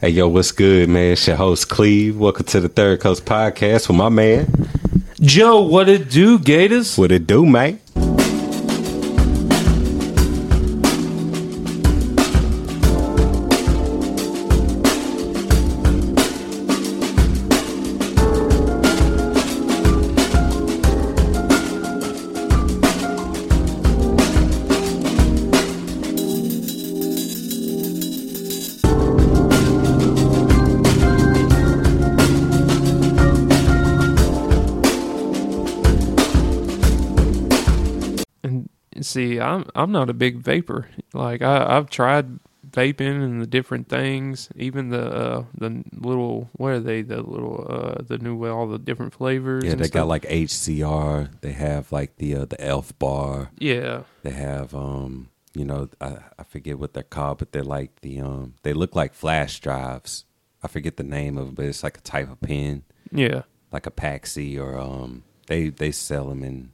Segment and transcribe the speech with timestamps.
[0.00, 1.12] Hey, yo, what's good, man?
[1.12, 2.16] It's your host, Cleve.
[2.16, 4.48] Welcome to the Third Coast Podcast with my man.
[5.20, 6.96] Joe, what it do, Gators?
[6.96, 7.80] What it do, man?
[39.82, 40.88] I'm not a big vapor.
[41.12, 42.38] Like I I've tried
[42.70, 47.66] vaping and the different things, even the uh the little what are they the little
[47.68, 49.64] uh the new all the different flavors.
[49.64, 49.94] Yeah, they stuff.
[49.94, 51.40] got like HCR.
[51.40, 53.50] They have like the uh, the Elf bar.
[53.58, 58.00] yeah They have um, you know, I, I forget what they're called, but they're like
[58.02, 60.24] the um, they look like flash drives.
[60.62, 63.42] I forget the name of it, but it's like a type of pen, yeah
[63.72, 66.72] like a Paxi or um, they they sell them in.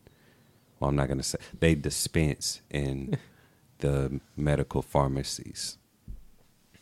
[0.78, 3.18] Well, I'm not gonna say they dispense in
[3.78, 5.78] the medical pharmacies,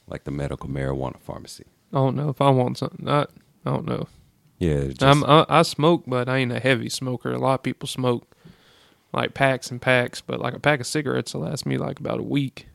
[0.06, 1.64] like the medical marijuana pharmacy.
[1.92, 3.08] I don't know if I want something.
[3.08, 4.08] I I don't know.
[4.58, 7.32] Yeah, just, I'm, I I smoke, but I ain't a heavy smoker.
[7.32, 8.34] A lot of people smoke
[9.12, 12.20] like packs and packs, but like a pack of cigarettes will last me like about
[12.20, 12.66] a week.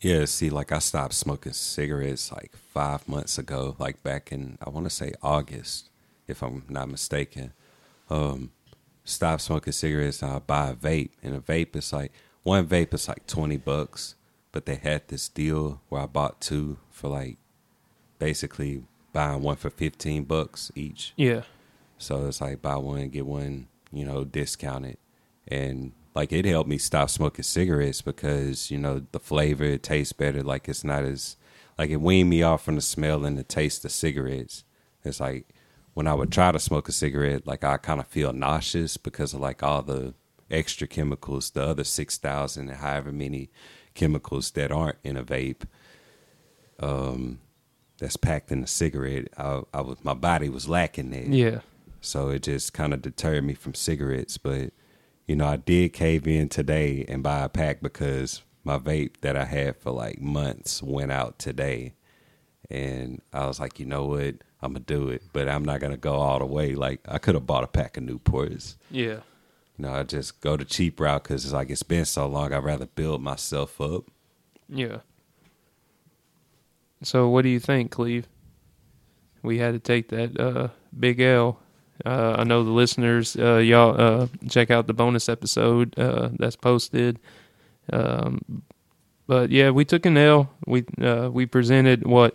[0.00, 4.70] Yeah, see, like I stopped smoking cigarettes like five months ago, like back in I
[4.70, 5.90] want to say August,
[6.28, 7.52] if I'm not mistaken.
[8.08, 8.52] Um,
[9.08, 10.22] stopped smoking cigarettes.
[10.22, 13.56] And I buy a vape, and a vape is like one vape is like twenty
[13.56, 14.14] bucks,
[14.52, 17.38] but they had this deal where I bought two for like
[18.18, 21.12] basically buying one for fifteen bucks each.
[21.16, 21.42] Yeah,
[21.98, 24.98] So it's like buy one get one, you know, discounted,
[25.46, 30.12] and like it helped me stop smoking cigarettes because you know the flavor it tastes
[30.12, 30.42] better.
[30.42, 31.36] Like it's not as
[31.78, 34.64] like it weaned me off from the smell and the taste of cigarettes.
[35.04, 35.46] It's like
[35.98, 39.34] when I would try to smoke a cigarette, like I kind of feel nauseous because
[39.34, 40.14] of like all the
[40.48, 43.50] extra chemicals, the other six thousand and however many
[43.94, 45.62] chemicals that aren't in a vape.
[46.78, 47.40] Um,
[47.98, 49.26] that's packed in a cigarette.
[49.36, 51.26] I, I was my body was lacking that.
[51.30, 51.60] yeah.
[52.00, 54.38] So it just kind of deterred me from cigarettes.
[54.38, 54.70] But,
[55.26, 59.36] you know, I did cave in today and buy a pack because my vape that
[59.36, 61.94] I had for like months went out today.
[62.70, 64.44] And I was like, you know what?
[64.60, 65.22] I'm to do it.
[65.32, 66.74] But I'm not to go all the way.
[66.74, 68.76] Like, I could have bought a pack of Newports.
[68.90, 69.20] Yeah.
[69.76, 72.52] You know, I just go the cheap route because it's like it's been so long.
[72.52, 74.04] I'd rather build myself up.
[74.68, 74.98] Yeah.
[77.02, 78.26] So what do you think, Cleve?
[79.42, 81.60] We had to take that uh, big L.
[82.04, 86.56] Uh, I know the listeners, uh, y'all uh, check out the bonus episode uh, that's
[86.56, 87.18] posted.
[87.92, 88.62] Um,
[89.26, 90.50] but yeah, we took an L.
[90.66, 92.34] We uh, we presented what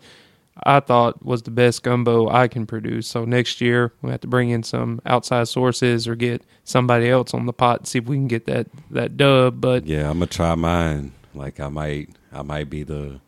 [0.63, 3.07] I thought was the best gumbo I can produce.
[3.07, 7.33] So next year we have to bring in some outside sources or get somebody else
[7.33, 9.59] on the pot and see if we can get that that dub.
[9.59, 11.13] But Yeah, I'm gonna try mine.
[11.33, 13.19] Like I might, I might be the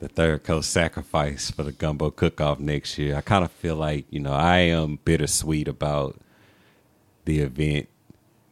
[0.00, 3.16] the third coast sacrifice for the gumbo cook off next year.
[3.16, 6.18] I kind of feel like you know I am bittersweet about
[7.24, 7.88] the event,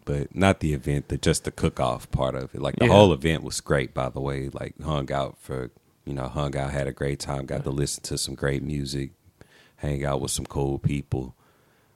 [0.07, 2.63] but not the event, the just the cook off part of it.
[2.63, 2.93] Like the Yeah.
[2.93, 4.49] whole event was great, by the way.
[4.49, 5.71] Like hung out for
[6.11, 9.13] you know hung out, had a great time, got to listen to some great music,
[9.77, 11.37] hang out with some cool people.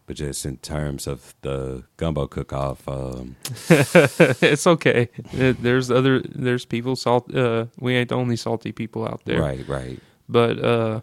[0.07, 3.35] But just in terms of the gumbo cook off, um,
[3.71, 5.09] it's okay.
[5.33, 7.35] There's other there's people salt.
[7.35, 9.41] Uh, we ain't the only salty people out there.
[9.41, 9.99] right, right.
[10.29, 11.01] But uh,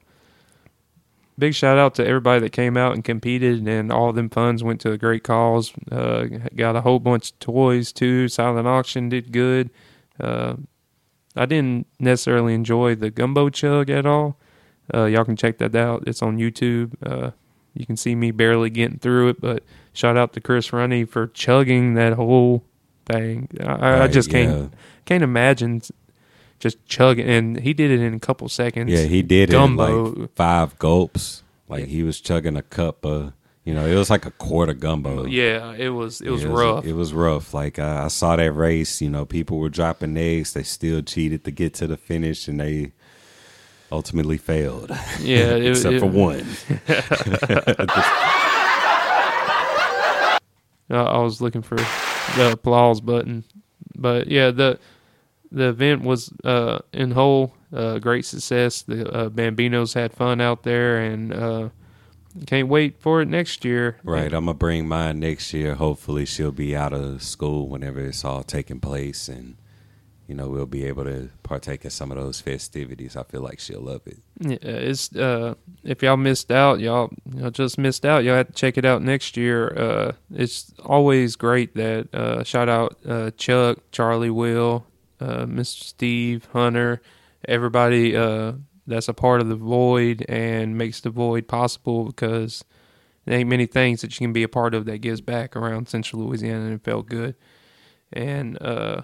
[1.38, 4.64] big shout out to everybody that came out and competed, and all of them funds
[4.64, 5.74] went to a great cause.
[5.92, 8.30] Uh, got a whole bunch of toys too.
[8.30, 9.70] Silent auction did good.
[10.18, 10.56] Uh,
[11.36, 14.38] I didn't necessarily enjoy the gumbo chug at all.
[14.94, 16.04] Uh, y'all can check that out.
[16.08, 16.94] It's on YouTube.
[17.06, 17.32] Uh,
[17.74, 21.28] you can see me barely getting through it, but shout out to Chris Runny for
[21.28, 22.64] chugging that whole
[23.06, 23.48] thing.
[23.60, 24.78] I, I just can't yeah.
[25.06, 25.82] can't imagine
[26.60, 28.92] just chugging, and he did it in a couple seconds.
[28.92, 30.06] Yeah, he did it Gumbo.
[30.08, 31.44] in like five gulps.
[31.68, 33.32] Like he was chugging a cup of,
[33.64, 35.26] you know, it was like a quarter gumbo.
[35.26, 36.86] Yeah, it was it was Yeah, rough.
[36.86, 37.54] It was rough.
[37.54, 39.02] Like uh, I saw that race.
[39.02, 40.54] You know, people were dropping eggs.
[40.54, 42.92] They still cheated to get to the finish, and they
[43.92, 44.90] ultimately failed.
[45.20, 46.46] yeah, it, except it- for one.
[50.90, 51.76] I was looking for
[52.36, 53.44] the applause button,
[53.96, 54.78] but yeah, the
[55.52, 58.82] the event was uh, in whole uh, great success.
[58.82, 61.70] The uh, Bambinos had fun out there, and uh,
[62.46, 63.98] can't wait for it next year.
[64.04, 64.34] Right.
[64.34, 65.76] I'm gonna bring mine next year.
[65.76, 69.56] Hopefully, she'll be out of school whenever it's all taking place, and
[70.32, 73.18] you know, we'll be able to partake in some of those festivities.
[73.18, 74.20] I feel like she'll love it.
[74.40, 78.24] Yeah, it's uh, if y'all missed out, y'all know, just missed out.
[78.24, 79.78] Y'all have to check it out next year.
[79.78, 84.86] Uh, it's always great that uh, shout out uh, Chuck, Charlie, Will,
[85.20, 85.84] uh, Mr.
[85.84, 87.02] Steve, Hunter,
[87.46, 88.54] everybody uh,
[88.88, 92.64] that's a part of the Void and makes the Void possible because
[93.26, 95.88] there ain't many things that you can be a part of that gives back around
[95.90, 97.36] Central Louisiana, and it felt good.
[98.12, 99.02] And uh,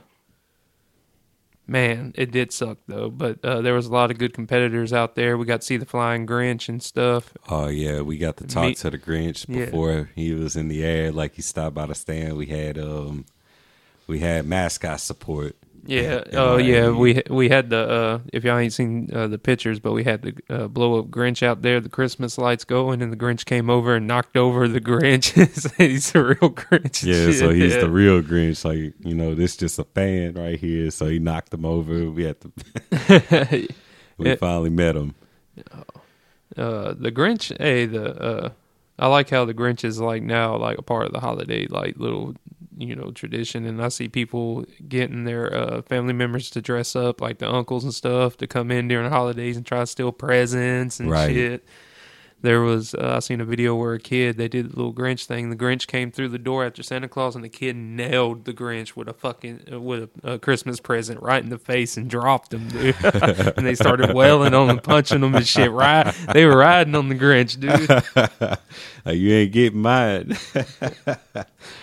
[1.68, 3.09] man, it did suck though.
[3.09, 5.38] But uh, there was a lot of good competitors out there.
[5.38, 7.33] We got to see the Flying Grinch and stuff.
[7.50, 9.65] Oh yeah, we got to talk Me- to the Grinch Yeah.
[9.65, 11.12] before he was in the air.
[11.12, 12.38] Like he stopped by the stand.
[12.38, 13.25] We had um,
[14.07, 15.56] we had mascot support.
[15.88, 16.24] Yeah.
[16.34, 16.89] Oh uh, yeah.
[16.89, 20.22] We we had the uh, if y'all ain't seen uh, the pictures, but we had
[20.22, 21.80] the uh, blow up Grinch out there.
[21.80, 25.31] The Christmas lights going, and the Grinch came over and knocked over the Grinch.
[25.78, 27.04] He's a real Grinch.
[27.04, 27.81] Yeah, so he's Yeah.
[27.81, 28.63] the real Grinch.
[28.66, 30.92] Like you know, this just a fan right here.
[30.92, 32.10] So he knocked him over.
[32.12, 33.68] We had to.
[34.18, 34.36] we Yeah.
[34.36, 35.16] finally met him.
[36.57, 38.50] uh the Grinch hey the uh
[39.00, 41.98] I like how the Grinch is like now like a part of the holiday like
[41.98, 42.34] little
[42.77, 47.21] you know tradition and I see people getting their uh family members to dress up
[47.21, 50.12] like the uncles and stuff to come in during the holidays and try to steal
[50.12, 51.33] presents and Right.
[51.33, 51.65] shit.
[52.42, 55.25] There was uh, I seen a video where a kid they did the little Grinch
[55.25, 55.50] thing.
[55.50, 58.95] The Grinch came through the door after Santa Claus, and the kid nailed the Grinch
[58.95, 62.54] with a fucking uh, with a, a Christmas present right in the face and dropped
[62.54, 62.95] him, dude.
[63.04, 65.72] and they started wailing on him, punching him and shit.
[65.72, 68.57] Right, they were riding on the Grinch, dude.
[69.06, 70.38] Like, you ain't getting mine.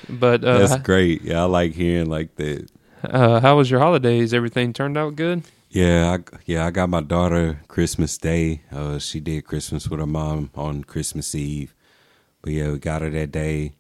[0.09, 1.23] But uh, That's great.
[1.23, 2.69] Yeah, I like hearing like that.
[3.05, 4.35] uh, how was your holidays?
[4.35, 5.43] Everything turned out good.
[5.75, 8.62] Yeah, I, yeah, I got my daughter Christmas Day.
[8.71, 11.75] Uh, she did Christmas with her mom on Christmas Eve.
[12.43, 13.75] But yeah, we got her that day.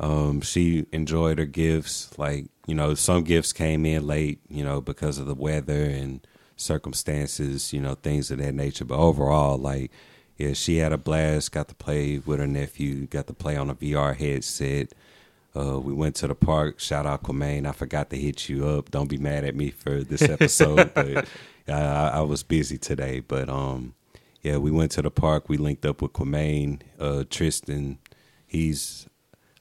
[0.00, 2.18] Um, she enjoyed her gifts.
[2.18, 6.26] Like you know, some gifts came in late, you know, because of the weather and
[6.56, 8.84] circumstances, you know, things of that nature.
[8.86, 9.92] But overall, like,
[10.38, 11.52] yeah, she had a blast.
[11.52, 13.06] Got to play with her nephew.
[13.06, 14.94] Got to play on a VR headset.
[15.56, 16.78] Uh, we went to the park.
[16.78, 17.66] Shout out Quamaine.
[17.66, 18.90] I forgot to hit you up.
[18.90, 21.28] Don't be mad at me for this episode, but
[21.66, 23.20] I, I, was busy today.
[23.20, 23.94] But um,
[24.42, 25.48] yeah, we went to the park.
[25.48, 26.82] We linked up with Quamaine.
[27.00, 27.98] Uh, Tristan,
[28.46, 29.08] he's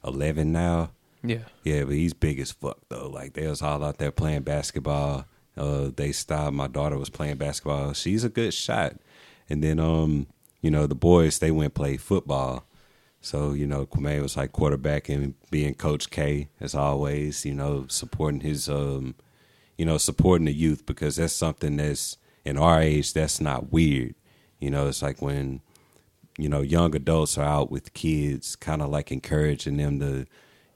[0.03, 0.91] eleven now.
[1.23, 3.09] Yeah, Yeah, but he's big as fuck though.
[3.09, 5.25] Like they was all out there playing basketball.
[5.57, 6.53] Uh, they stopped.
[6.53, 7.93] My daughter was playing basketball.
[7.93, 8.95] She's a good shot.
[9.49, 10.27] And then um,
[10.61, 12.65] you know, the boys they went play football.
[13.21, 17.45] So you know, Kwame was like quarterback and being Coach K as always.
[17.45, 19.15] You know, supporting his um,
[19.77, 24.15] you know, supporting the youth because that's something that's in our age that's not weird.
[24.59, 25.61] You know, it's like when
[26.37, 30.25] you know young adults are out with kids, kind of like encouraging them to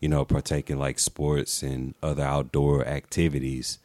[0.04, 3.80] you know, partake in like sports and other outdoor activities,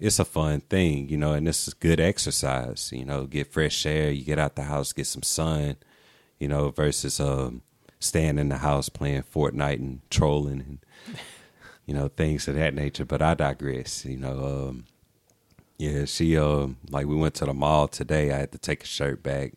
[0.00, 3.86] it's a fun thing, you know, and this is good exercise, you know, get fresh
[3.86, 5.76] air, you get out the house, get some sun,
[6.40, 7.62] you know, versus um
[8.00, 10.78] staying in the house playing Fortnite and trolling and
[11.86, 13.04] you know, things of that nature.
[13.04, 14.84] But I digress, you know, um
[15.78, 18.86] yeah, she um like we went to the mall today, I had to take a
[18.86, 19.52] shirt back.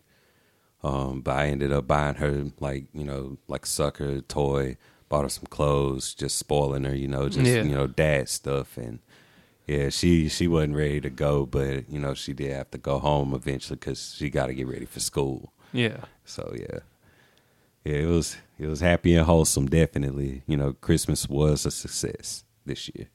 [0.83, 4.75] Um, but I ended up buying her like, you know, like a sucker toy,
[5.07, 7.63] bought her some clothes, just spoiling her, you know, just Yeah.
[7.63, 8.99] you know, dad stuff and
[9.65, 12.99] yeah, she she wasn't ready to go, but you know, she did have to go
[12.99, 15.53] home eventually cuz she got to get ready for school.
[15.71, 16.03] yeah.
[16.25, 16.79] So yeah.
[17.83, 20.43] Yeah, it was it was happy and wholesome definitely.
[20.47, 23.07] You know, Christmas was a success this year.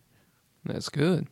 [0.64, 1.26] That's good.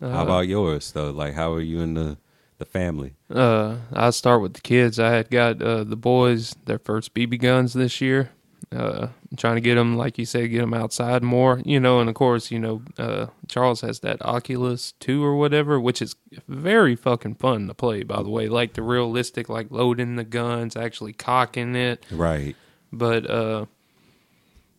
[0.00, 1.10] Uh, how about yours though?
[1.10, 2.18] Like how are you and the
[2.58, 3.14] the family?
[3.32, 4.98] Uh, I start with the kids.
[4.98, 8.30] I had got uh, the boys their first BB guns this year.
[8.72, 11.98] Uh, trying to get them, like you said, get them outside more, you know.
[11.98, 16.14] And of course, you know, uh, Charles has that Oculus Two or whatever, which is
[16.46, 18.04] very fucking fun to play.
[18.04, 22.06] By the way, like the realistic, like loading the guns, actually cocking it.
[22.12, 22.54] Right.
[22.92, 23.66] But uh,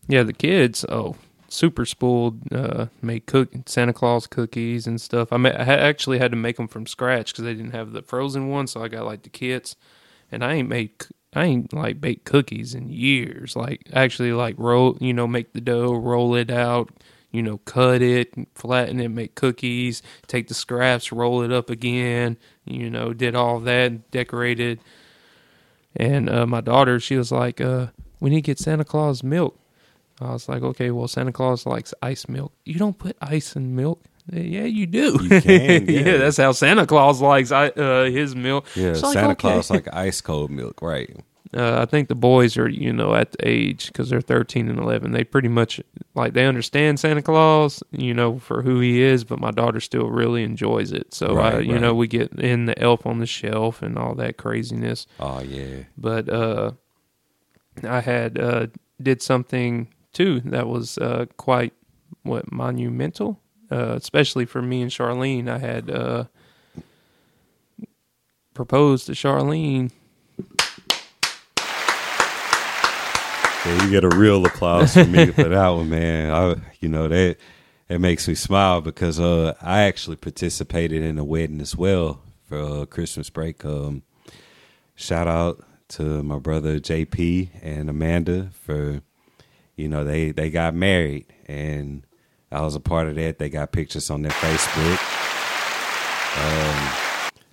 [0.08, 1.16] yeah, the kids, oh,
[1.48, 5.34] super spooled, Uh, made cook Santa Claus cookies and stuff.
[5.34, 8.00] I, ma- I actually had to make them from scratch because they didn't have the
[8.00, 9.76] frozen ones, so I got like the kits.
[10.30, 10.92] And I ain't made,
[11.34, 13.56] I ain't like baked cookies in years.
[13.56, 16.90] Like actually, like roll, you know, make the dough, roll it out.
[17.30, 22.36] You know, cut it, flatten it, make cookies, take the scraps, roll it up again.
[22.66, 24.80] You know, did all that, decorated.
[25.96, 27.86] And uh, my daughter, she was like, uh,
[28.20, 29.58] "We need to get Santa Claus milk."
[30.20, 32.52] I was like, "Okay, well, Santa Claus likes ice milk.
[32.66, 35.18] You don't put ice in milk." Yeah, you do.
[35.22, 36.16] You can, yeah.
[36.18, 38.66] that's how Santa Claus likes uh, his milk.
[38.76, 39.40] Yeah, It's like, Santa okay.
[39.40, 41.14] Claus like ice cold milk, right?
[41.54, 44.78] uh, I think the boys are, you know, at the age because they're 13 and
[44.78, 45.10] 11.
[45.12, 45.80] They pretty much
[46.14, 49.22] like they understand Santa Claus, you know, for who he is.
[49.24, 51.12] But my daughter still really enjoys it.
[51.12, 51.80] So, uh, Right, you right.
[51.82, 55.06] know, we get in the Elf on the Shelf and all that craziness.
[55.20, 55.82] Oh yeah.
[55.98, 56.72] But uh,
[57.86, 58.68] I had uh,
[59.02, 61.72] did something too that was uh, quite
[62.22, 63.41] what monumental,
[63.72, 65.48] uh, especially for me and Charlene.
[65.48, 66.24] I had uh,
[68.52, 69.90] proposed to Charlene.
[73.64, 76.32] Yeah, you get a real applause from me for that one, man.
[76.32, 77.36] I, you know that
[77.88, 82.58] it makes me smile because uh, I actually participated in a wedding as well for
[82.58, 83.64] uh, Christmas break.
[83.64, 84.02] Um,
[84.94, 89.00] shout out to my brother JP and Amanda for,
[89.76, 92.04] you know, they they got married and
[92.52, 93.38] I was a part of that.
[93.38, 94.98] They got pictures on their Facebook.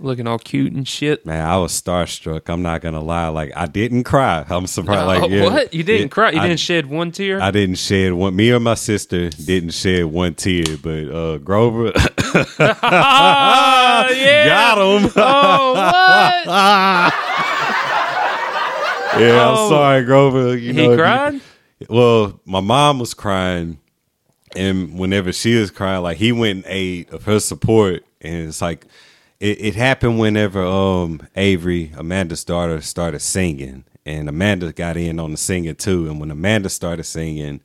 [0.01, 1.25] looking all cute and shit.
[1.25, 2.47] Man, I was starstruck.
[2.49, 3.27] I'm not gonna lie.
[3.27, 4.45] Like I didn't cry.
[4.49, 5.07] I'm surprised.
[5.07, 5.73] Like Oh, yeah, what?
[5.73, 6.31] You didn't yeah, cry?
[6.31, 7.41] You I- didn't shed one tear?
[7.41, 8.35] I didn't shed one.
[8.35, 11.91] Me or my sister didn't shed one tear, but uh, Grover
[12.59, 14.45] Ah, yeah.
[14.47, 15.11] got him.
[15.15, 16.45] Oh, what?
[19.19, 19.63] yeah, Oh.
[19.65, 20.57] I'm sorry, Grover.
[20.57, 21.41] You know, he you- cried?
[21.89, 23.79] well, my mom was crying,
[24.55, 28.61] and whenever she was crying, like he went in aid of her support, and it's
[28.61, 28.85] like
[29.39, 35.31] it, it happened whenever um Avery, Amanda's daughter, started singing, and Amanda got in on
[35.31, 37.61] the singing too, and when Amanda started singing.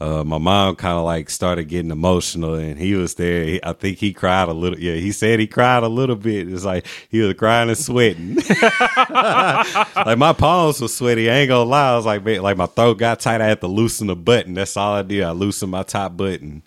[0.00, 3.42] Uh, my mom kind of like started getting emotional, and he was there.
[3.44, 4.78] He, I think he cried a little.
[4.78, 6.48] Yeah, he said he cried a little bit.
[6.48, 8.36] It's like he was crying and sweating.
[9.08, 11.28] like my palms were sweaty.
[11.30, 11.92] I ain't gonna lie.
[11.92, 13.40] I was like, man, like my throat got tight.
[13.40, 14.54] I had to loosen the button.
[14.54, 15.24] That's all I did.
[15.24, 16.62] I loosened my top button.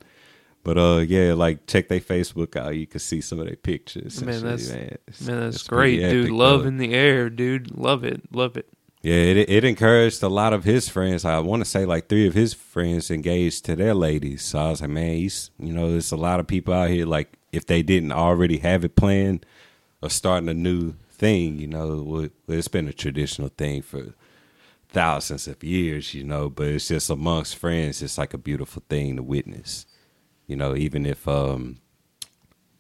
[0.64, 2.76] But uh, yeah, like check their Facebook out.
[2.76, 4.22] You can see some of their pictures.
[4.22, 6.30] Man, that's- man, Man, that's pretty great, dude.
[6.32, 6.68] Love though.
[6.68, 7.72] in the air, dude.
[7.76, 8.22] Love it.
[8.32, 8.68] Love it.
[9.02, 11.26] Yeah, it it encouraged a lot of his friends.
[11.26, 14.44] I want to say like three of his friends engaged to their ladies.
[14.44, 17.06] So I was like, man, he's you know, there's a lot of people out here
[17.08, 19.46] like if they didn't already have it planned
[20.02, 24.14] or starting a new thing, you know, it's been a traditional thing for
[24.90, 29.16] thousands of years, you know, but it's just amongst friends, it's like a beautiful thing
[29.16, 29.86] to witness.
[30.48, 31.80] You know, even if um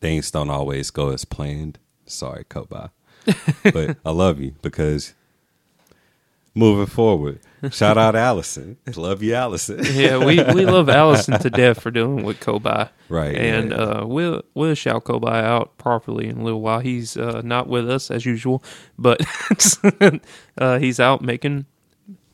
[0.01, 1.79] things don't always go as planned.
[2.05, 2.91] Sorry, Koba.
[3.73, 5.13] but I love you because
[6.53, 7.39] moving forward.
[7.71, 8.77] Shout out Allison.
[8.95, 9.79] Love you, Allison.
[9.93, 12.89] Yeah, we, we love Allison to death for dealing with Kobai.
[13.07, 13.77] Right, And yeah.
[13.77, 16.79] uh, we'll we'll shout Kobai out properly in a little while.
[16.79, 18.63] He's uh, not with us as usual,
[18.97, 19.21] but
[20.57, 21.65] uh, he's out making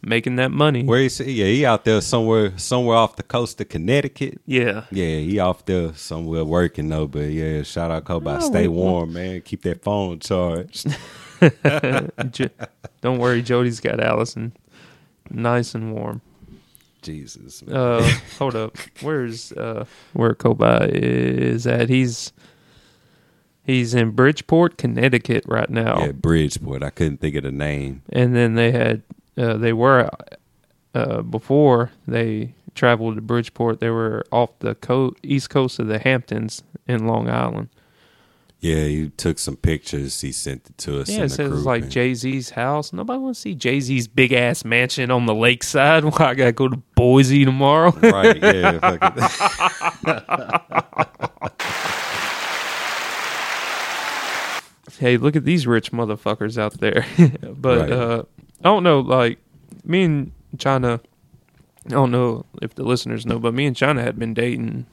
[0.02, 0.84] making that money.
[0.86, 4.40] Where he yeah, he out there somewhere somewhere off the coast of Connecticut.
[4.46, 4.86] yeah.
[4.92, 7.08] Yeah, he off there somewhere working though.
[7.08, 8.32] But yeah, shout out Kobe.
[8.32, 9.42] Oh, Stay warm, man.
[9.42, 10.88] Keep that phone charged.
[12.32, 12.50] Jo-
[13.02, 14.54] Don't worry, Jody's got Allison
[15.30, 16.22] nice and warm.
[17.02, 17.62] Jesus.
[17.64, 18.78] Uh, hold up.
[19.02, 21.90] Where's uh where Kobai is at?
[21.90, 22.34] He's
[23.64, 26.00] he's in Bridgeport, Connecticut right now.
[26.06, 26.84] Yeah, Bridgeport.
[26.84, 28.02] I couldn't think of the name.
[28.12, 29.04] and then they had
[29.38, 30.10] uh, they were
[30.96, 33.80] uh, before they traveled to Bridgeport.
[33.80, 37.70] They were off the co- east coast of the Hamptons in Long Island.
[38.60, 40.20] Yeah, he took some pictures.
[40.20, 41.10] He sent it to us.
[41.10, 42.92] yeah, in it says group, like Jay Z's house.
[42.92, 46.04] Nobody wants to see Jay Z's big ass mansion on the lakeside.
[46.06, 47.92] Why I gotta go to Boise tomorrow?
[48.02, 48.36] right.
[48.42, 48.98] Yeah.
[55.00, 57.06] hey, look at these rich motherfuckers out there.
[57.44, 57.92] but Right.
[57.92, 58.24] uh,
[58.62, 59.40] I don't know, like
[59.84, 61.00] me and China.
[61.86, 64.86] I don't know if the listeners know, but me and China had been dating,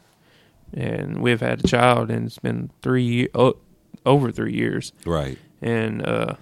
[0.75, 3.57] and we've had a child, and it's been three ye- o-
[4.05, 5.39] over three years, right.
[5.63, 6.35] and uh,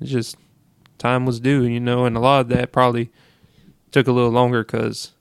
[0.00, 0.36] it's just
[0.98, 3.10] time was due, you know, and a lot of that probably
[3.92, 5.12] took a little longer because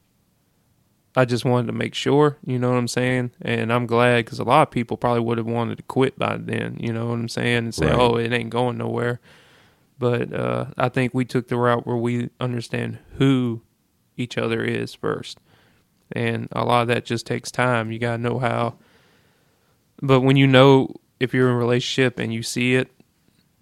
[1.16, 3.32] I just wanted to make sure, you know what I'm saying?
[3.42, 6.38] And I'm glad because a lot of people probably would have wanted to quit by
[6.38, 7.58] then, you know what I'm saying?
[7.58, 8.00] And say, Right.
[8.00, 9.20] oh, it ain't going nowhere.
[10.00, 13.62] But uh, I think we took the route where we understand who
[14.18, 15.38] each other is first.
[16.14, 17.92] And a lot of that just takes time.
[17.92, 18.76] You got to know how.
[20.02, 22.92] But when you know if you're in a relationship and you see it,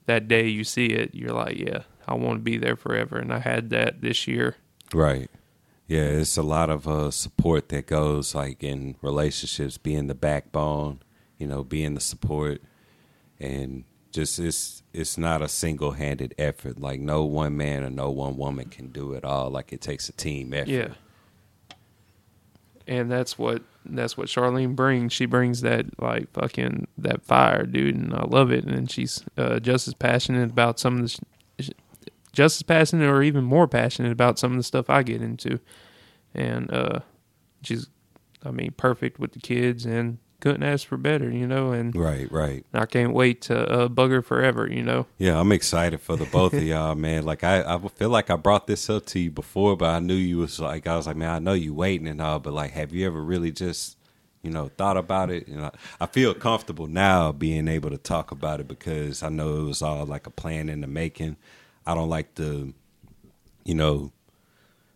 [0.05, 3.17] that day you see it, you're like, yeah, I want to be there forever.
[3.17, 4.55] And I had that this year.
[4.93, 5.29] Right.
[5.88, 11.01] Yeah, it's a lot of uh, support that goes like in relationships, being the backbone,
[11.38, 12.62] you know, being the support,
[13.41, 16.79] and just it's it's not a single handed effort.
[16.79, 19.50] Like no one man or no one woman can do it all.
[19.50, 20.70] Like it takes a team effort.
[20.70, 20.93] Yeah.
[22.91, 25.13] And that's what that's what Charlene brings.
[25.13, 28.65] She brings that like fucking that fire, dude, and I love it.
[28.65, 31.69] And she's uh, just as passionate about some of the sh-
[32.33, 35.62] just as passionate or even more passionate about some of the stuff I get into.
[36.36, 37.00] And uh,
[37.63, 37.88] she's,
[38.43, 41.71] I mean, perfect with the kids and couldn't ask for better, you know.
[41.71, 42.65] And Right, right.
[42.74, 45.05] I can't wait to uh, bug her forever, you know.
[45.17, 47.24] Yeah, I'm excited for the both of y'all, man.
[47.24, 50.15] Like I, I feel like I brought this up to you before, but I knew
[50.15, 52.71] you was like I was like, man, I know you waiting and all, but like,
[52.71, 53.98] have you ever really just,
[54.41, 55.48] you know, thought about it?
[55.48, 55.71] You know,
[56.01, 59.81] I feel comfortable now being able to talk about it because I know it was
[59.81, 61.38] all like a plan in the making.
[61.86, 62.74] I don't like to,
[63.63, 64.12] you know,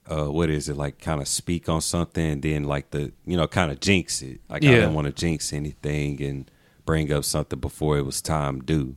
[0.09, 0.99] uh, what is it like?
[0.99, 4.39] Kind of speak on something and then like the, you know, kind of jinx it.
[4.49, 4.71] Like I Yeah.
[4.79, 6.49] didn't want to jinx anything and
[6.85, 8.95] bring up something before it was time due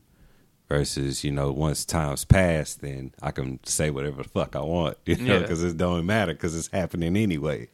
[0.68, 4.98] versus you know once time's passed then i can say whatever the fuck i want
[5.06, 5.38] you know Yeah.
[5.38, 7.68] because it don't matter because it's happening anyway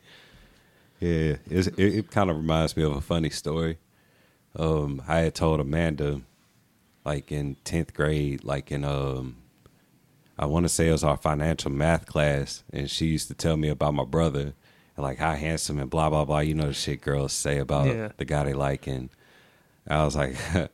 [1.00, 3.78] yeah it, it kind of reminds me of a funny story
[4.56, 6.20] um i had told amanda
[7.04, 9.38] like in 10th grade like in um
[10.38, 13.56] i want to say it was our financial math class and she used to tell
[13.56, 14.54] me about my brother
[14.96, 17.86] and like how handsome and blah blah blah you know the shit girls say about
[17.86, 18.08] Yeah.
[18.16, 19.10] the guy they like and
[19.86, 20.34] I was like,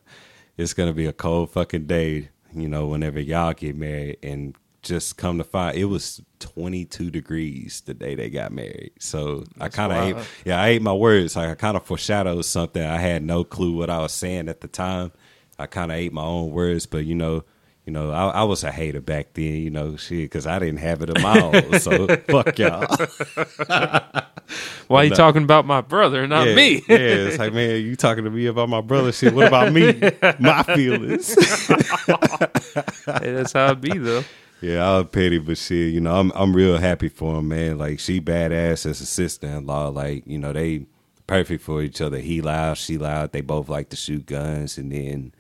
[0.57, 4.19] it's gonna be a cold fucking day, you know, whenever y'all get married.
[4.23, 8.93] And just come to find, it was 22 degrees the day they got married.
[9.01, 11.35] So I kind of ate, yeah, I ate my words.
[11.35, 12.81] Like I kind of foreshadowed something.
[12.83, 15.11] I had no clue what I was saying at the time.
[15.59, 17.43] I kind of ate my own words, but you know.
[17.87, 20.79] You know, I, I was a hater back then, you know, shit, because I didn't
[20.79, 21.81] have it in my own.
[21.81, 22.87] So fuck y'all.
[24.87, 25.17] Why are you no.
[25.17, 26.75] talking about my brother, not yeah, me?
[26.89, 29.35] yeah, it's like, man, you talking to me about my brother shit.
[29.35, 29.99] What about me?
[30.39, 31.35] My feelings.
[31.35, 34.25] hey, that's how it be, though.
[34.61, 37.79] Yeah, I was petty, but shit, you know, I'm I'm real happy for him, man.
[37.79, 39.89] Like she badass as a sister in law.
[39.89, 40.85] Like, you know, they
[41.27, 42.19] perfect for each other.
[42.19, 43.33] He loud, she loud.
[43.33, 45.33] They both like to shoot guns and then,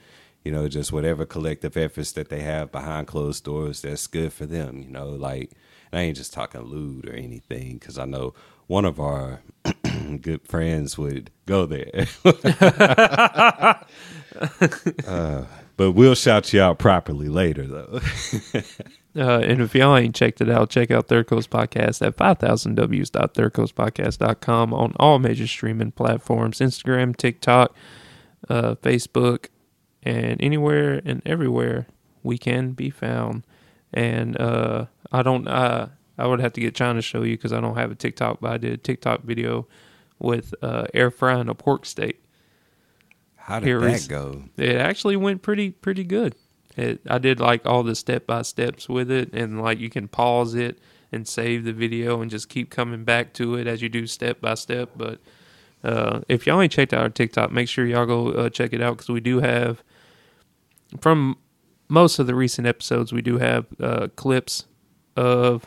[0.44, 4.46] you know, just whatever collective efforts that they have behind closed doors, that's good for
[4.46, 5.52] them, you know, like
[5.92, 8.34] I ain't just talking lewd or anything, because I know
[8.66, 9.40] one of our
[10.20, 12.06] good friends would go there.
[15.06, 15.44] uh,
[15.76, 18.00] but we'll shout you out properly later, though.
[19.16, 24.72] Uh, and if y'all ain't checked it out, check out Third Coast Podcast at 5000ws.thirdcoastpodcast.com
[24.72, 27.74] on all major streaming platforms Instagram, TikTok,
[28.48, 29.46] uh, Facebook,
[30.02, 31.86] and anywhere and everywhere
[32.22, 33.44] we can be found.
[33.92, 37.52] And uh, I don't, uh, I would have to get China to show you because
[37.52, 39.66] I don't have a TikTok, but I did a TikTok video
[40.18, 42.22] with uh, air frying a pork steak.
[43.36, 44.44] How did Here that is- go?
[44.56, 46.34] It actually went pretty pretty good.
[46.76, 50.06] It, I did like all the step by steps with it, and like you can
[50.08, 50.78] pause it
[51.10, 54.40] and save the video and just keep coming back to it as you do step
[54.40, 54.90] by step.
[54.96, 55.18] But
[55.84, 58.82] uh, if y'all ain't checked out our TikTok, make sure y'all go uh, check it
[58.82, 59.82] out because we do have
[61.00, 61.36] from
[61.88, 64.66] most of the recent episodes we do have uh, clips
[65.16, 65.66] of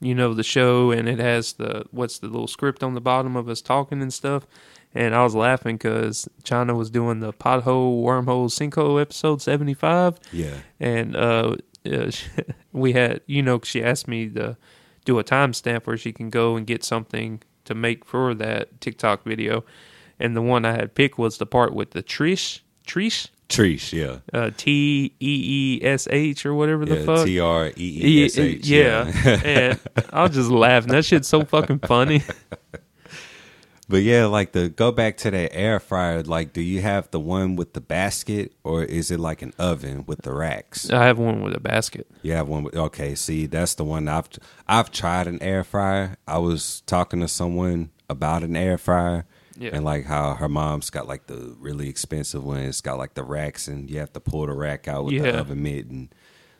[0.00, 3.34] you know the show and it has the what's the little script on the bottom
[3.36, 4.46] of us talking and stuff
[4.94, 10.58] and i was laughing because china was doing the pothole wormhole sinkhole episode 75 Yeah.
[10.78, 11.56] and uh,
[11.92, 12.10] uh
[12.72, 14.56] we had you know she asked me to
[15.04, 19.22] do a timestamp where she can go and get something to make for that tiktok
[19.24, 19.64] video
[20.18, 24.18] and the one i had picked was the part with the trish trish Trish, yeah.
[24.38, 27.24] uh, T E E S H or whatever the Yeah, fuck.
[27.24, 28.68] T R E E S H.
[28.68, 29.10] Yeah,
[29.42, 29.80] and
[30.12, 30.92] I was just laughing.
[30.92, 32.22] That shit's so fucking funny.
[33.90, 37.18] But yeah, like the go back to that air fryer, like do you have the
[37.20, 40.90] one with the basket or is it like an oven with the racks?
[40.90, 42.06] I have one with a basket.
[42.22, 44.28] You have one with okay, see, that's the one I've
[44.66, 46.16] I've tried an air fryer.
[46.26, 49.24] I was talking to someone about an air fryer
[49.56, 49.70] Yeah.
[49.72, 52.58] and like how her mom's got like the really expensive one.
[52.60, 55.38] It's got like the racks and you have to pull the rack out with the
[55.38, 56.14] oven mitt and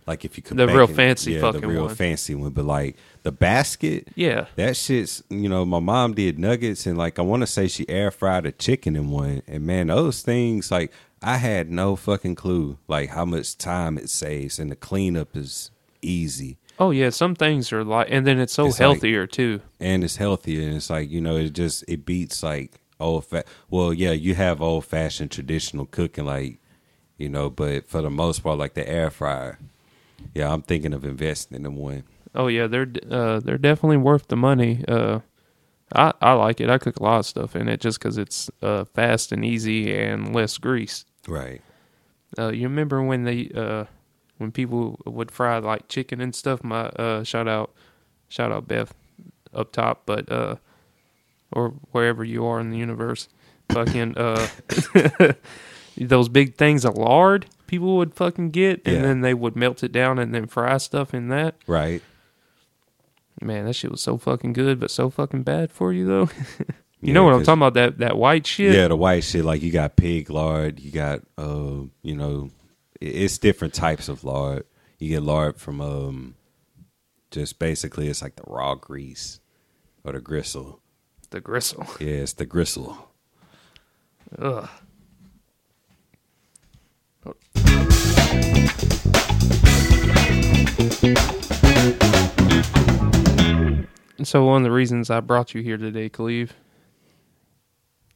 [0.09, 1.95] like if you could The real it- fancy yeah, fucking the real one.
[1.95, 2.51] fancy one.
[2.51, 7.19] But like the basket, Yeah, that shit's you know my mom did nuggets and like
[7.19, 10.71] I want to say she air fried a chicken in one and man those things
[10.71, 10.91] like
[11.23, 15.71] I had no fucking clue like how much time it saves and the cleanup is
[16.03, 19.61] easy Oh yeah, some things are like, and then it's so It's like- healthier too.
[19.81, 23.45] and it's healthier and it's like you know it just it beats like old fa-
[23.69, 26.59] well yeah you have old fashioned traditional cooking like
[27.17, 29.59] you know but for the most part like the air fryer
[30.35, 32.05] yeah I'm thinking of investing in one
[32.35, 34.85] Oh yeah, they're uh, they're definitely worth the money.
[34.87, 35.21] Uh,
[35.95, 36.71] I I like it.
[36.71, 39.95] I cook a lot of stuff in it just because it's uh, fast and easy
[39.97, 41.05] and less grease.
[41.27, 41.63] right
[42.39, 43.85] Uh, you remember when they uh,
[44.37, 46.63] when people would fry like chicken and stuff?
[46.63, 47.73] My uh, shout out
[48.29, 48.93] shout out Beth
[49.55, 50.57] up top, but uh,
[51.51, 53.29] or wherever you are in the universe,
[53.71, 54.47] fucking uh,
[55.97, 57.47] those big things of lard.
[57.69, 59.03] People would fucking get, and Yeah.
[59.03, 61.55] then they would melt it down and then fry stuff in that.
[61.69, 62.03] Right.
[63.41, 66.29] Man, that shit was so fucking good, but so fucking bad for you though.
[66.59, 66.67] you
[67.01, 67.75] Yeah, know what I'm 'cause- talking about?
[67.75, 68.75] That that white shit.
[68.75, 69.45] Yeah, the white shit.
[69.45, 72.51] Like you got pig lard, you got uh, you know,
[73.01, 74.65] i- it's different types of lard.
[74.99, 76.35] You get lard from um,
[77.31, 79.39] just basically it's like the raw grease
[80.03, 80.81] or the gristle.
[81.31, 81.87] The gristle.
[82.01, 83.11] Yeah, it's the gristle.
[84.37, 84.69] Ugh.
[94.25, 96.55] So one of the reasons I brought you here today, Cleve,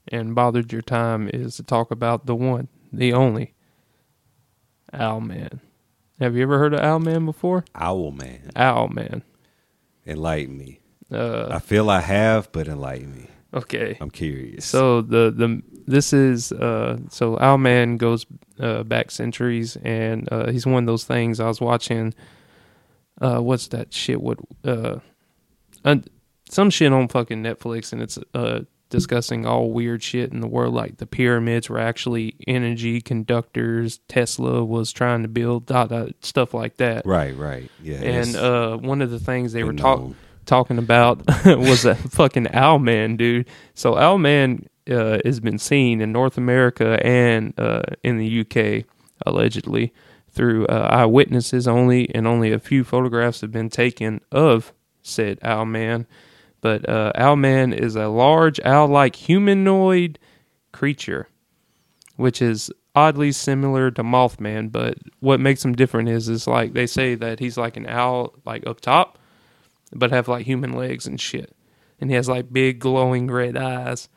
[0.09, 3.55] and bothered your time is to talk about the one, the only,
[4.92, 5.61] Owlman.
[6.18, 7.64] Have you ever heard of Owlman before?
[7.75, 9.22] Owl man, Owlman.
[10.07, 10.81] enlighten me.
[11.11, 13.29] Uh, I feel I have, but enlighten me.
[13.55, 13.96] okay.
[14.01, 14.64] I'm curious.
[14.64, 18.27] So the the this is uh so Owlman goes
[18.61, 22.14] uh, back centuries and uh, he's one of those things I was watching.
[23.21, 24.21] Uh, what's that shit?
[24.21, 24.99] What uh,
[25.85, 26.05] un-
[26.49, 28.61] some shit on fucking Netflix and it's uh
[28.92, 33.99] discussing all weird shit in the world like the pyramids were actually energy conductors.
[34.07, 37.07] Tesla was trying to build dot, dot, stuff like that.
[37.07, 37.97] right, right, yeah.
[37.97, 40.14] And uh, one of the things they were talking
[40.45, 43.49] talking about was a fucking owl man, dude.
[43.75, 48.85] So Owlman uh, has been seen in North America and uh, in the UK
[49.25, 49.92] allegedly
[50.31, 56.07] through uh, eyewitnesses only, and only a few photographs have been taken of said Owlman.
[56.61, 60.18] But uh, Owlman is a large owl-like humanoid
[60.73, 61.29] creature,
[62.16, 64.71] which is oddly similar to Mothman.
[64.71, 68.35] But what makes him different is, is like they say that he's like an owl,
[68.47, 69.18] like up top,
[69.92, 71.55] but have like human legs and shit.
[72.01, 74.09] And he has like big glowing red eyes.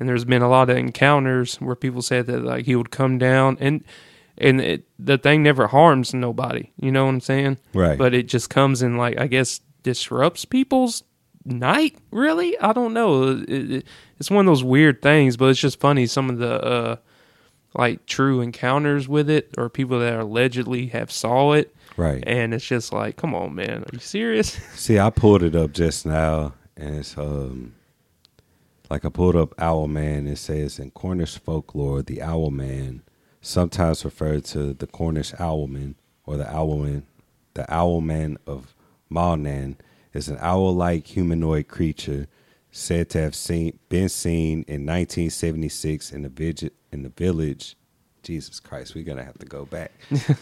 [0.00, 3.18] And there's been a lot of encounters where people said that like he would come
[3.18, 3.84] down and
[4.38, 6.72] and it, the thing never harms nobody.
[6.80, 7.58] You know what I'm saying?
[7.74, 7.98] Right.
[7.98, 11.04] But it just comes and like I guess disrupts people's
[11.44, 11.96] night.
[12.10, 12.58] Really?
[12.58, 13.38] I don't know.
[13.46, 13.86] It, it,
[14.18, 16.06] it's one of those weird things, but it's just funny.
[16.06, 16.96] Some of the uh
[17.74, 22.24] like true encounters with it or people that allegedly have saw it right.
[22.26, 24.48] and it's just like, come on, man, are you serious?
[24.74, 27.74] See, I pulled it up just now, and it's um,
[28.90, 30.26] like I pulled up Owl Man.
[30.26, 33.02] It says in Cornish folklore, the Owl Man,
[33.40, 35.94] sometimes referred to the Cornish Owlman
[36.26, 37.04] or the Owlman,
[37.54, 38.74] the Owlman of
[39.10, 39.76] Mawnan,
[40.12, 42.26] is an owl-like humanoid creature
[42.72, 47.76] said to have seen been seen in 1976 in the village in the village.
[48.22, 49.92] Jesus Christ, we're gonna have to go back.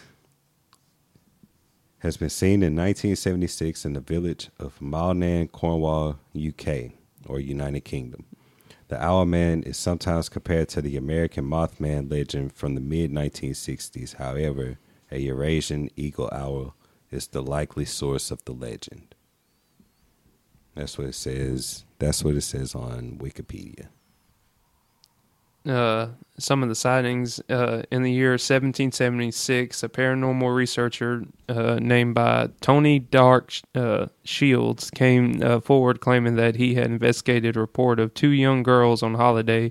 [2.01, 6.93] has been seen in 1976 in the village of Mawnan, Cornwall, UK,
[7.27, 8.25] or United Kingdom.
[8.89, 14.15] The Owlman is sometimes compared to the American Mothman legend from the mid 1960s.
[14.15, 14.79] However,
[15.11, 16.75] a Eurasian eagle owl
[17.11, 19.15] is the likely source of the legend.
[20.75, 21.85] That's what it says.
[21.99, 23.89] That's what it says on Wikipedia.
[25.69, 32.15] Uh, some of the sightings uh, in the year 1776, a paranormal researcher uh, named
[32.15, 38.01] by Tony Doc uh, Shiels came uh, forward claiming that he had investigated a report
[38.01, 39.71] of two young girls on holiday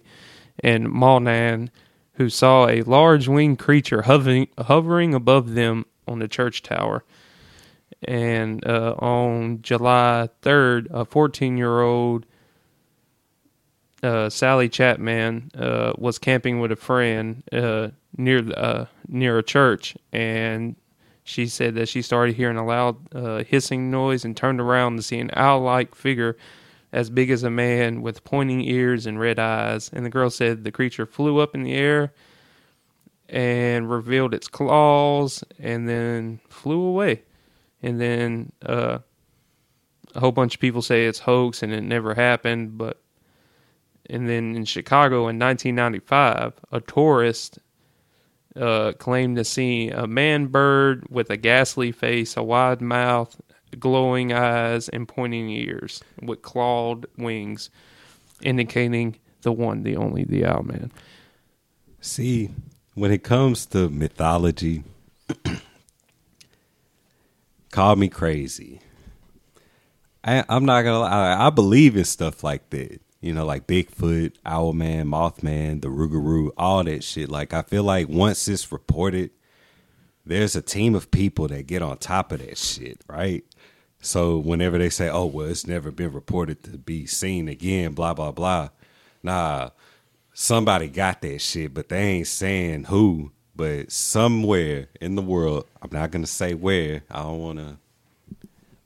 [0.64, 1.70] in Mawnan
[2.14, 7.04] who saw a large winged creature hovering, hovering above them on the church tower.
[8.04, 12.26] And on July 3rd, a 14 year old
[14.04, 19.96] uh, Sally Chapman uh, was camping with a friend uh, near uh, near a church,
[20.12, 20.76] and
[21.24, 25.02] she said that she started hearing a loud uh, hissing noise and turned around to
[25.02, 26.38] see an owl-like figure
[26.94, 29.90] as big as a man with pointing ears and red eyes.
[29.92, 32.14] And the girl said the creature flew up in the air
[33.28, 37.24] and revealed its claws, and then flew away.
[37.84, 39.00] And then uh,
[40.16, 43.02] a whole bunch of people say it's hoax and it never happened, but
[44.10, 47.60] and then in Chicago in 1995, a tourist
[48.56, 53.40] uh, claimed to see a man bird with a ghastly face, a wide mouth,
[53.80, 57.70] glowing eyes, and pointing ears with clawed wings,
[58.42, 60.92] indicating the one, the only, the Owlman.
[62.02, 62.50] See,
[62.94, 64.84] when it comes to mythology,
[67.72, 68.82] call me crazy.
[70.24, 71.48] I, I'm not gonna lie.
[71.48, 73.02] I believe in stuff like that.
[73.22, 77.30] You know, like Bigfoot, Owlman, Mothman, the Rougarou, all that shit.
[77.30, 79.32] Like, I feel like once it's reported,
[80.26, 83.44] there's a team of people that get on top of that shit, right?
[84.02, 88.14] So whenever they say, "Oh, well, it's never been reported to be seen again," blah
[88.14, 88.70] blah blah,
[89.24, 89.72] nah,
[90.34, 93.32] somebody got that shit, but they ain't saying who.
[93.56, 97.04] but somewhere in the world, I'm not gonna say where.
[97.10, 97.78] I don't want to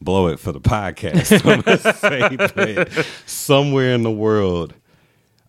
[0.01, 1.41] blow it for the podcast.
[3.25, 4.73] Somewhere in the world,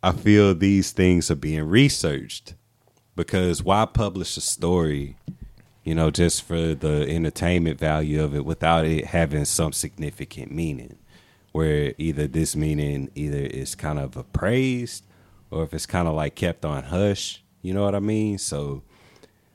[0.02, 2.54] I feel these things are being researched
[3.16, 5.16] because why publish a story,
[5.84, 10.98] you know, just for the entertainment value of it without it having some significant meaning?
[11.52, 15.04] Where either this meaning either is kind of appraised
[15.50, 18.38] or if it's kind of like kept on hush, you know what I mean?
[18.38, 18.82] So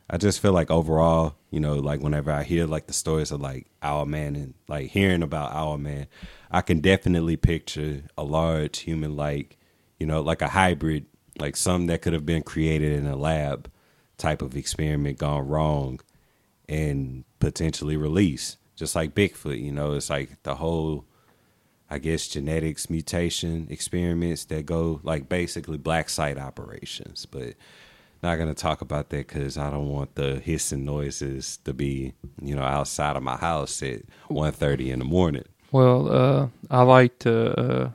[0.09, 3.41] I just feel like overall, you know, like whenever I hear like the stories of
[3.41, 6.07] like Owlman and like hearing about Owlman,
[6.49, 9.57] I can definitely picture a large human like,
[9.99, 11.05] you know, like a hybrid,
[11.39, 13.69] like some that could have been created in a lab
[14.17, 15.99] type of experiment gone wrong
[16.69, 18.57] and potentially released.
[18.77, 21.05] Just like Bigfoot, you know, it's like the whole
[21.89, 27.55] I guess genetics mutation experiments that go like basically black site operations, but
[28.23, 32.13] not going to talk about that because I don't want the hissing noises to be,
[32.41, 35.43] you know, outside of my house at 1.30 in the morning.
[35.71, 37.91] Well, uh, I like to uh,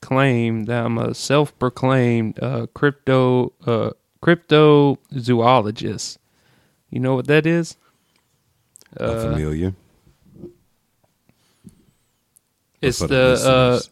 [0.00, 3.90] claim that I'm a self-proclaimed uh, crypto uh,
[4.22, 6.18] cryptozoologist.
[6.90, 7.76] You know what that is?
[8.98, 9.74] I'm familiar.
[12.80, 13.82] It's For the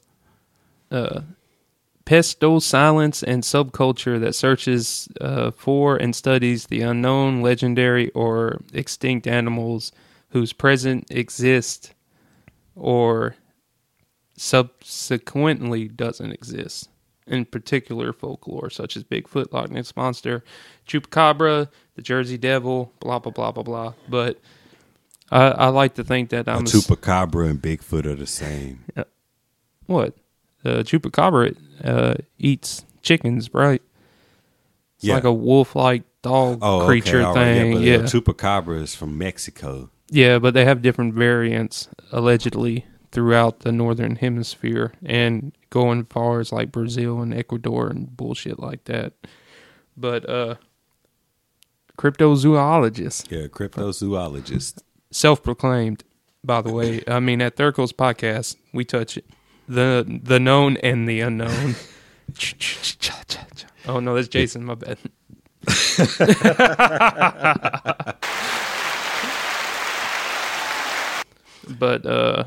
[2.11, 8.61] uh, uh, pseudoscience and subculture that searches uh, for and studies the unknown, legendary, or
[8.73, 9.93] extinct animals
[10.31, 11.95] whose present exist
[12.75, 13.37] or
[14.37, 16.89] subsequently doesn't exist.
[17.27, 20.45] In particular, folklore such as Bigfoot, Loch Ness Monster,
[20.87, 23.95] Chupacabra, the Jersey Devil, blah, blah, blah, blah, blah.
[24.09, 24.41] But
[25.31, 28.85] I, I like to think that I'm a chupacabra and Bigfoot are the same.
[29.87, 30.15] what?
[30.65, 33.83] Uh, chupacabra uh, eats chickens, right?
[34.97, 35.15] It's Yeah.
[35.15, 37.73] like a wolf-like dog Oh, creature okay, all right, thing.
[37.73, 39.91] Yeah, Yeah, chupacabra is from Mexico.
[40.11, 46.51] yeah, but they have different variants allegedly throughout the northern hemisphere and going far as
[46.53, 49.13] like Brazil and Ecuador and bullshit like that.
[49.97, 50.57] But uh,
[51.99, 54.83] cryptozoologist, Yeah, cryptozoologist.
[55.11, 56.05] self-proclaimed,
[56.43, 57.03] by the way.
[57.07, 59.25] I mean, at Third Coast podcast, we touch it.
[59.69, 61.77] The the known and the unknown.
[63.87, 64.65] oh no, that's Jason.
[64.65, 64.99] My bad.
[71.79, 72.45] but uh,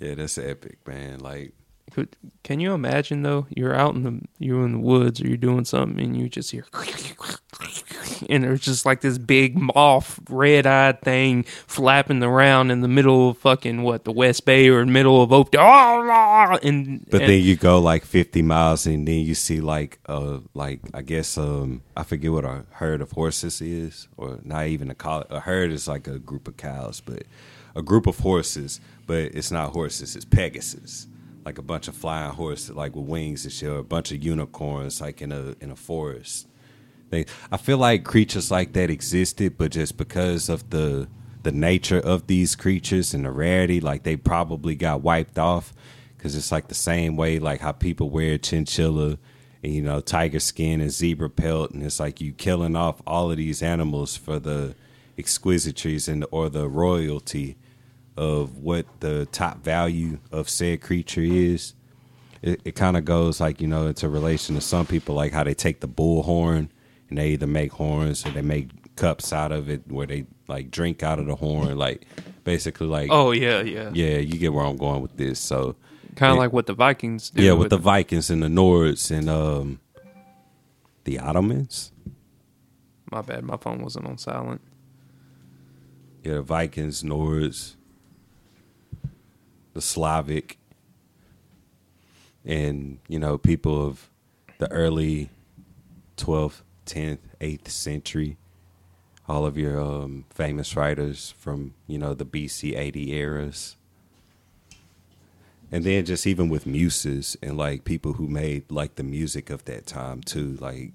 [0.00, 1.20] Yeah, that's epic, man.
[1.20, 1.52] Like,
[1.94, 3.46] could, can you imagine though?
[3.50, 6.50] You're out in the you're in the woods or you're doing something and you just
[6.50, 6.66] hear
[8.28, 13.30] and there's just like this big moth red eyed thing flapping around in the middle
[13.30, 17.54] of fucking what the West Bay or middle of Oak and but and- then you
[17.54, 22.02] go like 50 miles and then you see like, uh, like I guess, um, I
[22.02, 25.86] forget what a herd of horses is, or not even a coll- A herd is
[25.86, 27.22] like a group of cows, but
[27.76, 31.06] a group of horses, but it's not horses, it's Pegasus.
[31.44, 34.22] Like a bunch of flying horses, like with wings and shit, or a bunch of
[34.22, 36.48] unicorns, like in a in a forest.
[37.10, 41.08] They, I feel like creatures like that existed, but just because of the
[41.42, 45.74] the nature of these creatures and the rarity, like they probably got wiped off.
[46.16, 49.18] Because it's like the same way, like how people wear chinchilla
[49.62, 53.30] and you know tiger skin and zebra pelt, and it's like you killing off all
[53.30, 54.74] of these animals for the
[55.18, 57.56] exquisiteries and or the royalty
[58.16, 61.74] of what the top value of said creature is
[62.42, 65.42] it, it kind of goes like you know into relation to some people like how
[65.42, 66.70] they take the bull horn
[67.08, 70.70] and they either make horns or they make cups out of it where they like
[70.70, 72.06] drink out of the horn like
[72.44, 73.90] basically like oh yeah yeah.
[73.92, 75.74] Yeah you get where i'm going with this so
[76.14, 79.28] kind of like what the Vikings do yeah with the vikings and the nords and
[79.28, 79.80] um
[81.04, 81.92] the ottomans?
[83.10, 84.60] My bad my phone wasn't on silent.
[86.22, 87.76] Yeah the vikings nords
[89.74, 90.56] the slavic
[92.44, 94.08] and you know people of
[94.58, 95.30] the early
[96.16, 98.36] 12th 10th 8th century
[99.26, 103.76] all of your um, famous writers from you know the bc 80 eras
[105.72, 109.64] and then just even with muses and like people who made like the music of
[109.64, 110.92] that time too like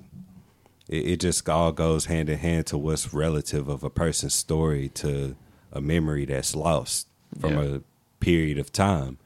[0.88, 4.90] it, it just all goes hand in hand to what's relative of a person's story
[4.90, 5.36] to
[5.72, 7.08] a memory that's lost
[7.40, 7.80] from Yeah.
[8.20, 9.18] Period of time.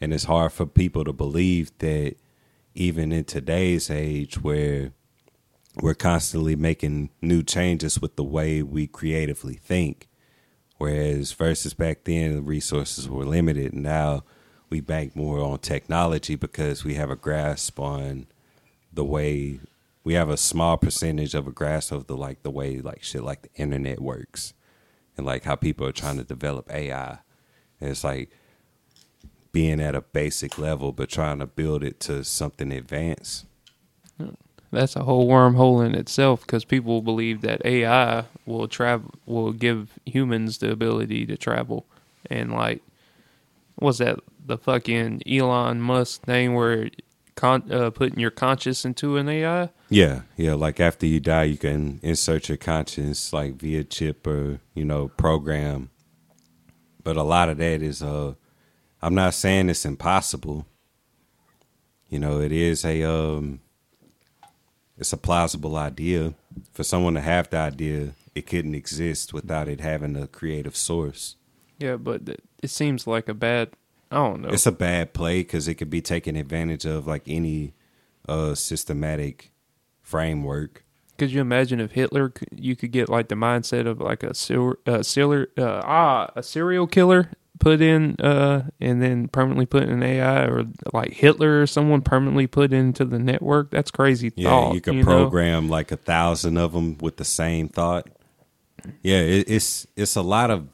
[0.00, 2.16] And it's hard for people to believe that
[2.74, 4.92] even in today's age where
[5.80, 10.08] we're constantly making new changes with the way we creatively think.
[10.78, 13.72] Whereas versus back then the resources were limited.
[13.72, 14.24] Now
[14.68, 18.26] we bank more on technology because we have a grasp on
[18.92, 19.60] the way
[20.04, 23.22] we have a small percentage of a grasp of the like the way like shit
[23.22, 24.54] like the internet works.
[25.16, 27.18] And like how people are trying to develop AI.
[27.82, 28.30] And it's like
[29.50, 33.44] being at a basic level but trying to build it to something advanced.
[34.70, 39.98] That's a whole wormhole in itself because people believe that AI will travel will give
[40.06, 41.84] humans the ability to travel,
[42.30, 42.80] and like,
[43.76, 44.20] what's that?
[44.44, 46.88] The fucking Elon Musk thing where
[47.34, 49.68] con- uh, putting your conscious into an AI.
[49.90, 50.54] Yeah, yeah.
[50.54, 55.08] Like after you die, you can insert your conscience like via chip or you know
[55.08, 55.90] program.
[57.04, 58.34] But a lot of that is uh,
[59.00, 60.66] I'm not saying it's impossible.
[62.08, 63.60] You know, it is a um,
[64.98, 66.34] it's a plausible idea
[66.72, 68.14] for someone to have the idea.
[68.34, 71.36] It couldn't exist without it having a creative source.
[71.78, 72.22] Yeah, but
[72.62, 73.70] it seems like a bad.
[74.10, 74.50] I don't know.
[74.50, 77.74] It's a bad play because it could be taken advantage of like any
[78.28, 79.50] uh systematic
[80.00, 80.84] framework.
[81.22, 84.74] Could you imagine if Hitler, you could get like the mindset of like a serial,
[84.88, 87.30] uh, uh, ah, a serial killer
[87.60, 92.02] put in, uh, and then permanently put in an AI, or like Hitler or someone
[92.02, 93.70] permanently put into the network?
[93.70, 94.74] That's crazy Yeah, thought.
[94.74, 95.04] you could know?
[95.04, 98.08] program like a thousand of them with the same thought.
[99.04, 100.66] Yeah, it, it's it's a lot of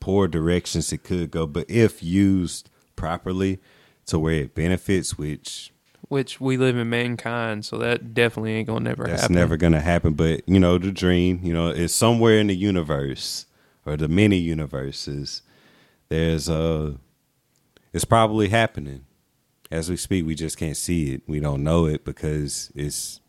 [0.00, 3.58] poor directions it could go, but if used properly
[4.04, 5.71] to where it benefits, which
[6.12, 9.12] Which we live in mankind, so that definitely ain't gonna never happen.
[9.12, 9.34] that's happen.
[9.34, 10.12] never gonna happen.
[10.12, 13.46] But you know, the dream, you know, is somewhere in the universe
[13.86, 15.40] or the many universes.
[16.10, 16.96] There's a,
[17.94, 19.06] it's probably happening
[19.70, 20.26] as we speak.
[20.26, 21.22] We just can't see it.
[21.26, 23.20] We don't know it because it's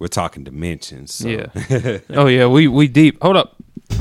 [0.00, 1.14] we're talking dimensions.
[1.14, 1.28] So.
[1.28, 1.98] Yeah.
[2.10, 3.22] oh yeah, we we deep.
[3.22, 3.54] Hold up.
[3.88, 3.96] We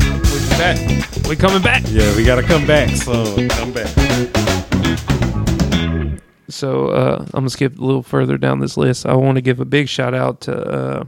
[0.57, 0.79] back.
[1.27, 1.83] We coming back.
[1.89, 2.89] Yeah, we gotta come back.
[2.89, 4.36] So come back.
[6.49, 9.05] So uh, I'm gonna skip a little further down this list.
[9.05, 11.03] I want to give a big shout out to uh,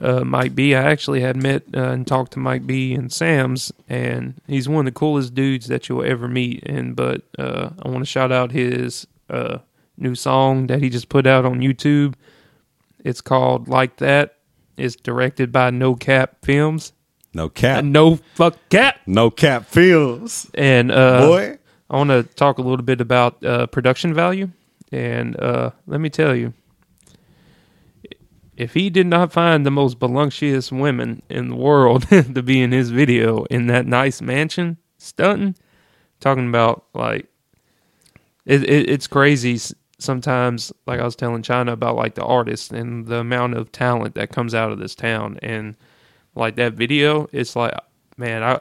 [0.00, 0.74] uh, Mike B.
[0.74, 2.94] I actually had met uh, and talked to Mike B.
[2.94, 6.62] and Sam's, and he's one of the coolest dudes that you'll ever meet.
[6.64, 9.58] And but uh, I want to shout out his uh,
[9.98, 12.14] new song that he just put out on YouTube.
[13.04, 14.34] It's called "Like That."
[14.76, 16.92] It's directed by No Cap Films.
[17.32, 17.84] No cap.
[17.84, 19.00] No fuck cap.
[19.06, 20.50] No cap feels.
[20.54, 21.58] And uh, Boy.
[21.88, 24.50] I want to talk a little bit about uh, production value,
[24.90, 26.52] and uh, let me tell you,
[28.56, 32.72] if he did not find the most voluptuous women in the world to be in
[32.72, 35.54] his video in that nice mansion stunting,
[36.20, 37.26] talking about like
[38.46, 39.60] it, it, it's crazy
[39.98, 40.72] sometimes.
[40.86, 44.30] Like I was telling China about like the artists and the amount of talent that
[44.30, 45.76] comes out of this town, and
[46.34, 47.74] like that video, it's like
[48.16, 48.60] man, I.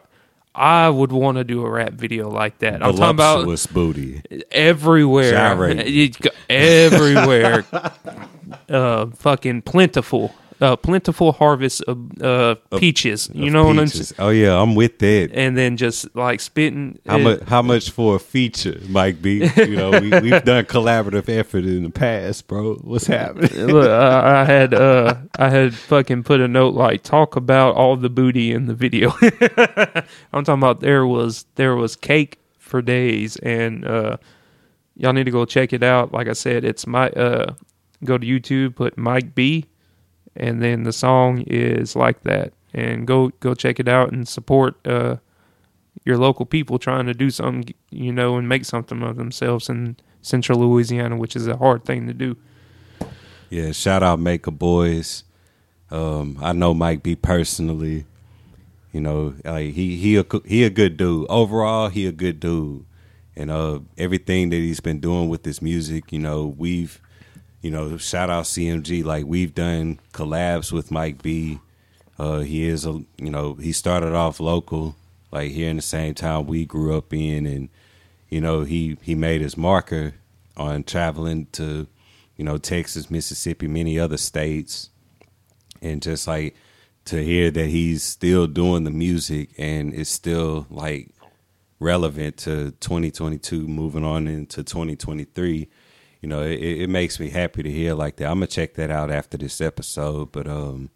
[0.55, 2.75] I would want to do a rap video like that.
[2.81, 4.21] I'm talking about booty.
[4.51, 5.79] everywhere, Gyrate.
[5.79, 7.65] It go- everywhere.
[8.69, 13.29] uh, fucking plentiful, uh, plentiful harvest of uh, peaches.
[13.33, 14.17] you Of know what I'm saying?
[14.19, 15.31] Oh yeah, I'm with that.
[15.33, 16.99] And then just like spitting.
[17.05, 17.41] How much?
[17.43, 19.49] How much for a feature, Mike B?
[19.57, 22.75] You know, we, we've done collaborative effort in the past, bro.
[22.75, 23.51] What's happening?
[23.67, 27.95] Look, I, I had uh, I had fucking put a note like talk about all
[27.97, 29.13] the booty in the video.
[30.33, 34.17] I'm talking about there was there was cake for days, and uh,
[34.95, 36.11] y'all need to go check it out.
[36.13, 37.53] Like I said, it's my uh,
[38.03, 39.65] go to YouTube, put Mike B,
[40.35, 44.75] and then the song is like that, and go go check it out and support
[44.85, 45.17] uh,
[46.03, 49.97] your local people trying to do something, you know, and make something of themselves in
[50.21, 52.35] Central Louisiana, which is a hard thing to do.
[53.49, 55.23] Yeah, shout out Maker Boys.
[55.91, 58.05] Um, I know Mike B personally.
[58.91, 61.27] You know, like he he a, he a good dude.
[61.29, 62.85] Overall, he a good dude.
[63.35, 67.01] And uh, everything that he's been doing with his music, you know, we've,
[67.65, 69.03] you know, shout out CMG.
[69.03, 71.59] Like we've done collabs with Mike B.
[72.19, 74.95] Uh, he is a, you know, he started off local,
[75.31, 77.69] like here in the same town we grew up in, and
[78.29, 80.13] you know, he he made his marker
[80.55, 81.87] on traveling to,
[82.37, 84.91] you know, Texas, Mississippi, many other states,
[85.81, 86.55] and just like
[87.05, 91.09] to hear that he's still doing the music and it's still like
[91.79, 95.67] relevant to 2022 moving on into 2023
[96.25, 98.89] you know it, it makes me happy to hear like that i'm gonna check that
[98.89, 100.89] out after this episode but um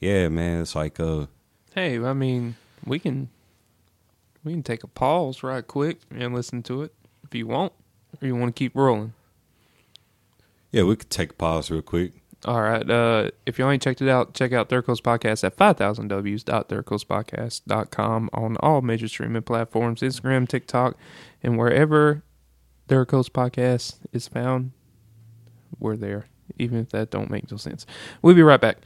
[0.00, 1.26] yeah man it's like uh
[1.74, 3.28] Hey, I mean, we can
[4.42, 6.92] we can take a pause right quick and listen to it
[7.22, 7.72] if you want,
[8.20, 9.12] or you want to keep rolling.
[10.72, 12.90] yeah we could take a pause real quick All right.
[12.90, 18.56] Uh, if y'all ain't checked it out, check out Third Coast Podcast at 5000ws.thirdcoastpodcast.com on
[18.56, 20.96] all major streaming platforms Instagram, TikTok,
[21.44, 22.24] and wherever
[22.88, 24.72] Third Coast Podcast is found,
[25.78, 26.26] we're there.
[26.58, 27.86] even if that don't make no sense.
[28.22, 28.78] We'll be right back.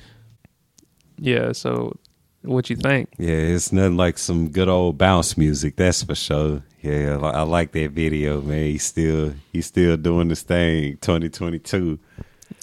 [1.17, 1.97] Yeah, so
[2.43, 3.11] what you think?
[3.19, 6.63] Yeah, it's nothing like some good old bounce music, that's for sure.
[6.81, 8.65] Yeah, I, I like that video, man.
[8.65, 11.99] He's still he's still doing this thing, 2022.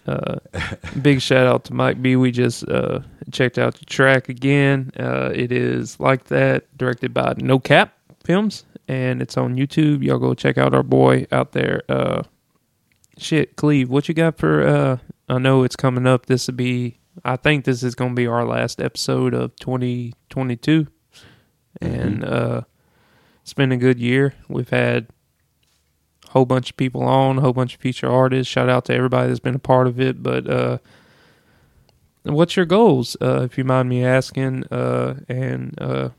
[0.05, 0.39] Uh,
[1.01, 2.17] big shout out to Mike B.
[2.17, 2.99] We just uh,
[3.31, 4.91] checked out the track again.
[4.99, 7.93] Uh, it is like that, directed by No Cap
[8.25, 10.03] Films, and it's on YouTube.
[10.03, 11.83] Y'all go check out our boy out there.
[11.87, 12.23] Uh,
[13.17, 14.67] shit, Cleve, what you got for?
[14.67, 14.97] Uh,
[15.29, 16.25] I know it's coming up.
[16.25, 16.97] This will be.
[17.23, 20.87] I think this is going to be our last episode of 2022,
[21.81, 22.61] and uh,
[23.43, 24.33] it's been a good year.
[24.47, 25.07] We've had
[26.27, 28.51] a whole bunch of people on, a whole bunch of feature artists.
[28.51, 30.23] Shout out to everybody that's been a part of it.
[30.23, 30.77] But uh,
[32.23, 36.09] what's your goals, uh, if you mind me asking, uh, and uh,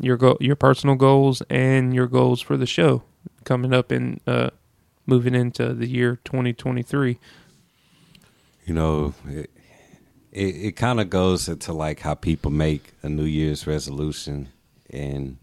[0.00, 3.02] your go- your personal goals and your goals for the show
[3.44, 4.50] coming up and uh,
[5.06, 7.18] moving into the year 2023?
[8.64, 9.50] You know, it
[10.36, 14.48] it, it kind of goes into like how people make a New Year's resolution,
[14.90, 15.38] and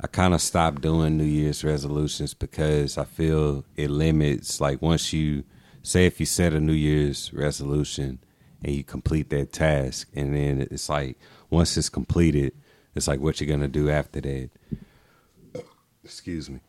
[0.00, 4.60] I kind of stopped doing New Year's resolutions because I feel it limits.
[4.60, 5.44] Like once you
[5.82, 8.20] say if you set a New Year's resolution
[8.62, 11.18] and you complete that task, and then it's like
[11.50, 12.52] once it's completed,
[12.94, 14.50] it's like what you're gonna do after that.
[16.04, 16.60] Excuse me.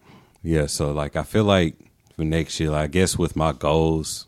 [0.41, 1.75] Yeah, so like I feel like
[2.15, 4.27] for next year, I guess with my goals,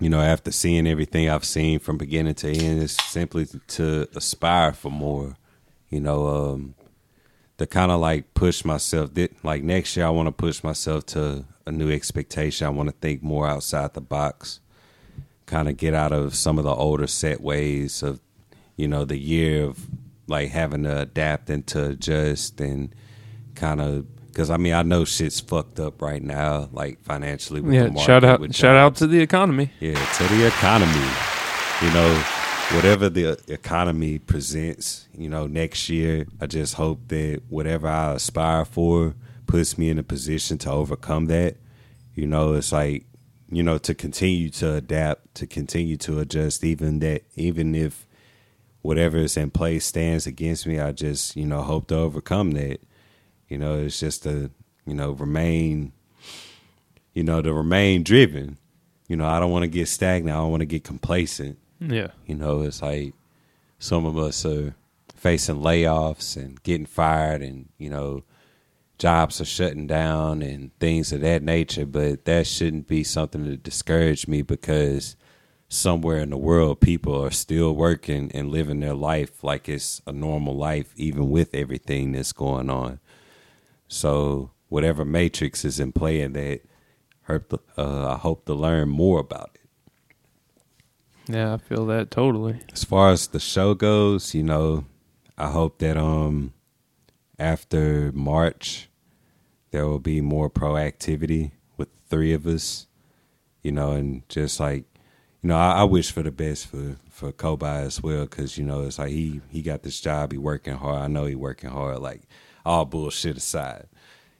[0.00, 4.72] you know, after seeing everything I've seen from beginning to end, it's simply to aspire
[4.72, 5.36] for more.
[5.90, 6.74] You know, um,
[7.58, 9.10] to kind of like push myself.
[9.42, 12.66] Like next year, I want to push myself to a new expectation.
[12.66, 14.60] I want to think more outside the box.
[15.46, 18.20] Kind of get out of some of the older set ways of,
[18.76, 19.86] you know, the year of
[20.28, 22.94] like having to adapt and to adjust and
[23.54, 27.60] kind of because I mean I know shit's fucked up right now, like financially.
[27.60, 29.72] With Yeah, the market, shout out with shout out to the economy.
[29.80, 31.10] Yeah, to the economy.
[31.82, 32.22] You know,
[32.74, 38.64] whatever the economy presents, you know, next year, I just hope that whatever I aspire
[38.64, 39.14] for
[39.46, 41.56] puts me in a position to overcome that.
[42.14, 43.06] You know, it's like,
[43.50, 48.07] you know, to continue to adapt, to continue to adjust, even that, even if
[48.88, 52.80] whatever is in place stands against me, I just, you know, hope to overcome that.
[53.46, 54.50] You know, it's just to,
[54.86, 55.92] you know, remain,
[57.12, 58.56] you know, to remain driven.
[59.06, 60.34] You know, I don't want to get stagnant.
[60.34, 61.58] I don't want to get complacent.
[61.80, 63.12] Yeah, You know, it's like
[63.78, 64.74] some of us are
[65.14, 68.24] facing layoffs and getting fired, and you know,
[68.96, 71.84] jobs are shutting down and things of that nature.
[71.84, 75.14] But that shouldn't be something to discourage me because
[75.68, 80.12] somewhere in the world, people are still working and living their life like it's a
[80.12, 83.00] normal life, even with everything that's going on.
[83.86, 86.60] So, whatever matrix is in play in that,
[87.76, 89.60] uh, I hope to learn more about it.
[91.34, 92.60] yeah, I feel that totally.
[92.72, 94.86] as far as the show goes, you know,
[95.36, 96.54] I hope that um
[97.38, 98.88] after March
[99.70, 102.86] there will be more proactivity with the three of us,
[103.62, 104.84] you know, and just like
[105.42, 108.64] you know, I, I wish for the best for for Kobai as well because you
[108.64, 111.02] know it's like he he got this job, he working hard.
[111.02, 112.00] I know he working hard.
[112.00, 112.22] Like
[112.64, 113.86] all bullshit aside,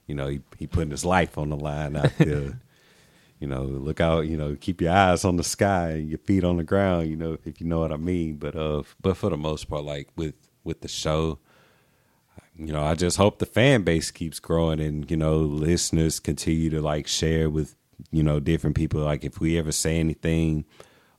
[0.06, 2.60] you know, he he putting his life on the line out there.
[3.40, 6.42] you know, look out, you know, keep your eyes on the sky and your feet
[6.42, 8.36] on the ground, you know, if you know what I mean.
[8.36, 10.34] But uh but for the most part, like with
[10.64, 11.38] with the show,
[12.56, 16.70] you know, I just hope the fan base keeps growing and, you know, listeners continue
[16.70, 17.76] to like share with,
[18.10, 19.00] you know, different people.
[19.00, 20.64] Like if we ever say anything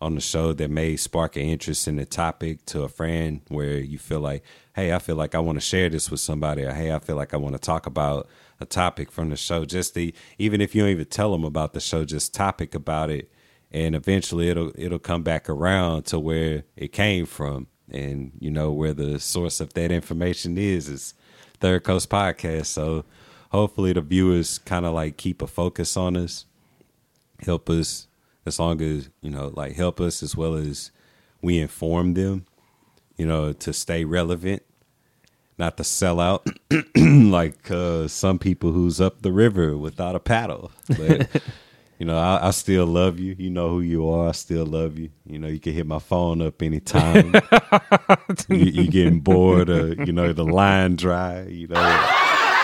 [0.02, 3.78] on the show that may spark an interest in the topic to a friend where
[3.78, 4.43] you feel like,
[4.74, 7.18] hey, I feel like I want to share this with somebody, or hey, I feel
[7.18, 8.30] like I want to talk about
[8.62, 9.66] a topic from the show.
[9.66, 13.10] Just the even if you don't even tell them about the show, just topic about
[13.10, 13.30] it,
[13.72, 18.72] and eventually it'll it'll come back around to where it came from, and you know
[18.72, 21.14] where the source of that information is is
[21.60, 22.68] Third Coast Podcast.
[22.68, 23.04] So
[23.52, 26.45] hopefully the viewers kind of like keep a focus on us,
[27.41, 28.08] help us
[28.50, 30.91] as long as you know like help us as well as
[31.41, 32.45] we inform them
[33.16, 34.62] you know to stay relevant
[35.60, 36.47] not to sell out
[36.97, 40.72] like uh, some people who's up the river without a paddle.
[40.88, 41.30] But
[42.00, 43.36] you know I, I still love you.
[43.38, 44.30] You know who you are.
[44.30, 45.10] I still love you.
[45.26, 47.36] You know you can hit my phone up anytime.
[48.47, 52.18] You, you getting bored or you know the line dry you know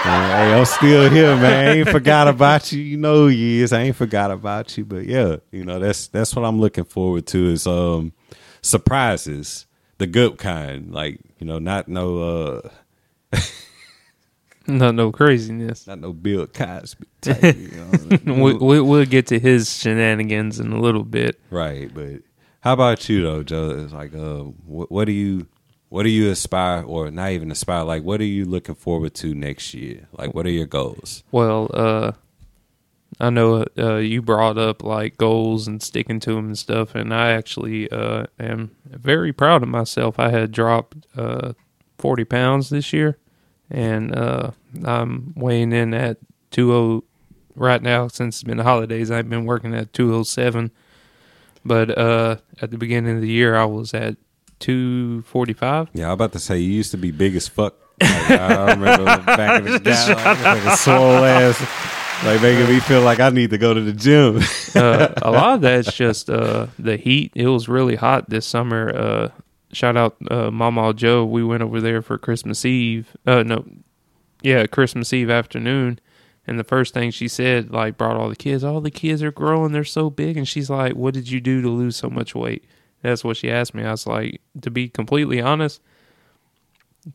[0.05, 1.67] hey, I'm still here, man.
[1.67, 2.81] I ain't forgot about you.
[2.81, 3.73] You know who you is.
[3.73, 4.85] I ain't forgot about you.
[4.85, 8.13] But yeah, you know, that's that's what I'm looking forward to is um
[8.61, 9.65] surprises.
[9.97, 10.91] The good kind.
[10.93, 12.61] Like, you know, not no
[13.31, 13.39] uh
[14.67, 15.85] Not no craziness.
[15.87, 17.55] Not no Bill Cosby type.
[17.55, 17.71] you
[18.25, 18.33] know?
[18.43, 21.39] we, we, we'll get to his shenanigans in a little bit.
[21.51, 22.21] Right, but
[22.61, 23.69] how about you though, Joe?
[23.83, 25.47] It's like, uh, what, what do you,
[25.89, 27.83] what do you aspire, or not even aspire?
[27.83, 30.07] Like, what are you looking forward to next year?
[30.11, 31.23] Like, what are your goals?
[31.31, 32.13] Well, uh,
[33.19, 37.13] I know uh, you brought up like goals and sticking to them and stuff, and
[37.13, 40.19] I actually uh, am very proud of myself.
[40.19, 41.53] I had dropped uh,
[41.97, 43.17] 40 pounds this year,
[43.69, 44.51] and uh,
[44.83, 46.17] I'm weighing in at
[46.51, 47.03] 20
[47.55, 48.07] right now.
[48.07, 50.71] Since it's been the holidays, I've been working at 207.
[51.63, 54.17] But uh, at the beginning of the year, I was at
[54.59, 55.89] 245.
[55.93, 57.75] Yeah, I'm about to say you used to be big as fuck.
[58.01, 61.59] Like, I remember back in the day, like, like a swole ass,
[62.25, 64.39] like making me feel like I need to go to the gym.
[64.75, 67.31] uh, a lot of that's just uh, the heat.
[67.35, 68.95] It was really hot this summer.
[68.95, 69.29] Uh,
[69.71, 71.25] shout out uh, Mama Joe.
[71.25, 73.15] We went over there for Christmas Eve.
[73.25, 73.65] Uh, no,
[74.41, 75.99] yeah, Christmas Eve afternoon.
[76.47, 78.63] And the first thing she said, like, brought all the kids.
[78.63, 79.71] All the kids are growing.
[79.71, 80.37] They're so big.
[80.37, 82.63] And she's like, "What did you do to lose so much weight?"
[83.05, 83.83] That's what she asked me.
[83.83, 85.81] I was like, to be completely honest,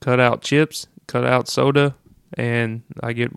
[0.00, 1.94] cut out chips, cut out soda,
[2.34, 3.32] and I get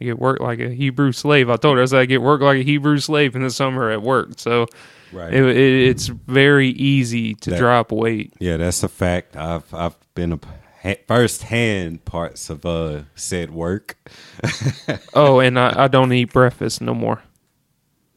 [0.00, 1.50] I get work like a Hebrew slave.
[1.50, 3.90] I told her I said I get work like a Hebrew slave in the summer
[3.90, 4.38] at work.
[4.38, 4.66] So
[5.12, 5.32] right.
[5.32, 5.56] it, it,
[5.88, 8.32] it's very easy to That- drop weight.
[8.38, 9.36] Yeah, that's a fact.
[9.36, 10.40] I've I've been a
[10.82, 13.96] ha- first hand parts of uh said work.
[15.14, 17.22] Oh, and I, I don't eat breakfast no more.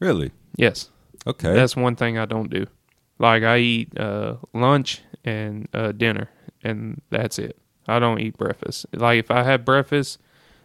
[0.00, 0.30] Really?
[0.56, 0.88] Yes,
[1.26, 1.52] Okay.
[1.54, 2.66] that's one thing I don't do.
[3.18, 6.30] Like I eat uh, lunch and uh, dinner,
[6.62, 7.58] and that's it.
[7.88, 8.86] I don't eat breakfast.
[8.92, 10.18] Like if I have breakfast,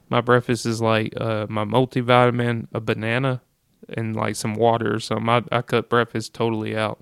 [0.09, 3.41] my breakfast is like uh, my multivitamin, a banana,
[3.89, 5.29] and like some water or something.
[5.29, 7.01] I, I cut breakfast totally out.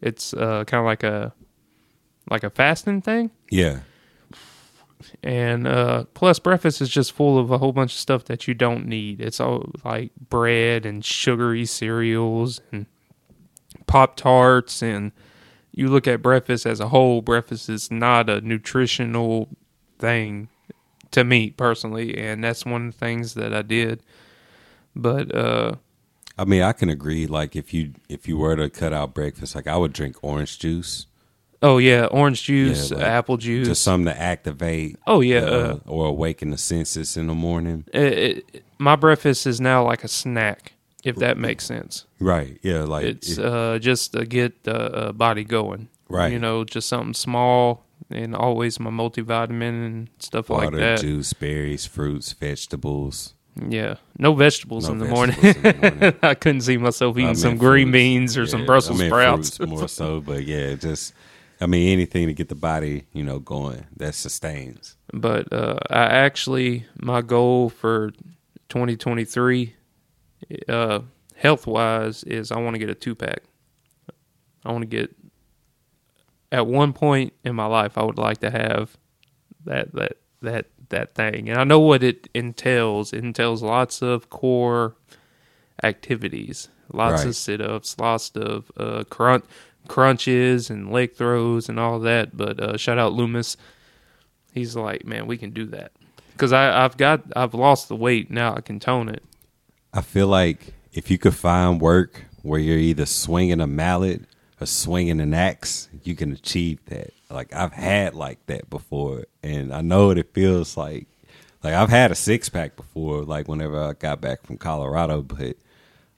[0.00, 1.32] It's uh, kind of like a
[2.30, 3.30] like a fasting thing.
[3.50, 3.80] yeah.
[5.22, 8.54] and uh, plus breakfast is just full of a whole bunch of stuff that you
[8.54, 9.20] don't need.
[9.20, 12.86] It's all like bread and sugary cereals and
[13.92, 15.12] pop tarts, and
[15.72, 17.20] you look at breakfast as a whole.
[17.22, 19.48] Breakfast is not a nutritional
[19.98, 20.48] thing
[21.10, 24.02] to me personally, and that's one of the things that I did.
[24.96, 25.74] But uh,
[26.38, 27.26] I mean, I can agree.
[27.26, 30.58] Like, if you if you were to cut out breakfast, like I would drink orange
[30.58, 31.06] juice,
[31.62, 33.68] oh yeah, orange juice, Yeah, like, apple juice.
[33.68, 34.96] just something to activate.
[35.06, 37.84] oh yeah, uh, uh, or awaken the senses in the morning.
[37.92, 38.12] it,
[38.54, 40.72] it, my breakfast is now like a snack,
[41.02, 42.06] if that makes sense.
[42.20, 42.58] Right.
[42.62, 42.82] Yeah.
[42.84, 44.76] Like it's it- uh, just to get the
[45.08, 45.88] uh, body going.
[46.08, 46.32] Right.
[46.32, 51.00] You know, just something small and always my multivitamin and stuff water, like that.
[51.00, 53.34] juice, berries, fruits, vegetables.
[53.68, 53.96] Yeah.
[54.18, 55.64] No vegetables, No in, the vegetables morning.
[55.64, 56.18] in the morning.
[56.22, 59.58] I couldn't see myself eating some meant green beans or some Brussels I sprouts.
[59.60, 61.14] more so, but yeah, just
[61.60, 64.96] I mean anything to get the body, you know, going that sustains.
[65.12, 68.10] but uh, I actually, my goal for
[68.68, 69.74] 2023,
[70.68, 71.00] uh,
[71.36, 73.42] health wise, is I want to get a two pack.
[74.64, 75.14] I want to get.
[76.50, 78.96] At one point in my life, I would like to have
[79.64, 83.12] that that that that thing, and I know what it entails.
[83.12, 84.94] It entails lots of core
[85.82, 87.28] activities, lots Right.
[87.28, 89.44] of sit ups, lots of uh, crunch
[89.88, 92.36] crunches and leg throws and all that.
[92.36, 93.56] But uh, shout out Loomis
[94.52, 95.92] he's like, man, we can do that
[96.32, 98.54] because I I've got I've lost the weight now.
[98.54, 99.22] I can tone it.
[99.92, 104.22] I feel like if you could find work where you're either swinging a mallet
[104.60, 107.10] or swinging an axe, you can achieve that.
[107.30, 111.06] Like I've had like that before, and I know what it feels like.
[111.62, 115.56] Like I've had a six pack before, like whenever I got back from Colorado, but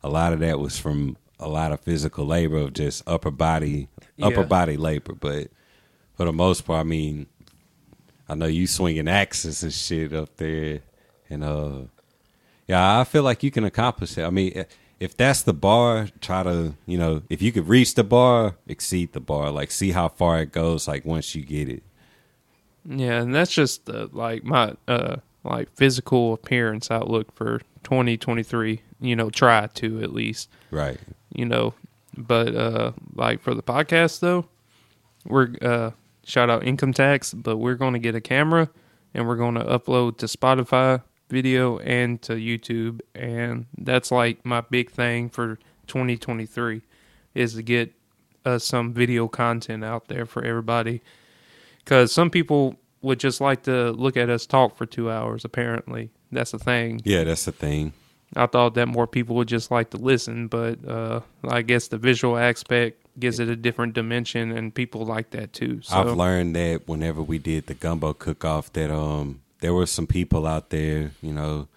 [0.02, 3.88] a lot of that was from a lot of physical labor of just upper body,
[4.22, 4.46] upper Yeah.
[4.46, 5.14] body labor.
[5.14, 5.48] But
[6.16, 7.26] for the most part, I mean,
[8.28, 10.80] I know you swinging axes and shit up there,
[11.28, 11.72] and uh,
[12.66, 14.24] yeah, I feel like you can accomplish it.
[14.24, 14.64] I mean,
[15.00, 19.12] if that's the bar, try to, you know, if you could reach the bar, exceed
[19.12, 19.50] the bar.
[19.50, 20.88] Like, see how far it goes.
[20.88, 21.82] Like once you get it.
[22.86, 28.82] Yeah, and that's just uh, like my uh like physical appearance outlook for 2023.
[29.00, 30.50] You know, try to at least.
[30.70, 30.98] Right.
[31.34, 31.74] You know,
[32.16, 34.46] but uh like for the podcast though,
[35.24, 35.90] we're uh
[36.24, 38.70] shout out income tax, but we're going to get a camera
[39.12, 44.60] and we're going to upload to Spotify video and to YouTube and that's like my
[44.60, 45.56] big thing for
[45.86, 46.82] 2023
[47.34, 47.92] is to get
[48.44, 51.00] uh, some video content out there for everybody
[51.84, 56.10] cuz some people would just like to look at us talk for 2 hours apparently
[56.34, 57.92] that's the thing Yeah, that's the thing.
[58.36, 61.98] I thought that more people would just like to listen, but uh, I guess the
[61.98, 65.80] visual aspect gives it a different dimension, and people like that too.
[65.82, 69.86] So I've learned that whenever we did the gumbo cook off, that um there were
[69.86, 71.68] some people out there, you know,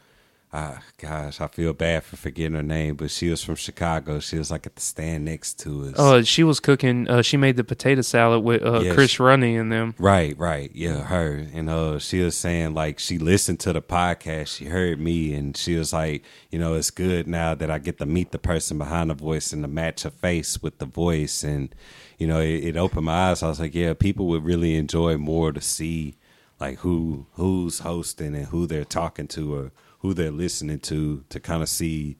[0.51, 4.19] uh, gosh, I feel bad for forgetting her name, but she was from Chicago.
[4.19, 5.93] She was like at the stand next to us.
[5.97, 7.07] Oh, she was cooking.
[7.07, 9.95] Uh, she made the potato salad with uh, Yeah, Chris she- Runny and them.
[9.97, 10.69] Right, right.
[10.73, 11.47] Yeah, her.
[11.53, 15.55] And uh she was saying like she listened to the podcast, she heard me and
[15.55, 18.77] she was like, you know, it's good now that I get to meet the person
[18.77, 21.73] behind the voice and to match her face with the voice and
[22.17, 23.43] you know, it, it opened my eyes.
[23.43, 26.15] I was like, yeah, people would really enjoy more to see
[26.59, 31.39] like who who's hosting and who they're talking to or who they're listening to to
[31.39, 32.17] kind of see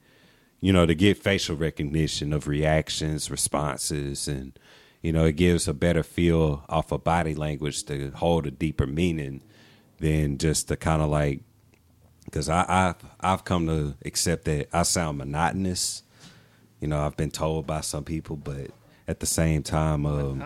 [0.60, 4.58] you know, to get facial recognition of reactions, responses, and
[5.02, 8.86] you know, it gives a better feel off of body language to hold a deeper
[8.86, 9.42] meaning
[9.98, 11.40] than just to kind of like,
[12.24, 16.02] because I I've, I've come to accept that I sound monotonous.
[16.80, 18.70] You know, I've been told by some people, but
[19.06, 20.44] at the same time, um,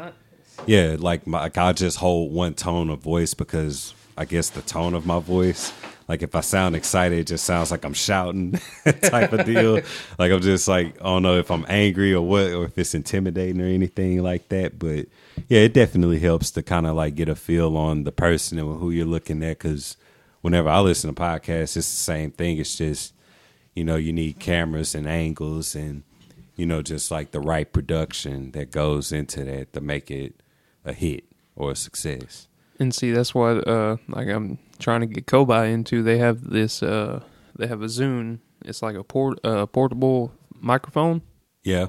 [0.67, 4.63] yeah, like my, like I just hold one tone of voice because I guess the
[4.63, 5.73] tone of my voice.
[6.09, 8.53] Like if I sound excited, it just sounds like I'm shouting
[9.03, 9.81] type of deal.
[10.19, 12.95] Like I'm just like I don't know if I'm angry or what, or if it's
[12.95, 14.79] intimidating or anything like that.
[14.79, 15.07] But
[15.49, 18.79] yeah, it definitely helps to kind of like get a feel on the person and
[18.79, 19.59] who you're looking at.
[19.59, 19.97] Because
[20.43, 22.59] whenever I listen to podcasts, it's the same thing.
[22.59, 23.15] It's just
[23.75, 26.03] you know you need cameras and angles and
[26.57, 30.42] you know just like the right production that goes into that to make it
[30.85, 31.25] a hit
[31.57, 32.49] or a success.
[32.79, 36.03] And see, that's what uh, like I'm trying to get Kobai into.
[36.03, 36.83] They have this.
[36.83, 37.23] Uh,
[37.57, 38.39] they have a Zune.
[38.65, 41.23] It's like a port uh, portable microphone.
[41.63, 41.89] Yeah,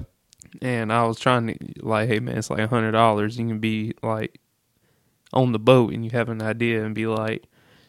[0.62, 3.38] And I was trying to like, hey man, it's like a hundred dollars.
[3.38, 4.40] You can be like
[5.32, 7.44] on the boat and you have an idea and be like,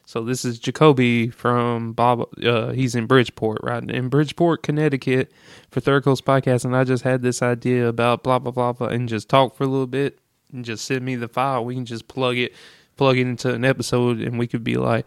[0.08, 2.28] so this is Jacoby from Bob.
[2.44, 5.32] Uh, he's in Bridgeport, right in Bridgeport, Connecticut,
[5.70, 8.88] for Third Coast Podcast, and I just had this idea about blah blah blah blah,
[8.88, 10.20] and just talk for a little bit
[10.56, 11.64] and just send me the file.
[11.64, 12.54] We can just plug it,
[12.98, 15.06] plug it into an episode, and we could be like,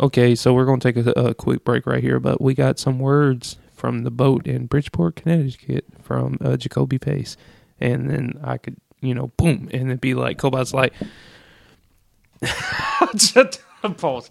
[0.00, 2.98] okay, so we're gonna take a, a quick break right here, but we got some
[2.98, 7.36] words from the boat in Bridgeport, Connecticut, from uh, Jacoby Pace,
[7.80, 10.92] and then I could, you know, boom, and it'd be like Cobalt's like,
[13.14, 13.60] just
[13.96, 14.30] pause.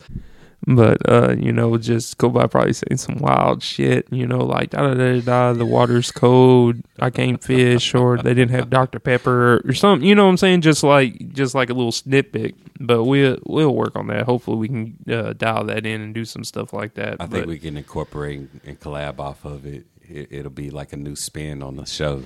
[0.68, 4.70] But uh, you know, just go by probably saying some wild shit, you know, like
[4.70, 5.54] da da da da.
[5.54, 6.76] The water's cold.
[7.00, 10.08] I can't fish, or they didn't have Dr Pepper, or something.
[10.08, 10.62] You know what I'm saying?
[10.62, 12.54] Just like just like a little snippet.
[12.80, 14.26] But we'll we'll work on that.
[14.26, 17.16] Hopefully, we can uh, dial that in and do some stuff like that.
[17.20, 19.86] I think But- we can incorporate and collab off of it.
[20.04, 20.28] it.
[20.30, 22.22] It'll be like a new spin on the show.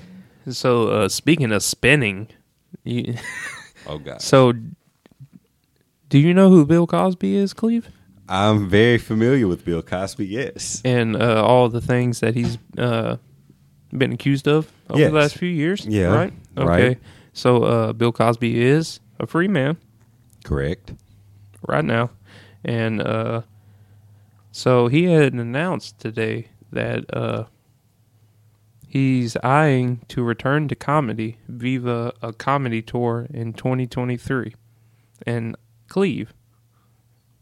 [0.50, 2.28] So uh, speaking of spinning,
[2.84, 3.16] you,
[3.88, 4.52] Oh god, so
[6.10, 7.90] do you know who Bill Cosby is, Cleve?
[8.28, 10.26] I'm very familiar with Bill Cosby.
[10.26, 13.18] Yes, And uh, all the things that he's uh,
[13.92, 15.12] been accused of over Yes.
[15.12, 15.86] the last few years.
[15.86, 16.34] Yeah, Right.
[16.58, 16.88] Okay.
[16.88, 17.00] right.
[17.34, 19.78] So uh, Bill Cosby is a free man
[20.44, 20.94] correct.
[21.68, 22.10] right now,
[22.64, 23.42] and uh,
[24.52, 27.44] so he had announced today that uh,
[28.88, 34.54] he's eyeing to return to comedy viva a comedy tour in 2023.
[35.26, 35.56] And
[35.90, 36.34] Cleve,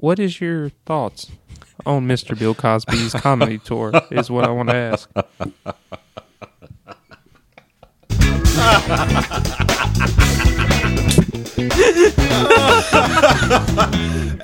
[0.04, 1.32] what is your thoughts
[1.86, 2.38] on Mr.
[2.38, 3.90] Bill Cosby's comedy tour?
[4.12, 5.10] Is what I want to ask.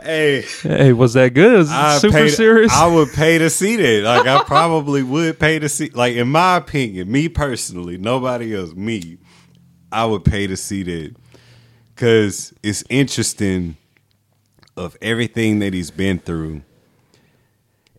[0.03, 1.57] Hey, Hey, was that good?
[1.57, 2.71] Was I super paid- serious?
[2.73, 4.03] I would pay to see that.
[4.03, 5.89] Like I probably would pay to see.
[5.89, 9.17] Like in my opinion, me personally, nobody else, me,
[9.91, 11.15] I would pay to see that
[11.95, 13.77] because it's interesting
[14.79, 16.63] of everything that he's been through,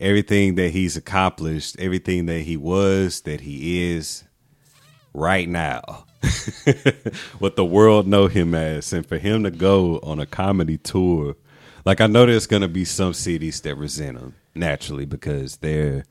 [0.01, 4.25] everything that he's accomplished, everything that he was, that he is
[5.15, 6.07] right now.
[7.39, 8.93] what the world know him as.
[8.93, 11.37] And for him to go on a comedy tour
[11.85, 16.05] like i know there's gonna be some cities that resent him naturally because they're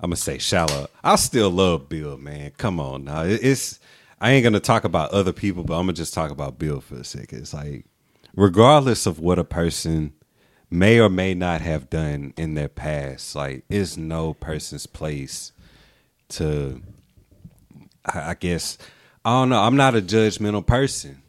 [0.00, 0.88] i'm gonna say shallow.
[1.02, 2.52] I still love bill man.
[2.58, 3.22] Come on now.
[3.22, 3.80] It's
[4.20, 6.96] i ain't gonna talk about other people but i'm gonna just talk about bill for
[6.96, 7.38] a second.
[7.38, 7.86] It's like
[8.34, 10.12] regardless of what a person
[10.70, 15.52] may or may not have done in their past like it's no person's place
[16.28, 16.82] to
[18.04, 18.78] I guess
[19.24, 19.60] I don't know.
[19.60, 21.22] I'm not a judgmental person.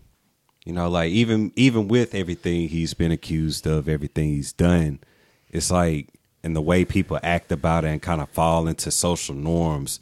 [0.65, 4.99] You know, like even even with everything he's been accused of, everything he's done,
[5.49, 6.09] it's like
[6.43, 9.99] and the way people act about it and kind of fall into social norms.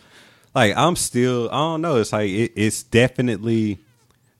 [0.53, 1.97] Like I'm still, I don't know.
[1.97, 3.79] It's like it, it's definitely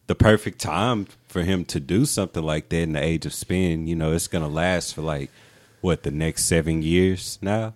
[0.08, 3.88] the perfect time for him to do something like that in the age of spin.
[3.88, 5.32] You know, it's gonna last for like
[5.82, 7.74] what the next seven years now.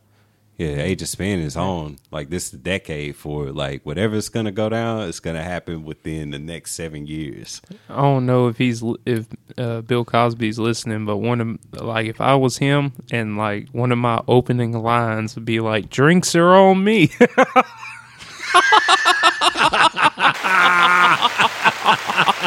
[0.57, 1.97] Yeah, Age of Spin is on.
[2.11, 6.29] Like this is the decade for like whatever's gonna go down, it's gonna happen within
[6.29, 7.63] the next seven years.
[7.89, 9.25] I don't know if he's if
[9.57, 13.91] uh, Bill Cosby's listening, but one of like if I was him and like one
[13.91, 17.09] of my opening lines would be like, "Drinks are on me."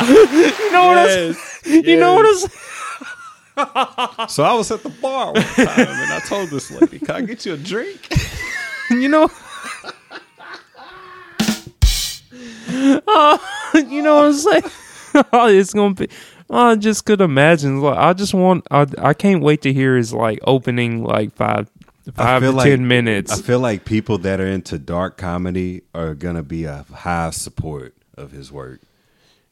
[0.08, 1.36] you know what I'm
[1.84, 4.28] You know what I'm saying?
[4.28, 7.20] So I was at the bar one time and I told this lady, "Can I
[7.20, 8.08] get you a drink?"
[8.90, 9.30] You know.
[13.06, 13.38] Uh,
[13.88, 14.62] you know what I'm saying?
[15.32, 16.08] oh, it's gonna be.
[16.50, 17.80] I just could imagine.
[17.80, 18.66] Like, I just want.
[18.70, 21.70] I, I can't wait to hear his like opening like five
[22.14, 23.32] five to like- ten minutes.
[23.32, 27.94] I feel like people that are into dark comedy are gonna be a high support
[28.16, 28.80] of his work.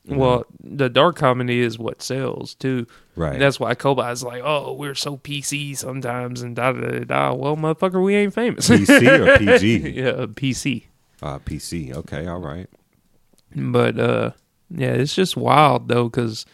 [0.07, 2.87] Well, the dark comedy is what sells too.
[3.15, 3.39] Right.
[3.39, 7.33] That's why Kobe's like, oh, we're so PC sometimes and da da da da.
[7.35, 8.69] Well, motherfucker, we ain't famous.
[8.69, 9.91] PC or PG?
[9.95, 10.85] yeah, PC.
[11.23, 11.95] Uh, PC.
[11.95, 12.69] Okay, all right.
[13.55, 14.31] But uh,
[14.71, 16.47] yeah, it's just wild though, because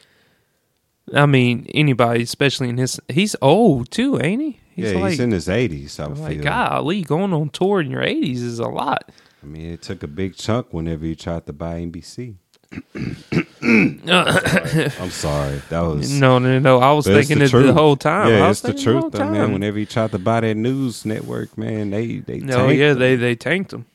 [1.14, 4.60] I mean, anybody, especially in his, he's old too, ain't he?
[4.74, 5.98] He's yeah, like, he's in his eighties.
[5.98, 6.42] I like, feel.
[6.42, 9.10] golly, going on tour in your eighties is a lot.
[9.42, 12.36] I mean, it took a big chunk whenever you tried to buy NBC.
[13.62, 15.62] I'm sorry.
[15.70, 16.78] That was No, no, no.
[16.80, 17.74] I was thinking the it the truth.
[17.74, 18.26] whole time.
[18.26, 19.52] I Yeah, was it's the truth, whole though, man.
[19.52, 22.98] Whenever you tried to buy that news network, man, they they No, tanked yeah, them.
[22.98, 23.86] they they tanked him.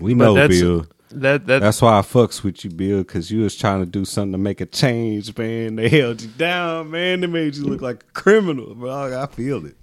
[0.00, 0.86] we but know, Bill.
[1.10, 4.04] That that That's why I fucks with you, Bill, because you was trying to do
[4.04, 5.76] something to make a change, man.
[5.76, 7.20] They held you down, man.
[7.20, 9.22] They made you look like a criminal, bro.
[9.22, 9.76] I feel it.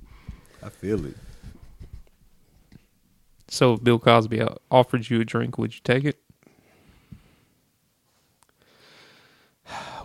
[0.61, 1.15] I feel it.
[3.47, 3.73] so.
[3.73, 5.57] if Bill Cosby offered you a drink.
[5.57, 6.19] Would you take it?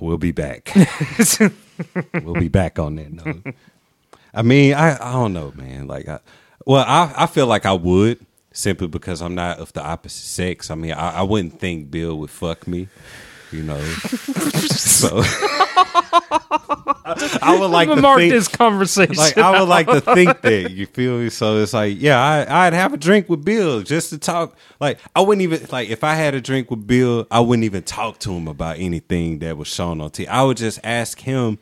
[0.00, 0.72] We'll be back.
[2.22, 3.54] we'll be back on that note.
[4.32, 5.86] I mean, I, I don't know, man.
[5.86, 6.20] Like, I,
[6.66, 10.70] well, I, I feel like I would simply because I'm not of the opposite sex.
[10.70, 12.88] I mean, I, I wouldn't think Bill would fuck me,
[13.52, 13.80] you know.
[13.80, 15.22] so
[17.42, 19.16] I would like to gonna mark think, this conversation.
[19.16, 21.30] like I would like to think that you feel me.
[21.30, 24.56] So it's like, yeah, I, I'd have a drink with Bill just to talk.
[24.80, 27.82] Like I wouldn't even like if I had a drink with Bill, I wouldn't even
[27.82, 30.28] talk to him about anything that was shown on TV.
[30.28, 31.58] I would just ask him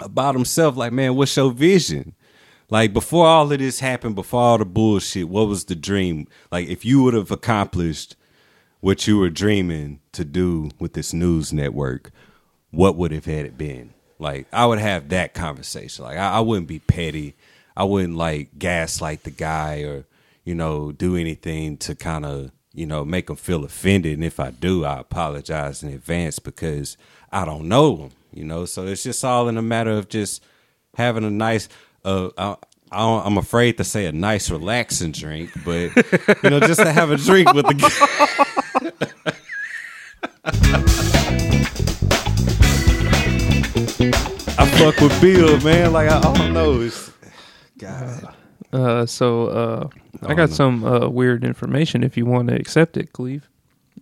[0.00, 0.76] about himself.
[0.76, 2.14] Like, man, what's your vision?
[2.68, 6.26] Like before all of this happened, before all the bullshit, what was the dream?
[6.50, 8.16] Like if you would have accomplished
[8.80, 12.10] what you were dreaming to do with this news network,
[12.70, 13.94] what would have had it been?
[14.18, 16.04] Like I would have that conversation.
[16.04, 17.36] Like I, I wouldn't be petty.
[17.76, 20.04] I wouldn't like gaslight the guy or
[20.44, 24.14] you know do anything to kind of you know make him feel offended.
[24.14, 26.96] And if I do, I apologize in advance because
[27.30, 28.10] I don't know him.
[28.32, 30.42] You know, so it's just all in a matter of just
[30.94, 31.68] having a nice.
[32.04, 32.56] Uh, I,
[32.92, 35.96] I I'm afraid to say a nice relaxing drink, but
[36.42, 38.62] you know, just to have a drink with the.
[44.58, 45.92] I fuck with Bill, man.
[45.92, 46.80] Like I, I don't know.
[46.80, 47.10] It's
[47.78, 48.34] God.
[48.72, 49.88] Uh, so uh,
[50.22, 52.02] I got some uh, weird information.
[52.02, 53.48] If you want to accept it, Cleve.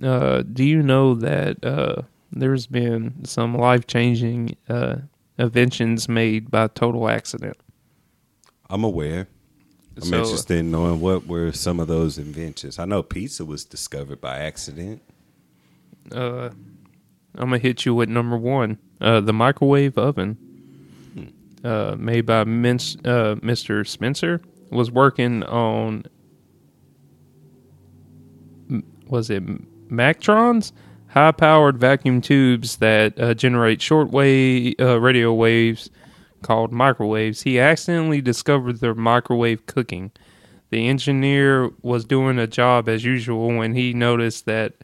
[0.02, 4.96] Uh, do you know that uh, there's been some life changing uh,
[5.38, 7.56] inventions made by total accident?
[8.68, 9.28] I'm aware.
[9.96, 12.78] I'm So- interested in knowing what were some of those inventions.
[12.78, 15.02] I know pizza was discovered by accident.
[16.12, 16.50] Uh,
[17.36, 18.78] I'm gonna hit you with number one.
[19.00, 20.36] Uh, the microwave oven,
[21.62, 23.86] uh, made by Mince, uh, Mr.
[23.86, 24.40] Spencer,
[24.70, 26.04] was working on.
[29.08, 29.42] Was it
[29.90, 30.72] Mactrons?
[31.08, 35.88] High-powered vacuum tubes that uh, generate shortwave uh, radio waves
[36.44, 37.42] called microwaves.
[37.42, 40.12] He accidentally discovered their microwave cooking.
[40.70, 44.74] The engineer was doing a job as usual when he noticed that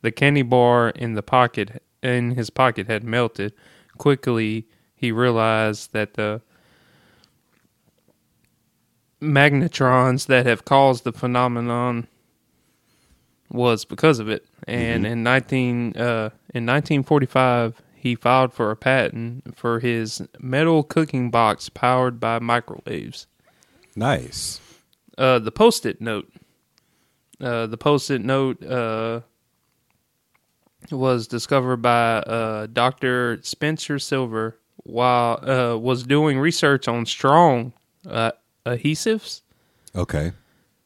[0.00, 3.52] the candy bar in the pocket in his pocket had melted.
[3.98, 6.40] Quickly, he realized that the
[9.20, 12.06] magnetrons that have caused the phenomenon
[13.50, 14.44] was because of it.
[14.68, 20.22] And in nineteen uh, in nineteen forty five, he filed for a patent for his
[20.38, 23.26] metal cooking box powered by microwaves.
[23.96, 24.60] Nice.
[25.18, 26.30] Uh, the post-it note.
[27.40, 29.20] Uh, the post-it note uh,
[30.90, 33.40] was discovered by uh, Dr.
[33.42, 37.72] Spencer Silver while uh, was doing research on strong
[38.08, 38.30] uh,
[38.64, 39.40] adhesives
[39.96, 40.32] Okay.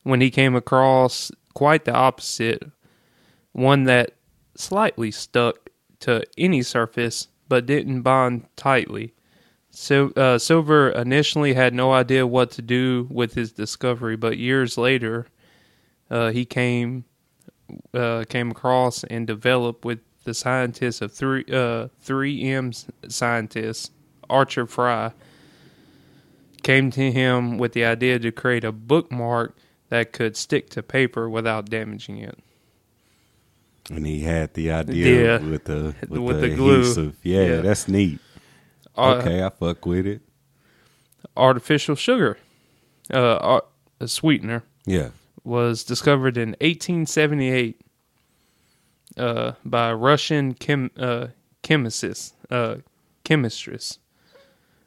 [0.05, 2.63] when he came across quite the opposite,
[3.53, 4.13] one that
[4.55, 5.70] slightly stuck
[6.01, 9.13] to any surface but didn't bond tightly.
[9.71, 14.77] So, uh, Silver initially had no idea what to do with his discovery, but years
[14.77, 15.27] later,
[16.11, 17.05] uh, he came
[17.95, 23.91] uh, came across and developed with the scientists of three uh, 3M scientists,
[24.29, 25.13] Arthur Fry,
[26.63, 29.57] came to him with the idea to create a bookmark
[29.89, 32.39] that could stick to paper without damaging it.
[33.91, 35.39] And he had the idea Yeah.
[35.51, 37.13] with the with, With the, the glue.
[37.23, 37.61] Yeah, Yeah.
[37.61, 38.21] that's neat.
[38.97, 40.21] Uh, okay, I fuck with it.
[41.37, 42.39] artificial sugar,
[43.13, 43.61] uh,
[44.01, 45.11] a sweetener, Yeah.
[45.45, 47.81] was discovered in 1878
[49.17, 51.29] uh, by Russian chem uh,
[51.63, 52.77] chemist uh,
[53.25, 53.99] chemistress,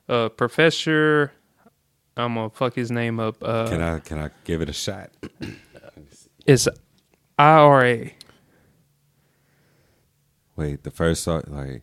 [0.10, 1.32] uh, Professor.
[2.16, 3.38] I'm gonna fuck his name up.
[3.42, 5.10] Uh, Can I can I give it a shot?
[6.46, 6.68] It's
[7.40, 8.12] Ira.
[10.56, 11.82] Wait, the first like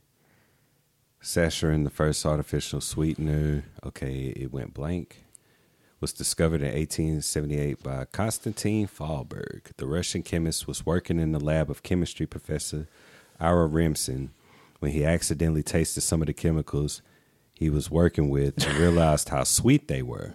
[1.23, 3.64] saccharin, the first artificial sweetener.
[3.85, 5.25] Okay, it went blank.
[6.01, 9.77] Was discovered in 1878 by Konstantin Fahlberg.
[9.77, 12.89] The Russian chemist was working in the lab of chemistry professor
[13.39, 14.31] Ira Remsen
[14.79, 17.03] when he accidentally tasted some of the chemicals
[17.53, 20.35] he was working with and realized how sweet they were.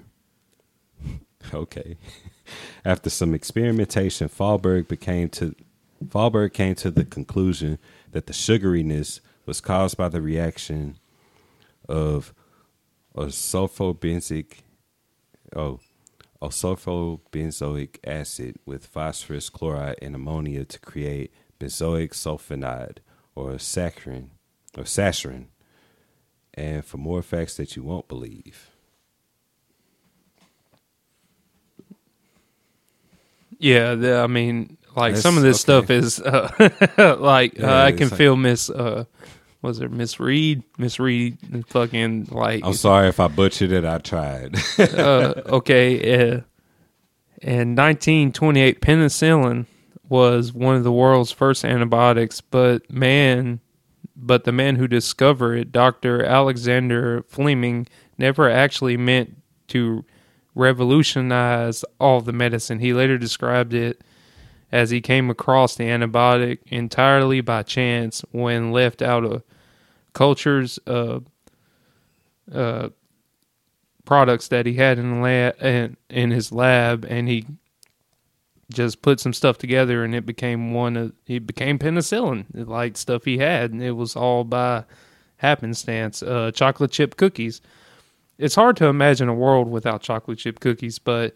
[1.54, 1.98] okay.
[2.86, 5.56] After some experimentation, Fahlberg became to
[6.08, 7.80] Fahlberg came to the conclusion
[8.12, 10.97] that the sugariness was caused by the reaction
[11.88, 12.34] of
[13.16, 14.60] a sulfobenzic
[15.56, 15.80] oh
[16.41, 22.97] a sulfobenzoic acid with phosphorus chloride and ammonia to create benzoic sulfonide
[23.36, 24.30] or saccharin
[24.78, 25.45] or saccharin.
[26.53, 28.70] And for more facts that you won't believe.
[33.58, 35.86] Yeah, the, I mean, like That's- some of this okay.
[35.86, 39.06] stuff is uh, like uh, Yeah, I can like- feel Miss uh,
[39.62, 40.64] was it Miss Reed?
[40.78, 41.38] Miss Reed,
[41.68, 46.14] fucking like i'm sorry if i butchered it i tried uh, okay.
[46.36, 46.41] Uh,
[47.41, 49.66] in 1928, penicillin
[50.08, 53.60] was one of the world's first antibiotics, but man,
[54.16, 56.24] but the man who discovered it, Dr.
[56.24, 57.88] Alexander Fleming,
[58.18, 59.36] never actually meant
[59.68, 60.06] to
[60.56, 62.80] revolutionize all the medicine.
[62.80, 64.02] He later described it
[64.72, 69.43] as he came across the antibiotic entirely by chance when left out of
[70.13, 71.20] cultures uh,
[72.51, 72.89] uh,
[74.05, 77.45] products that he had in the lab in, in his lab and he
[78.72, 83.26] just put some stuff together and it became one of it became penicillin like stuff
[83.26, 84.84] he had and it was all by
[85.38, 87.61] happenstance uh chocolate chip cookies.
[88.38, 91.36] It's hard to imagine a world without chocolate chip cookies but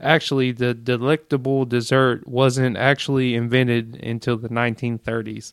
[0.00, 5.52] actually the delectable dessert wasn't actually invented until the 1930s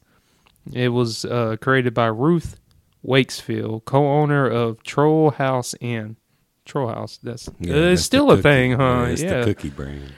[0.73, 2.59] it was uh, created by ruth
[3.05, 6.17] Wakefield, co-owner of Toll House Inn.
[6.65, 9.05] Toll House, that's, Yeah, uh, that's it's still a thing, huh?
[9.09, 10.13] it's yeah, the cookie brand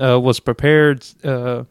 [0.00, 1.04] uh, was prepared.
[1.24, 1.64] Uh,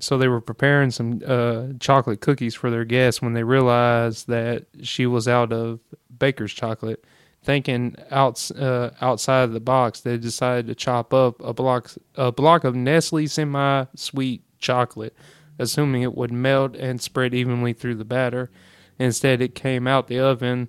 [0.00, 4.66] so they were preparing some uh, chocolate cookies for their guests when they realized that
[4.82, 5.80] she was out of
[6.18, 7.02] baker's chocolate.
[7.44, 12.32] Thinking outs, uh, outside of the box, they decided to chop up a block a
[12.32, 15.14] block of Nestle semi-sweet chocolate,
[15.58, 18.50] assuming it would melt and spread evenly through the batter.
[18.98, 20.68] Instead, it came out the oven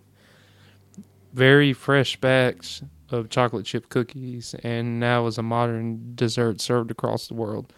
[1.35, 7.27] very fresh batch of chocolate chip cookies, and now is a modern dessert served across
[7.27, 7.71] the world.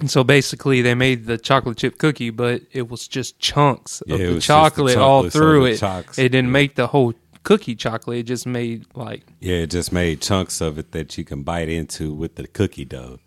[0.00, 4.14] And so basically, they made the chocolate chip cookie, but it was just chunks Yeah,
[4.14, 5.82] of the just the chocolate all through it.
[5.82, 6.50] it didn't yeah.
[6.50, 7.14] make the whole
[7.48, 8.18] cookie chocolate.
[8.18, 11.70] It just made like Yeah, it just made chunks of it that you can bite
[11.70, 13.20] into with the cookie dough.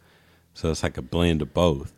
[0.53, 1.91] So it's like a blend of both.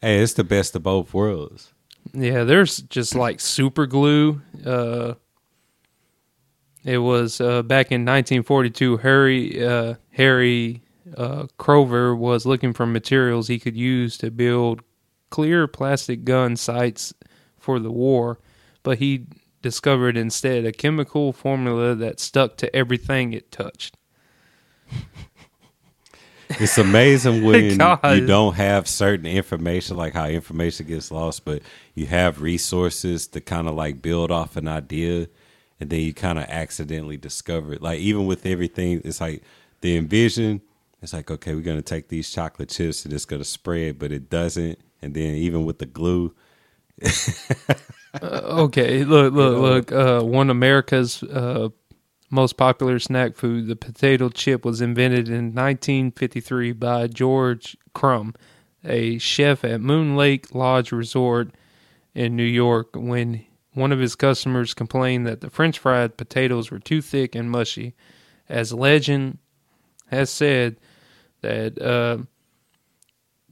[0.00, 1.74] Hey, it's the best of both worlds.
[2.14, 4.40] Yeah, there's just like super glue.
[4.64, 5.14] Uh,
[6.82, 8.96] it was uh, back in 1942.
[8.96, 10.82] Harry uh, Harry
[11.14, 14.80] uh, Coover was looking for materials he could use to build
[15.28, 17.12] clear plastic gun sights
[17.58, 18.38] for the war,
[18.82, 19.26] but he
[19.66, 23.96] discovered instead a chemical formula that stuck to everything it touched.
[26.48, 28.00] It's amazing when God.
[28.16, 31.60] you don't have certain information, like how information gets lost, but
[31.96, 35.26] you have resources to kind of like build off an idea,
[35.80, 37.82] and then you kind of accidentally discover it.
[37.82, 39.42] Like even with everything, it's like
[39.80, 40.60] the envision.
[41.02, 44.30] It's like okay, we're gonna take these chocolate chips and it's gonna spread, but it
[44.30, 44.78] doesn't.
[45.02, 46.32] And then even with the glue,
[48.22, 49.92] Okay, look, look, look.
[49.92, 51.68] Uh, one America's uh,
[52.30, 58.34] most popular snack food, the potato chip, was invented in 1953 by George Crumb,
[58.84, 61.50] a chef at Moon Lake Lodge Resort
[62.14, 62.88] in New York.
[62.94, 63.44] When
[63.74, 67.94] one of his customers complained that the French fried potatoes were too thick and mushy.
[68.48, 69.38] As legend
[70.06, 70.76] has said,
[71.42, 72.18] that uh,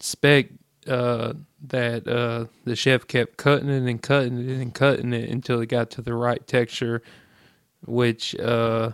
[0.01, 0.47] spec
[0.89, 5.61] uh, that uh, the chef kept cutting it and cutting it and cutting it until
[5.61, 7.03] it got to the right texture,
[7.85, 8.93] which uh,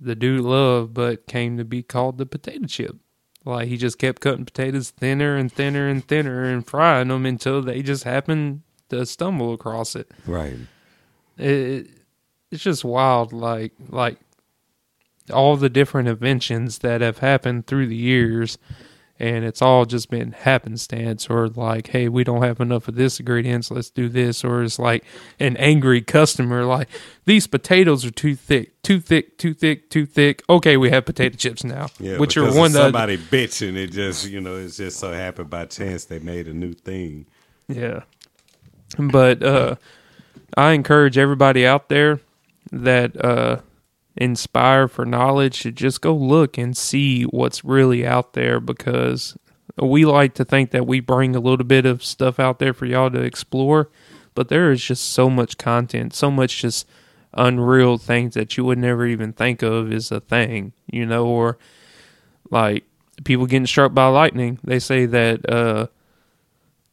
[0.00, 2.96] the dude loved, but came to be called the potato chip.
[3.44, 7.62] Like he just kept cutting potatoes thinner and thinner and thinner and frying them until
[7.62, 10.10] they just happened to stumble across it.
[10.26, 10.56] Right.
[11.38, 11.88] It,
[12.50, 14.18] it's just wild, like like
[15.32, 18.58] all the different inventions that have happened through the years
[19.20, 23.18] and it's all just been happenstance or like hey we don't have enough of this
[23.18, 25.04] ingredients let's do this or it's like
[25.40, 26.88] an angry customer like
[27.24, 31.36] these potatoes are too thick too thick too thick too thick okay we have potato
[31.36, 32.18] chips now Yeah.
[32.18, 33.74] which are one somebody bitching.
[33.76, 37.26] It just you know it's just so happened by chance they made a new thing.
[37.68, 38.02] Yeah.
[38.98, 39.74] But uh
[40.56, 42.20] I encourage everybody out there
[42.72, 43.58] that uh
[44.18, 49.36] inspire for knowledge to just go look and see what's really out there because
[49.76, 52.86] we like to think that we bring a little bit of stuff out there for
[52.86, 53.90] y'all to explore,
[54.34, 56.86] but there is just so much content, so much just
[57.34, 61.58] unreal things that you would never even think of is a thing, you know, or
[62.50, 62.84] like
[63.24, 64.58] people getting struck by lightning.
[64.64, 65.86] They say that uh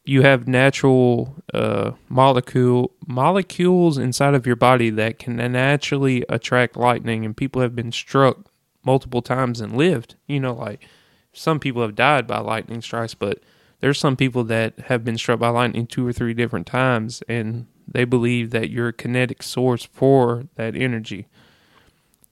[0.08, 7.24] you have natural uh, molecule molecules inside of your body that can naturally attract lightning,
[7.24, 8.38] and people have been struck
[8.84, 10.14] multiple times and lived.
[10.26, 10.86] You know, like
[11.32, 13.40] some people have died by lightning strikes, but
[13.80, 17.66] there's some people that have been struck by lightning two or three different times, and
[17.86, 21.26] they believe that you're a kinetic source for that energy.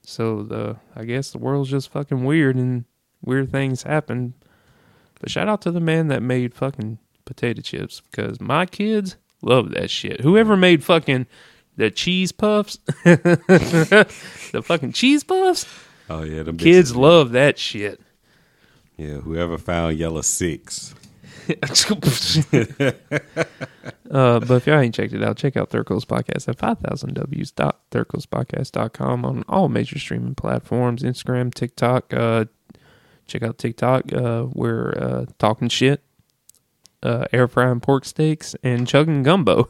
[0.01, 2.85] So the I guess the world's just fucking weird, and
[3.21, 4.33] weird things happen.
[5.19, 9.71] But shout out to the man that made fucking potato chips because my kids love
[9.71, 10.21] that shit.
[10.21, 11.25] Whoever made fucking
[11.77, 15.65] the cheese puffs, the fucking cheese puffs,
[16.09, 17.99] Oh yeah, the kids bitches- love that shit.
[18.97, 20.93] Yeah, whoever found yellow six.
[21.47, 21.53] uh,
[24.39, 29.43] but if y'all ain't checked it out, check out Third Coast podcast at 5000ws.thirdcoastpodcast.com on
[29.47, 32.11] all major streaming platforms Instagram, TikTok.
[32.13, 32.45] Uh,
[33.27, 34.11] check out TikTok.
[34.13, 36.01] Uh, we're uh, talking shit,
[37.05, 39.69] uh, air frying pork steaks, and chugging gumbo,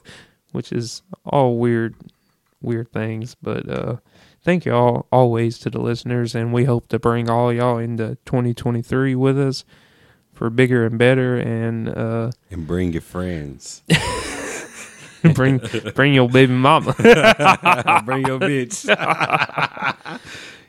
[0.51, 1.93] which is all weird,
[2.61, 3.36] weird things.
[3.41, 3.97] But uh,
[4.41, 9.15] thank y'all always to the listeners, and we hope to bring all y'all into 2023
[9.15, 9.65] with us
[10.33, 11.89] for bigger and better and.
[11.89, 13.83] Uh, And bring your friends.
[15.33, 15.59] bring
[15.95, 16.93] bring your baby mama.
[18.05, 18.86] bring your bitch.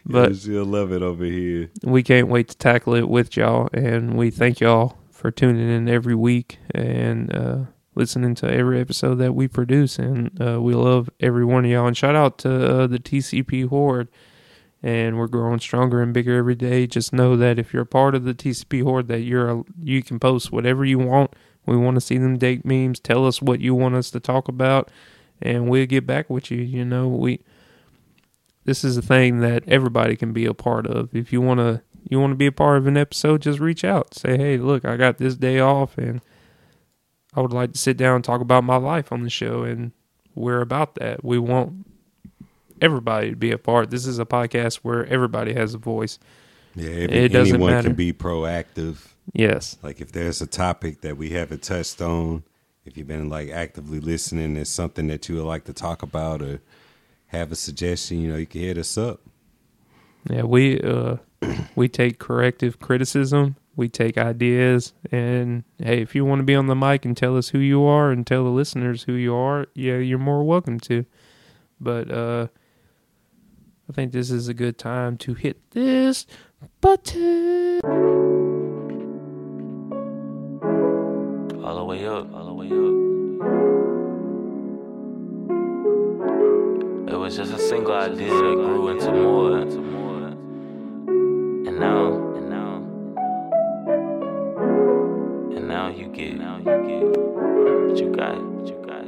[0.08, 1.68] But- she'll love it over here.
[1.82, 4.96] we can't wait to tackle it with y'all, and we thank y'all
[5.26, 7.58] for tuning in every week and uh,
[7.96, 9.98] listening to every episode that we produce.
[9.98, 11.88] And uh, we love every one of y'all.
[11.88, 14.06] And shout out to uh, the TCP Horde.
[14.84, 16.86] And we're growing stronger and bigger every day.
[16.86, 20.00] Just know that if you're a part of the TCP Horde, that you're a, you
[20.00, 21.34] can post whatever you want.
[21.66, 23.00] We want to see them date memes.
[23.00, 24.92] Tell us what you want us to talk about,
[25.42, 26.58] and we'll get back with you.
[26.58, 27.40] You know, we
[28.64, 31.12] this is a thing that everybody can be a part of.
[31.16, 33.84] If you want to you want to be a part of an episode, just reach
[33.84, 34.14] out.
[34.14, 36.20] Say, "Hey, look, I got this day off and
[37.34, 39.92] I would like to sit down and talk about my life on the show and
[40.34, 41.24] we're about that.
[41.24, 41.86] We want
[42.80, 43.90] everybody to be a part.
[43.90, 46.18] This is a podcast where everybody has a voice.
[46.74, 47.88] Yeah, if It doesn't anyone matter.
[47.88, 49.09] can be proactive.
[49.32, 49.76] Yes.
[49.82, 52.44] Like if there's a topic that we haven't touched on,
[52.84, 56.42] if you've been like actively listening, there's something that you would like to talk about
[56.42, 56.61] or
[57.28, 59.20] have a suggestion, you know, you can hit us up.
[60.30, 61.16] Yeah, we uh
[61.74, 66.66] we take corrective criticism, we take ideas and hey, if you want to be on
[66.66, 69.66] the mic and tell us who you are and tell the listeners who you are,
[69.74, 71.05] yeah, you're more welcome to.
[71.80, 72.49] But uh
[73.89, 76.26] I think this is a good time to hit this
[76.80, 77.80] button.
[81.62, 82.97] All the way up, all the way up.
[87.12, 89.86] It was just a single idea that grew into more, into more.
[91.76, 92.06] And now,
[92.36, 92.76] and now,
[95.54, 99.04] and now you get, now you get what you got, what you got.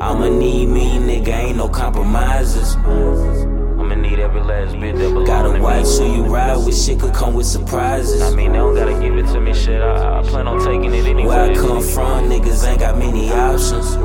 [0.00, 2.76] I'ma need me, nigga, ain't no compromises.
[2.76, 7.00] I'ma need every last bit that belongs Got a watch who you ride with, shit
[7.00, 8.22] could come with surprises.
[8.22, 9.82] I mean, they don't gotta give it to me, shit.
[9.82, 11.26] I, I plan on taking it anyway.
[11.26, 13.96] Where I come from, niggas ain't got many options.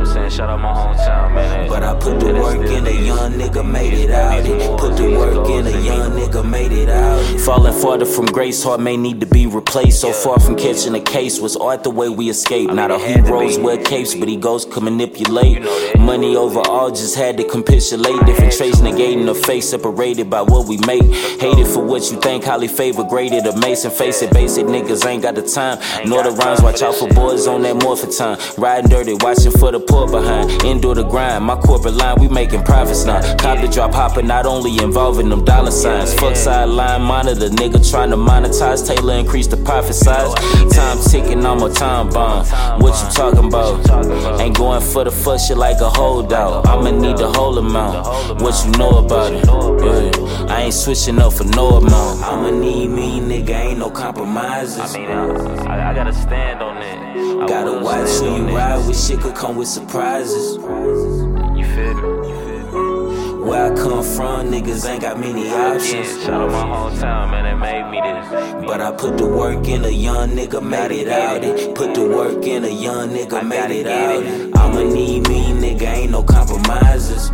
[0.00, 0.38] You know what I'm saying?
[0.38, 1.68] Shout out my hometown, man.
[1.68, 5.10] But I put the work in, a young nigga made it out needs Put the
[5.10, 7.40] work in, a young nigga made it out.
[7.40, 10.00] Falling farther from grace, heart may need to be replaced.
[10.00, 12.70] So far from catching a case, was art the way we escape?
[12.70, 15.62] Not all heroes wear capes, but he goes can manipulate.
[15.98, 18.24] Money overall, just had to capitulate.
[18.24, 21.04] Different traits negating the face, separated by what we make.
[21.38, 23.90] Hated for what you think, highly favored, graded, a mason.
[23.90, 25.78] Face it, basic niggas ain't got the time.
[26.08, 28.38] Nor the rhymes, watch out for boys on that morphin' time.
[28.56, 30.62] Riding dirty, watching for the poor behind.
[30.64, 33.20] Endure the grind, my corporate line, we making profits now.
[33.36, 36.14] Cop the drop hopping, not only involving them dollar signs.
[36.14, 38.86] Fuck sideline monitor, nigga trying to monetize.
[38.86, 40.32] Taylor increase the profit size.
[40.72, 42.46] Time ticking, I'm a time bomb.
[42.80, 44.40] What you talking about?
[44.40, 46.66] Ain't going for the fuck shit like a holdout.
[46.68, 48.40] I'ma need the whole amount.
[48.40, 49.44] What you know about it?
[49.44, 50.46] Yeah.
[50.54, 52.22] I ain't switching up for no amount.
[52.22, 54.78] I'ma need me, nigga, ain't no compromises.
[54.78, 57.09] I mean, uh, I, I gotta stand on it.
[57.20, 60.56] Gotta watch who you ride with, shit could come with surprises.
[60.56, 61.54] You feel me?
[61.56, 63.44] You feel me?
[63.46, 65.92] Where I come from, niggas ain't got many options.
[65.92, 67.44] Yeah, shout out my hometown, man.
[67.44, 68.66] That made me this.
[68.66, 71.74] But I put the work in, a young nigga made it out it.
[71.74, 74.56] Put the work in, a young nigga made it out it.
[74.56, 77.30] I'ma need me, nigga, ain't no compromises.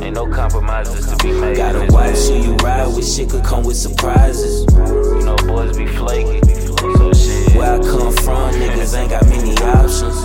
[0.00, 1.56] Ain't no compromises to be made.
[1.56, 4.64] Gotta watch who you ride with, shit could come with surprises.
[4.74, 6.55] You know, boys be flaky.
[7.56, 10.24] Where I come from, niggas ain't got many options.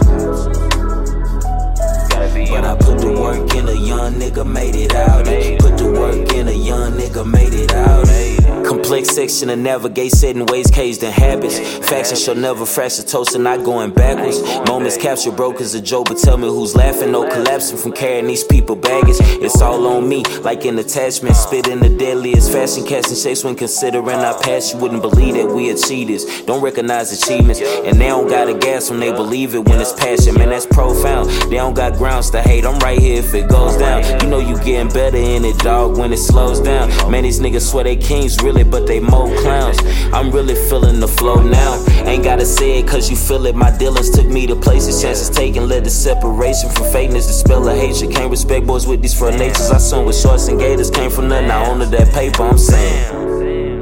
[2.49, 5.25] But I put the work in, a young nigga made it out.
[5.59, 8.50] Put the work in, a young nigga made it out.
[8.65, 11.59] Complex section to navigate, setting ways, caged in habits.
[11.87, 14.41] Factions shall never fracture, toasting, not going backwards.
[14.67, 17.11] Moments capture brokers a joke, but tell me who's laughing.
[17.11, 19.17] No collapsing from carrying these people baggage.
[19.19, 21.35] It's all on me, like an attachment.
[21.35, 24.73] Spit in the deadliest fashion, casting shapes when considering our past.
[24.73, 26.41] You wouldn't believe that we are cheaters.
[26.41, 29.93] Don't recognize achievements, and they don't got a gas when they believe it when it's
[29.93, 30.35] passion.
[30.35, 31.29] Man, that's profound.
[31.49, 32.65] They don't got grounds to hate.
[32.65, 34.03] I'm right here if it goes down.
[34.21, 36.89] You know you getting better in it, dog, when it slows down.
[37.09, 39.77] Man, these niggas swear they kings, really, but they mo clowns.
[40.13, 41.83] I'm really feeling the flow now.
[42.05, 43.55] Ain't gotta say it, cause you feel it.
[43.55, 47.67] My dealings took me to places, chances taken, led to separation from fakeness, the spell
[47.67, 48.11] of hatred.
[48.11, 49.71] Can't respect boys with these fur natures.
[49.71, 51.49] I swim with shorts and gators, came from nothing.
[51.51, 53.80] I own that paper, I'm saying.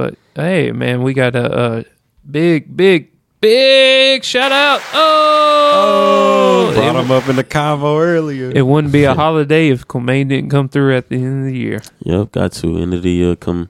[0.00, 1.84] But hey, man, we got a, a
[2.30, 3.10] big, big,
[3.42, 4.80] big shout out.
[4.94, 8.50] Oh, Brought him up in the convo earlier.
[8.54, 11.58] it wouldn't be a holiday if Comaine didn't come through at the end of the
[11.58, 11.82] year.
[11.98, 13.36] Yep, got to end of the year.
[13.36, 13.68] Come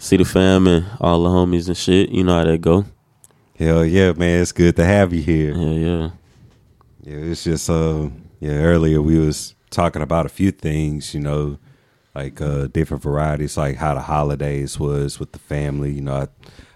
[0.00, 2.08] see the fam and all the homies and shit.
[2.08, 2.84] You know how that go.
[3.56, 4.42] Hell yeah, man.
[4.42, 5.54] It's good to have you here.
[5.54, 6.10] Yeah, yeah.
[7.04, 8.08] Yeah, it's just uh
[8.40, 11.56] yeah, earlier we was talking about a few things, you know,
[12.14, 15.92] like uh different varieties, like how the holidays was with the family.
[15.92, 16.28] You know, I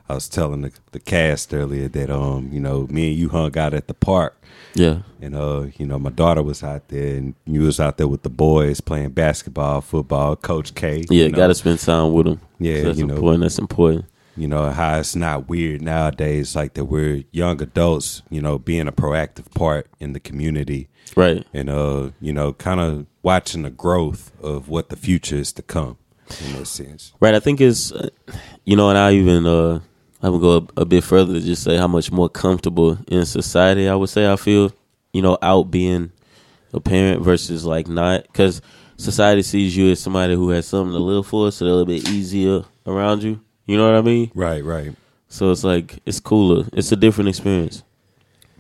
[0.08, 3.56] I was telling the, the cast earlier that um, you know, me and you hung
[3.56, 4.36] out at the park
[4.74, 4.98] Yeah.
[5.22, 8.22] and uh, you know, my daughter was out there and you was out there with
[8.22, 11.04] the boys playing basketball, football, Coach K.
[11.08, 12.40] Yeah, you know, gotta spend time with them.
[12.58, 13.14] Yeah, that's you know.
[13.14, 13.42] important.
[13.42, 14.04] That's important.
[14.36, 18.88] you know, how it's not weird nowadays, like that we're young adults, you know, being
[18.88, 21.46] a proactive part in the community Right.
[21.54, 25.62] and uh, you know, kind of watching the growth of what the future is to
[25.62, 25.96] come
[26.44, 27.12] in that sense.
[27.20, 27.34] Right.
[27.34, 28.08] I think it's, uh,
[28.64, 29.80] you know, and I even, uh,
[30.22, 33.26] I would go a, a bit further to just say how much more comfortable in
[33.26, 34.72] society I would say I feel,
[35.12, 36.12] you know, out being
[36.72, 38.22] a parent versus like not.
[38.24, 38.62] Because
[38.96, 41.94] society sees you as somebody who has something to live for, so they're a little
[41.94, 43.40] bit easier around you.
[43.66, 44.30] You know what I mean?
[44.34, 44.94] Right, right.
[45.28, 46.66] So it's like, it's cooler.
[46.72, 47.82] It's a different experience.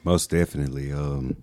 [0.04, 0.92] Most definitely.
[0.92, 1.36] Um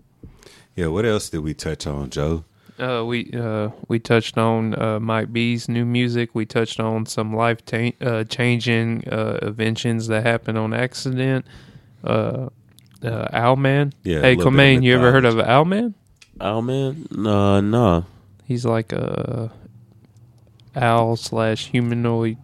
[0.76, 2.46] yeah, what else did we touch on, Joe?
[2.80, 6.30] Uh, we uh, we touched on uh, Mike B's new music.
[6.34, 11.46] We touched on some life ta- uh, changing uh, inventions that happened on accident.
[12.04, 12.48] Uh,
[13.04, 13.94] uh, Owlman.
[14.04, 15.94] Yeah, Hey, little bit of you ever heard of Owlman?
[16.42, 18.06] Oh man, no, no.
[18.46, 19.52] He's like a
[20.76, 22.38] owl slash humanoid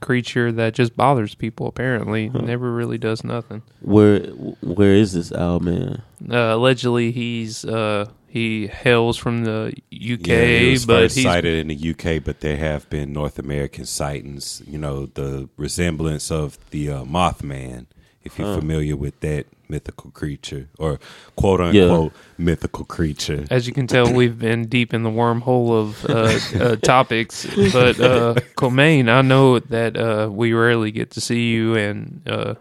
[0.00, 1.66] creature that just bothers people.
[1.66, 3.62] Apparently, never really does nothing.
[3.80, 6.02] Where where is this owl man?
[6.30, 11.24] Uh, allegedly, he's uh, he hails from the UK, yeah, it was but first he's
[11.24, 14.62] sighted in the UK, but there have been North American sightings.
[14.66, 17.86] You know, the resemblance of the uh, Mothman,
[18.22, 20.98] if you're familiar with that mythical creature or
[21.36, 23.44] quote unquote mythical creature.
[23.50, 27.46] As you can tell, we've been deep in the wormhole of uh, uh, topics.
[27.72, 32.54] But uh, Comaine, I know that uh, we rarely get to see you, and uh,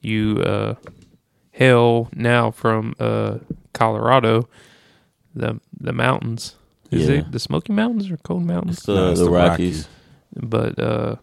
[0.00, 0.74] you uh,
[1.52, 3.38] hail now from uh,
[3.72, 4.48] Colorado.
[5.34, 6.56] The the mountains.
[6.90, 7.16] Is Yeah.
[7.16, 8.78] it the Smoky Mountains or Cold Mountains?
[8.78, 9.88] It's, uh, No, it's the the Rockies.
[10.36, 11.16] But uh,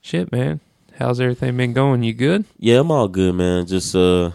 [0.00, 0.60] shit, man,
[0.98, 2.02] how's everything been going?
[2.02, 2.44] You good?
[2.58, 3.66] Yeah, I'm all good, man.
[3.66, 4.30] Just uh,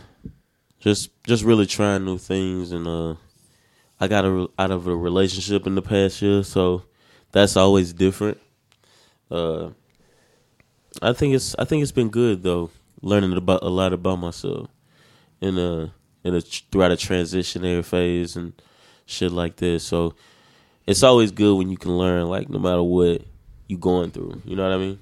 [0.80, 3.16] just just really trying new things, and uh,
[4.00, 6.84] I got a, out of a relationship in the past year, so
[7.32, 8.38] that's always different.
[9.32, 9.70] Uh,
[11.02, 12.70] I think it's I think it's been good though,
[13.02, 14.68] learning about a lot about myself
[15.42, 15.94] in a
[16.24, 18.54] in a throughout a transitionary phase and
[19.06, 19.84] shit like this.
[19.84, 20.16] So
[20.88, 23.22] it's always good when you can learn, like no matter what
[23.68, 24.42] you going through.
[24.46, 25.00] You know what I mean?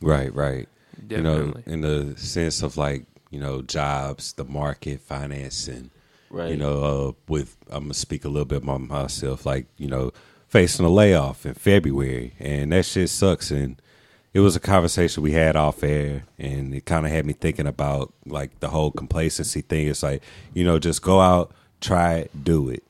[0.00, 0.68] Right, right.
[1.06, 1.20] Definitely.
[1.20, 1.80] You know, in
[2.14, 5.90] the sense of like, you know, jobs, the market, financing,
[6.30, 6.50] Right.
[6.50, 10.12] you know, uh, with I'm gonna speak a little bit about myself, like you know,
[10.48, 13.50] facing a layoff in February, and that shit sucks.
[13.50, 13.80] And
[14.34, 17.66] it was a conversation we had off air, and it kind of had me thinking
[17.66, 19.88] about like the whole complacency thing.
[19.88, 20.22] It's like
[20.54, 22.82] you know, just go out, try it, do it.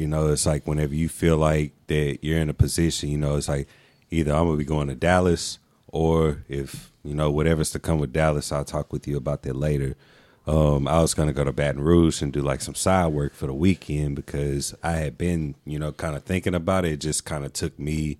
[0.00, 3.36] You know, it's like whenever you feel like that you're in a position, you know,
[3.36, 3.68] it's like
[4.10, 5.58] either I'm gonna be going to Dallas,
[5.88, 9.56] or if you know whatever's to come with Dallas, I'll talk with you about that
[9.56, 9.96] later.
[10.46, 13.46] Um, I was gonna go to Baton Rouge and do like some side work for
[13.46, 16.92] the weekend because I had been, you know, kind of thinking about it.
[16.92, 18.16] It just kind of took me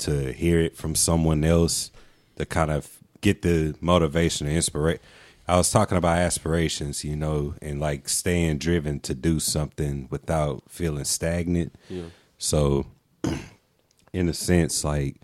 [0.00, 1.90] to hear it from someone else
[2.36, 5.00] to kind of get the motivation and inspiration.
[5.48, 10.62] I was talking about aspirations, you know, and like staying driven to do something without
[10.68, 11.74] feeling stagnant.
[11.88, 12.04] Yeah.
[12.36, 12.86] So,
[14.12, 15.16] in a sense, like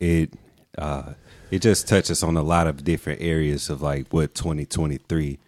[0.00, 0.34] it,
[0.76, 1.14] uh,
[1.52, 5.38] it just touches on a lot of different areas of like what 2023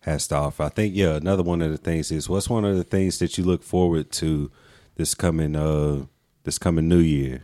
[0.00, 0.62] has to offer.
[0.62, 3.36] I think, yeah, another one of the things is what's one of the things that
[3.36, 4.50] you look forward to
[4.96, 6.06] this coming, uh,
[6.44, 7.42] this coming new year.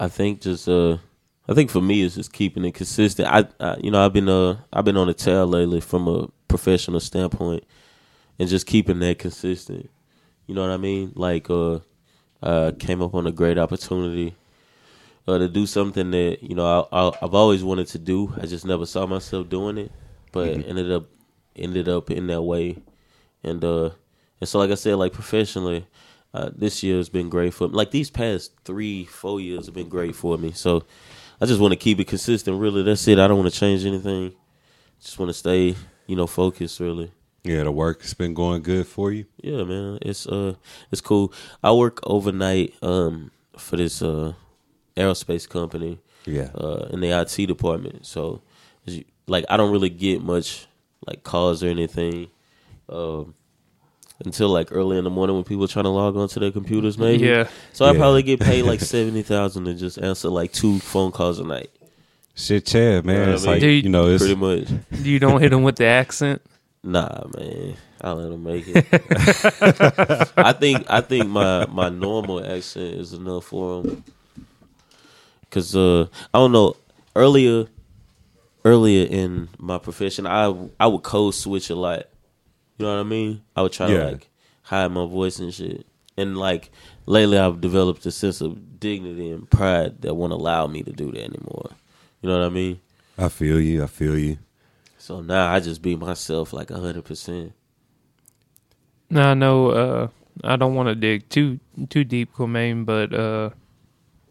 [0.00, 0.98] I think just uh
[1.48, 3.28] I think for me it's just keeping it consistent.
[3.28, 6.28] I, I you know I've been uh I've been on a tail lately from a
[6.46, 7.64] professional standpoint,
[8.38, 9.88] and just keeping that consistent.
[10.46, 11.12] You know what I mean?
[11.14, 11.80] Like uh,
[12.42, 14.34] uh came up on a great opportunity
[15.26, 18.34] uh, to do something that you know I, I I've always wanted to do.
[18.40, 19.92] I just never saw myself doing it,
[20.32, 21.06] but ended up
[21.56, 22.76] ended up in that way,
[23.42, 23.90] and uh
[24.40, 25.86] and so like I said, like professionally.
[26.34, 27.74] Uh, this year has been great for me.
[27.74, 30.52] Like these past three, four years have been great for me.
[30.52, 30.84] So
[31.40, 32.58] I just want to keep it consistent.
[32.60, 33.18] Really, that's it.
[33.18, 34.32] I don't want to change anything.
[35.00, 36.80] Just want to stay, you know, focused.
[36.80, 37.12] Really.
[37.44, 39.26] Yeah, the work has been going good for you.
[39.40, 39.98] Yeah, man.
[40.02, 40.54] It's uh,
[40.90, 41.32] it's cool.
[41.62, 44.32] I work overnight um for this uh
[44.96, 46.50] aerospace company Yeah.
[46.54, 48.04] uh in the IT department.
[48.06, 48.42] So
[49.28, 50.66] like I don't really get much
[51.06, 52.28] like calls or anything.
[52.88, 53.34] Um.
[54.24, 56.50] Until like early in the morning when people are trying to log on to their
[56.50, 57.24] computers, maybe.
[57.26, 57.48] Yeah.
[57.72, 57.98] So I Yeah.
[57.98, 61.70] probably get paid like seventy thousand to just answer like two phone calls a night.
[62.34, 63.20] Shit, yeah, man.
[63.20, 63.52] You know it's I mean?
[63.54, 64.68] like Dude, you know, it's Pretty much.
[65.02, 66.42] You don't hit them with the accent.
[66.84, 67.74] Nah, man.
[68.00, 68.86] I let them make it.
[70.36, 74.04] I think I think my my normal accent is enough for them.
[75.50, 76.76] Cause uh, I don't know.
[77.16, 77.66] Earlier,
[78.64, 82.04] earlier in my profession, I I would code switch a lot.
[82.78, 83.42] You know what I mean?
[83.56, 83.98] I would try Yeah.
[83.98, 84.28] to like
[84.62, 85.84] hide my voice and shit.
[86.16, 86.70] And like
[87.06, 91.10] lately, I've developed a sense of dignity and pride that won't allow me to do
[91.12, 91.70] that anymore.
[92.22, 92.80] You know what I mean?
[93.16, 93.82] I feel you.
[93.82, 94.38] I feel you.
[94.98, 97.52] So now I just be myself like hundred percent.
[99.10, 100.08] Now I know uh,
[100.44, 103.50] I don't want to dig too too deep, Comaine, but uh,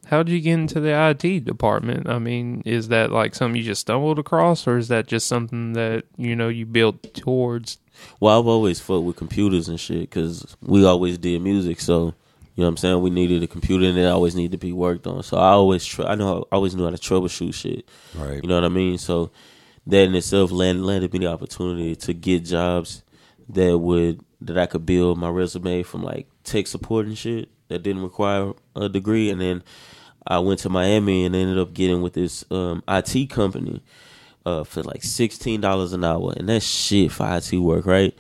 [0.08, 2.08] how did you get into the IT department?
[2.08, 5.74] I mean, is that like something you just stumbled across, or is that just something
[5.74, 7.80] that you know you built towards?
[8.20, 11.80] Well, I've always fucked with computers and shit because we always did music.
[11.80, 12.14] So,
[12.56, 13.02] you know what I'm saying?
[13.02, 15.22] We needed a computer and it always needed to be worked on.
[15.24, 17.88] So I always, tr- I know, I always knew how to troubleshoot shit.
[18.16, 18.42] Right.
[18.42, 18.98] You know what I mean?
[18.98, 19.32] So
[19.86, 23.04] that in itself land, landed me the opportunity to get jobs
[23.50, 27.84] that would, that I could build my resume from like tech support and shit that
[27.84, 29.30] didn't require a degree.
[29.30, 29.64] And then
[30.26, 33.82] I went to Miami and ended up getting with this um, IT company
[34.48, 38.14] uh, for like sixteen dollars an hour, and that's shit for IT work, right?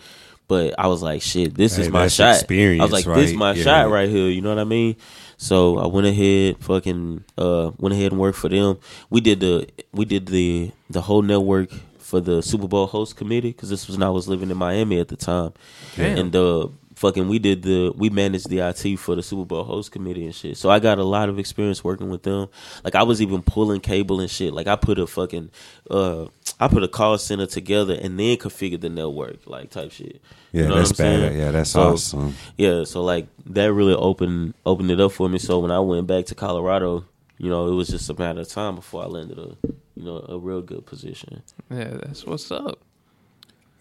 [0.49, 2.45] But I was like, shit, this Hey, is my shot.
[2.49, 3.35] I was like, this right?
[3.35, 3.63] my Yeah.
[3.63, 4.29] shot right here.
[4.29, 4.95] You know what I mean?
[5.37, 8.77] So I went ahead, fucking, uh, went ahead and worked for them.
[9.09, 13.51] We did the we did the the whole network for the Super Bowl host committee
[13.51, 15.51] because this was when I was living in Miami at the time,
[15.97, 16.17] Damn.
[16.17, 16.67] and uh,
[16.97, 20.33] fucking we did the we managed the IT for the Super Bowl host committee and
[20.35, 20.57] shit.
[20.57, 22.47] So I got a lot of experience working with them.
[22.83, 24.53] Like I was even pulling cable and shit.
[24.53, 25.51] Like I put a fucking
[25.91, 26.25] uh
[26.59, 30.21] I put a call center together and then configured the network like type shit.
[30.51, 31.29] Yeah, You know that's what I'm saying?
[31.33, 31.39] bad.
[31.39, 32.35] Yeah, that's So, awesome.
[32.57, 35.37] Yeah, so like that really opened opened it up for me.
[35.37, 37.05] So when I went back to Colorado,
[37.37, 39.55] you know, it was just a matter of time before I landed a
[39.95, 41.43] you know a real good position.
[41.69, 42.79] Yeah, that's what's up.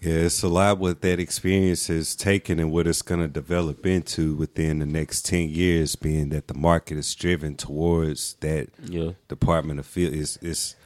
[0.06, 3.84] Yeah, it's a lot what that experience has taken and what it's going to develop
[3.84, 9.10] into within the next 10 years, being that the market is driven towards that Yeah.
[9.26, 10.14] department of field.
[10.14, 10.76] It's, it's,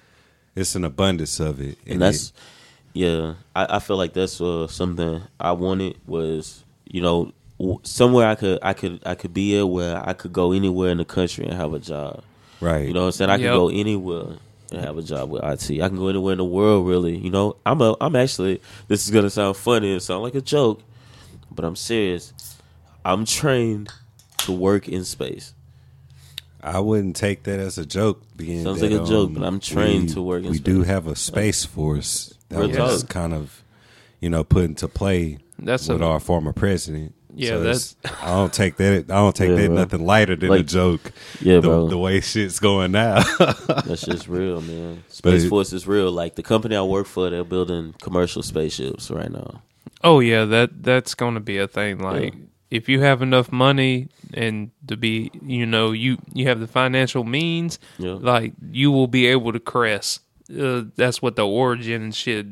[0.57, 1.77] it's an abundance of it.
[1.87, 2.33] and that's
[2.95, 7.33] yeah I, I feel like that's uh, something i wanted was you know
[7.85, 10.99] somewhere i could i could i could be at where i could go anywhere in
[10.99, 12.25] the country and have a job
[12.61, 12.89] right.
[12.89, 13.43] you know what i'm saying i Yep.
[13.53, 14.27] could go anywhere
[14.73, 17.31] and have a job with it i can go anywhere in the world really you
[17.31, 20.81] know i'm a i'm actually this is gonna sound funny and sound like a joke
[21.51, 22.33] but i'm serious
[23.05, 23.89] i'm trained
[24.39, 25.55] to work in space
[26.63, 28.21] I wouldn't take that as a joke.
[28.37, 30.59] Being Sounds that, like a joke, um, but I'm trained we- to work in We
[30.59, 30.65] space.
[30.75, 33.09] do have a space force that Real was talk.
[33.11, 33.63] kind of,
[34.21, 37.15] you know, put into play That's with a- our former president.
[37.35, 38.93] Yeah, So that's- I don't take that.
[38.93, 39.77] I don't take Yeah, that bro.
[39.77, 41.13] nothing lighter than a joke.
[41.41, 43.23] yeah the, bro the way shit's going now.
[43.67, 45.05] That's just real, man.
[45.09, 46.11] Space it- Force is real.
[46.11, 49.63] Like the company I work for, they're building commercial spaceships right now.
[50.03, 51.99] Oh yeah, that that's going to be a thing.
[51.99, 52.41] Like Yeah.
[52.71, 57.25] if you have enough money and to be, you know, you you have the financial
[57.25, 58.13] means, Yeah.
[58.21, 60.21] like you will be able to crest.
[60.51, 62.47] Uh, that's what the origin and shit.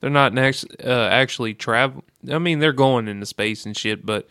[0.00, 2.04] They're not next, uh, actually travel.
[2.30, 4.28] I mean, they're going into space and shit, but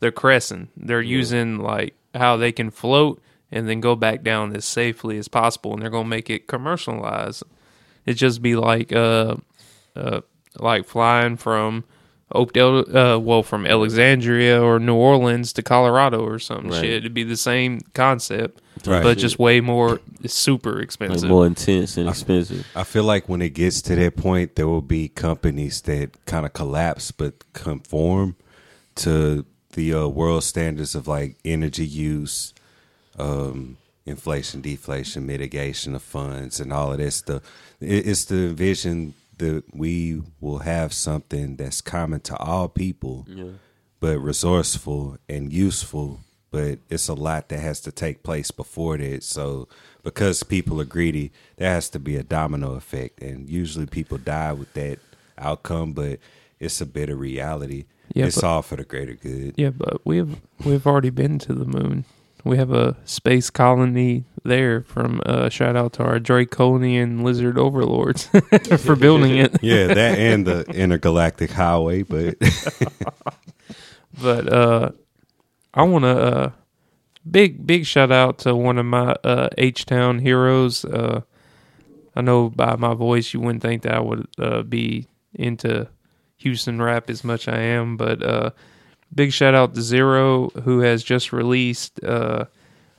[0.00, 0.68] they're cresting.
[0.76, 3.20] They're using like how they can float
[3.50, 7.42] and then go back down as safely as possible, and they're gonna make it commercialized.
[8.06, 9.36] It just be like uh,
[9.96, 10.20] uh,
[10.58, 11.84] like flying from
[12.34, 16.80] Oakdale, uh, well, from Alexandria or New Orleans to Colorado or some Right.
[16.80, 16.90] shit.
[16.90, 19.02] It'd be the same concept, Right.
[19.02, 21.28] but just way more super Like expensive.
[21.30, 22.66] more intense and expensive.
[22.76, 26.44] I feel like when it gets to that point, there will be companies that kind
[26.44, 28.36] of collapse but conform
[28.96, 32.52] to the uh, world standards of like energy use,
[33.18, 37.42] um, inflation, deflation, mitigation of funds, and all of that stuff.
[37.80, 43.26] It, it's the vision that we will have something that's common to all people,
[44.00, 46.20] but resourceful and useful.
[46.50, 49.22] But it's a lot that has to take place before that.
[49.22, 49.68] So,
[50.02, 54.54] because people are greedy, there has to be a domino effect, and usually people die
[54.54, 54.98] with that
[55.36, 55.92] outcome.
[55.92, 56.20] But
[56.58, 57.84] it's a bit of reality.
[58.14, 59.54] Yeah, it's but- all for the greater good.
[59.58, 62.06] Yeah, but we've we've already been to the moon.
[62.44, 64.82] We have a space colony there.
[64.82, 68.26] From uh, shout out to our Draconian lizard overlords
[68.78, 69.62] for building it.
[69.62, 72.02] Yeah, that and the intergalactic highway.
[72.02, 72.36] But
[74.20, 74.90] But uh,
[75.74, 76.50] I want to uh,
[77.30, 80.84] big big shout out to one of my uh, H Town heroes.
[80.84, 81.22] Uh,
[82.16, 85.88] I know by my voice you wouldn't think that I would uh, be into
[86.38, 88.50] Houston rap as much I am, but uh,
[89.14, 92.46] big shout out to Z-Ro who has just released uh,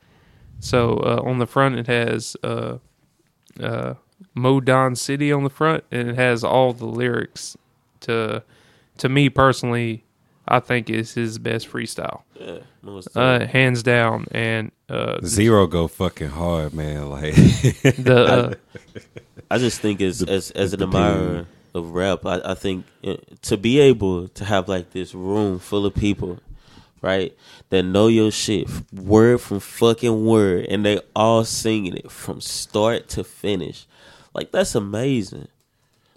[0.59, 2.78] So uh, on the front it has uh,
[3.60, 3.94] uh,
[4.34, 7.56] Mo Don City on the front, and it has all the lyrics.
[8.01, 8.42] To
[8.98, 10.05] to me personally,
[10.48, 12.59] I think is his best freestyle, Yeah,
[13.15, 14.27] uh, hands down.
[14.32, 17.09] And uh, Z-Ro go fucking hard, man.
[17.11, 18.55] Like the uh,
[19.51, 23.57] I just think as as as an admirer of rap, I, I think uh, to
[23.57, 26.39] be able to have like this room full of people,
[27.02, 27.36] right,
[27.70, 33.09] that know your shit word from fucking word, and they all singing it from start
[33.11, 33.86] to finish,
[34.35, 35.48] like that's amazing.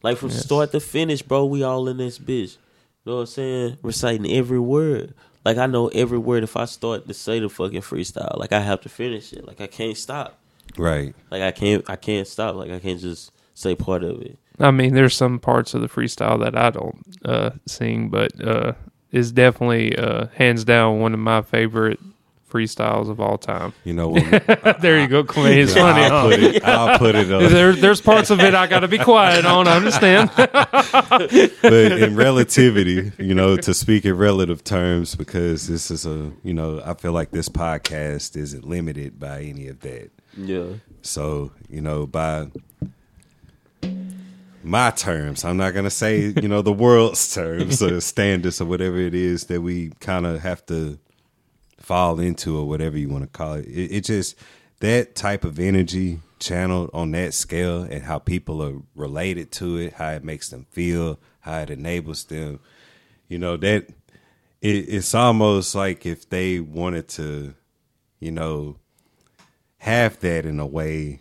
[0.04, 2.58] Like from start to finish, bro, we all in this bitch.
[3.06, 3.78] You know what I'm saying?
[3.82, 5.14] Reciting every word.
[5.46, 6.44] Like I know every word.
[6.44, 9.46] If I start to say the fucking freestyle, like I have to finish it.
[9.46, 10.38] Like I can't stop.
[10.78, 11.14] right.
[11.32, 12.56] Like I can't I can't stop.
[12.56, 14.38] Like I can't just say part of it.
[14.60, 18.74] I mean, there's some parts of the freestyle that I don't uh, sing, but uh,
[19.12, 22.00] it's definitely uh, hands down one of my favorite
[22.54, 23.74] freestyles of all time.
[23.84, 24.30] You know, when,
[24.80, 25.58] there you go, Queen.
[25.58, 26.04] It's funny.
[26.04, 26.30] I'll huh?
[26.30, 26.64] put it.
[26.64, 27.52] I'll put it on.
[27.52, 29.68] There, there's parts of it I got to be quiet on.
[29.68, 30.30] I understand.
[30.36, 36.54] but in relativity, you know, to speak in relative terms, because this is a, you
[36.54, 40.12] know, I feel like this podcast isn't limited by any of that.
[40.38, 40.66] Yeah.
[41.02, 42.48] So, you know, by
[44.64, 48.66] my terms, I'm not going to say, you know, the world's terms or standards or
[48.66, 51.00] whatever it is that we kind of have to
[51.84, 53.66] fall into or whatever you want to call it.
[53.66, 53.92] it.
[53.92, 54.36] It just,
[54.80, 59.94] that type of energy channeled on that scale and how people are related to it,
[59.94, 62.60] how it makes them feel, how it enables them,
[63.28, 63.90] you know, that
[64.62, 67.54] it, it's almost like if they wanted to,
[68.20, 68.78] you know,
[69.80, 71.20] have that in a way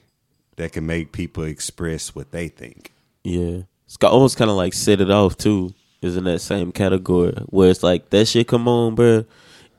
[0.57, 2.93] that can make people express what they think.
[3.25, 3.63] Yeah.
[3.87, 5.75] It's almost kind of like set it off too.
[6.01, 9.25] Is in that same category where it's like that shit come on, bro.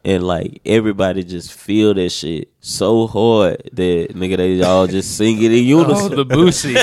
[0.05, 5.41] And like everybody just feel that shit so hard that nigga they all just sing
[5.41, 6.15] it in Oh, unison.
[6.15, 6.75] the Boosie.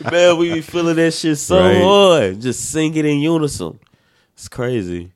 [0.10, 1.82] Man, we be feeling that shit so Right.
[1.82, 2.40] hard.
[2.40, 3.78] Just sing it in unison.
[4.34, 5.12] It's crazy.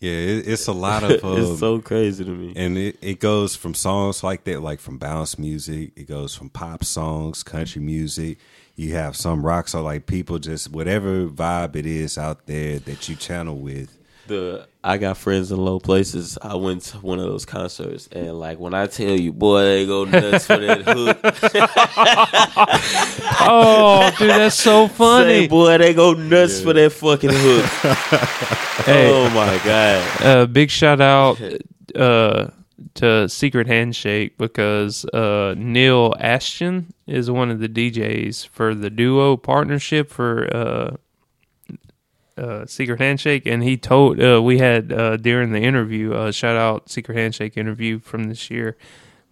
[0.00, 2.52] Yeah, it, it's a lot of um, it's so crazy to me.
[2.56, 5.92] and it, it goes from songs like that, like from bounce music.
[5.96, 8.38] It goes from pop songs, country music.
[8.76, 13.08] You have some rock, so like people just whatever vibe it is out there that
[13.08, 13.96] you channel with.
[14.26, 16.36] The I got friends in low places.
[16.42, 19.86] I went to one of those concerts, and like when I tell you, boy, they
[19.86, 21.18] go nuts for that hook.
[23.40, 25.48] oh, dude, that's so Say, funny.
[25.48, 28.58] boy, they go nuts for that fucking hook.
[28.84, 29.08] Hey.
[29.10, 30.22] Oh my god!
[30.22, 31.40] Uh, big shout out
[31.94, 32.48] uh,
[32.94, 39.38] to Secret Handshake because uh, Neil Ashton is one of the DJs for the duo
[39.38, 40.94] partnership for
[42.36, 46.56] uh, Secret Handshake, and he told uh, we had uh, during the interview, uh, shout
[46.56, 48.76] out Secret Handshake interview from this year.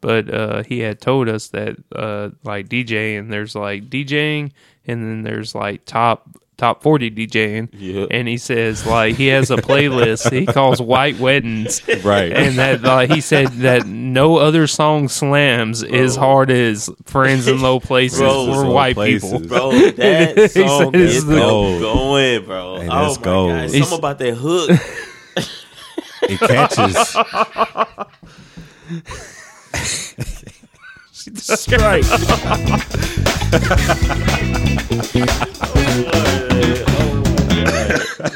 [0.01, 4.53] But uh, he had told us that uh, like DJing, and there's like DJing,
[4.87, 8.07] and then there's like top top forty DJing, Yeah.
[8.11, 12.33] and he says like he has a playlist he calls White Weddings, Right.
[12.33, 17.61] and that like, he said that no other song slams as hard as Friends in
[17.61, 19.33] Low Places Bro, for white Places.
[19.33, 19.49] people.
[19.49, 22.79] Bro, that He song it's is the- go- going, bro.
[22.81, 23.51] Hey, oh that's my gold.
[23.51, 24.71] god, something about that hook.
[26.25, 27.17] It catches.
[35.73, 35.82] right.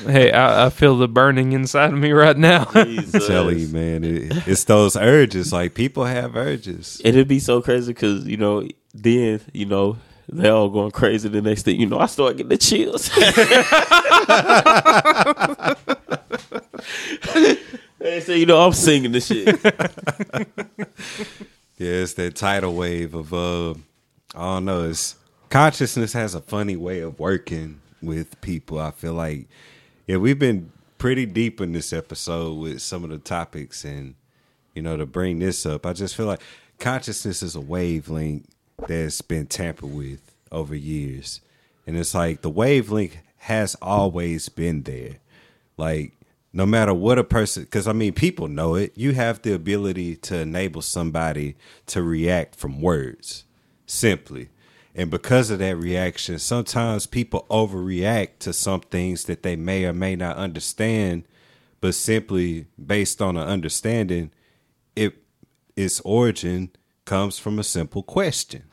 [0.07, 2.65] Hey, I, I feel the burning inside of me right now.
[2.85, 3.27] Jesus.
[3.27, 5.53] telling you, man, it, it's those urges.
[5.53, 7.01] Like people have urges.
[7.05, 9.99] It'd be so crazy because you know, then you know
[10.29, 11.29] they all going crazy.
[11.29, 13.09] The next thing you know, I start getting the chills.
[17.99, 19.59] they say, you know, I'm singing this shit.
[21.79, 23.73] Yeah, it's that tidal wave of uh
[24.35, 25.15] I don't know, it's
[25.51, 28.79] consciousness has a funny way of working with people.
[28.79, 29.49] I feel like
[30.07, 34.15] yeah, we've been pretty deep in this episode with some of the topics and
[34.75, 36.43] you know, to bring this up, I just feel like
[36.79, 38.47] consciousness is a wavelength
[38.87, 40.21] that's been tampered with
[40.53, 41.41] over years.
[41.87, 45.17] And it's like the wavelength has always been there.
[45.79, 46.13] Like
[46.57, 50.17] no matter what a person because i mean people know it you have the ability
[50.17, 51.55] to enable somebody
[51.85, 53.45] to react from words
[53.85, 54.49] simply
[54.97, 59.93] and because of that reaction sometimes people overreact to some things that they may or
[59.93, 61.25] may not understand
[61.81, 64.33] but simply based on an understanding
[64.97, 65.15] it
[65.77, 66.71] its origin
[67.05, 68.65] comes from a simple question.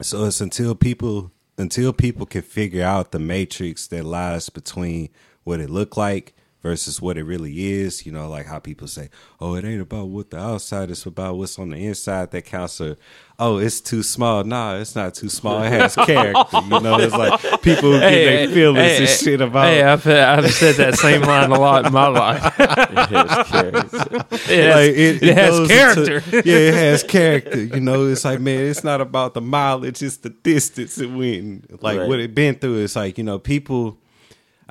[0.00, 5.10] So it's until people until people can figure out the matrix that lies between
[5.44, 8.06] what it looked like versus what it really is.
[8.06, 9.10] You know, like how people say,
[9.40, 12.80] "Oh, it ain't about what the outside; it's about what's on the inside that counts."
[12.80, 12.96] Or,
[13.38, 15.62] "Oh, it's too small." Nah, it's not too small.
[15.62, 16.60] It has character.
[16.62, 19.66] You know, it's like people who get their feelings hey, and hey, shit about.
[19.66, 22.54] Hey, I've, I've said that same line a lot in my life.
[22.62, 23.98] It has, character.
[23.98, 26.16] like it, has character.
[26.16, 27.62] into- yeah, it has character.
[27.64, 31.82] You know, it's like man, it's not about the mileage; it's the distance it went.
[31.82, 32.08] Like Right.
[32.08, 32.78] what it been through.
[32.84, 33.98] It's like you know, people.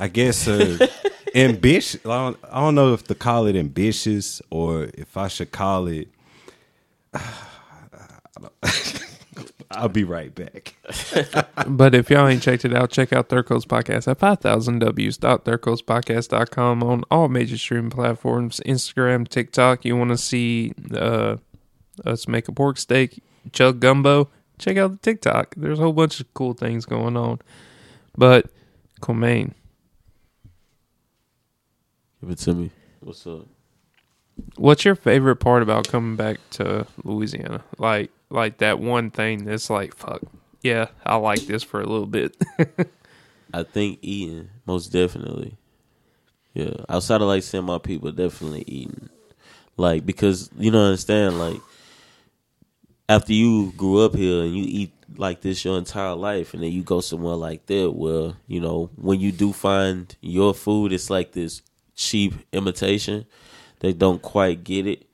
[0.01, 0.87] I guess uh,
[1.35, 2.03] ambitious.
[2.03, 5.85] I don't, I don't know if to call it ambitious or if I should call
[5.85, 6.07] it.
[9.69, 10.73] I'll be right back.
[11.67, 17.03] But if y'all ain't checked it out, check out Third Coast Podcast at 5000ws.thirdcoastpodcast.com on
[17.11, 19.85] all major streaming platforms Instagram, TikTok.
[19.85, 21.37] You want to see uh,
[22.03, 23.21] us make a pork steak,
[23.53, 24.29] chug gumbo?
[24.57, 25.53] Check out the TikTok.
[25.55, 27.39] There's a whole bunch of cool things going on.
[28.17, 28.47] But,
[28.99, 29.53] Comaine,
[32.21, 32.71] Give it to me.
[33.01, 33.47] What's up?
[34.57, 37.63] what's your favorite part about coming back to Louisiana?
[37.77, 40.21] Like, like that one thing that's like, fuck,
[40.61, 42.35] yeah, I like this for a little bit.
[43.53, 45.57] I think eating, most definitely.
[46.53, 49.09] Yeah, outside of like seeing my people, definitely eating.
[49.77, 51.59] Like because you don't understand, like
[53.09, 56.71] after you grew up here and you eat like this your entire life, and then
[56.71, 61.09] you go somewhere like that, where you know when you do find your food, it's
[61.09, 61.61] like this
[62.01, 63.25] cheap imitation.
[63.79, 65.05] They don't quite get it,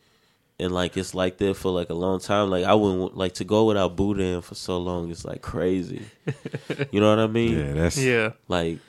[0.60, 2.50] and like it's like that for like a long time.
[2.50, 5.12] Like I wouldn't like to go without boudin for so long.
[5.12, 6.06] It's like crazy.
[6.92, 7.58] you know what I mean?
[7.58, 8.32] Yeah, that's yeah.
[8.48, 8.80] Like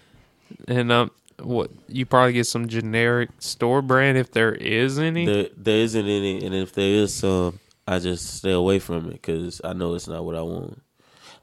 [0.67, 1.11] And um,
[1.41, 5.27] what you probably get some generic store brand if there is any.
[5.27, 9.13] there there isn't any, and if there is some, I just stay away from it
[9.13, 10.83] because I know it's not what I want.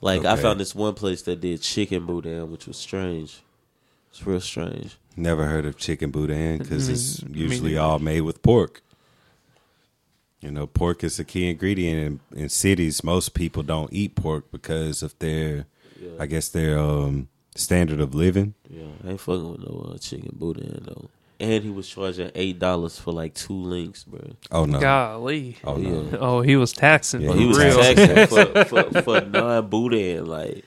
[0.02, 3.41] Like I found this one place that did chicken boudin, which was strange.
[4.16, 4.96] It's real strange.
[5.18, 7.82] Never heard of chicken boudin because it's Mm, me usually neither.
[7.82, 8.82] all made with pork.
[10.42, 13.04] You know, pork is a key ingredient in, in cities.
[13.04, 15.66] Most people don't eat pork because of their,
[16.20, 18.54] I guess, their um, standard of living.
[18.70, 21.10] Yeah, I ain't fucking with no uh, chicken boudin though.
[21.42, 24.22] And he was charging eight dollars for like two links, bro.
[24.52, 24.80] Oh no!
[24.80, 25.58] Golly.
[25.66, 26.04] Oh no!
[26.12, 26.18] Yeah.
[26.22, 27.22] Oh, he was taxing.
[27.22, 27.78] Yeah, for he was real.
[27.78, 30.26] taxing for, for, for non boudin.
[30.26, 30.64] Like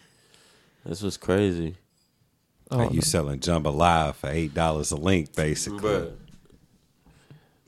[0.85, 1.77] that's what's crazy,
[2.71, 3.01] Oh, Like you no.
[3.01, 5.79] selling jambalaya for eight dollars a link, basically.
[5.81, 6.13] bro.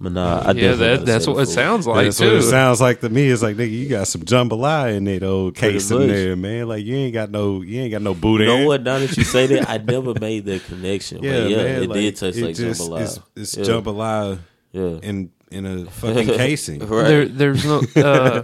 [0.02, 1.48] But nah, I yeah, that, that's what it food.
[1.52, 2.24] sounds like That's too.
[2.26, 3.28] what it sounds like to me.
[3.28, 6.68] It's like nigga, you got some jambalaya in that old case in there, man.
[6.68, 8.48] Like you ain't got no, you ain't got no boudin.
[8.48, 8.82] You know what?
[8.82, 11.22] Now that you say that, I never made that connection.
[11.22, 11.82] Yeah, but yeah, man.
[11.82, 13.02] it like, did taste it like just- jambalaya.
[13.02, 13.74] It's, it's yeah.
[13.74, 14.38] jambalaya
[14.72, 16.78] Yeah, in in a fucking casing.
[16.86, 17.04] right.
[17.06, 18.42] There, there's no uh,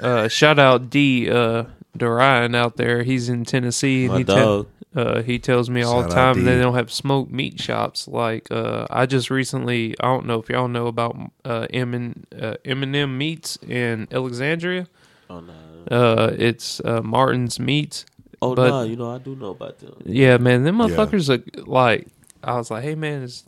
[0.00, 1.64] uh, shout out D uh,
[1.98, 3.02] Dorian out there.
[3.02, 4.08] He's in Tennessee.
[4.08, 4.68] My he te- dog.
[4.98, 6.42] Uh, he tells me all Shout the time D.
[6.42, 8.08] they don't have smoked meat shops.
[8.08, 12.54] Like uh, I just recently, I don't know if y'all know about uh, M uh,
[12.64, 14.86] M&M Meats in Alexandria.
[15.30, 15.52] Oh no.
[15.90, 18.04] Uh, it's uh, Martin's Meats.
[18.42, 19.94] Oh but- no, you know I do know about them.
[20.04, 20.86] Yeah, man, them Yeah.
[20.86, 22.06] motherfuckers are like.
[22.42, 23.44] I was like, hey man, is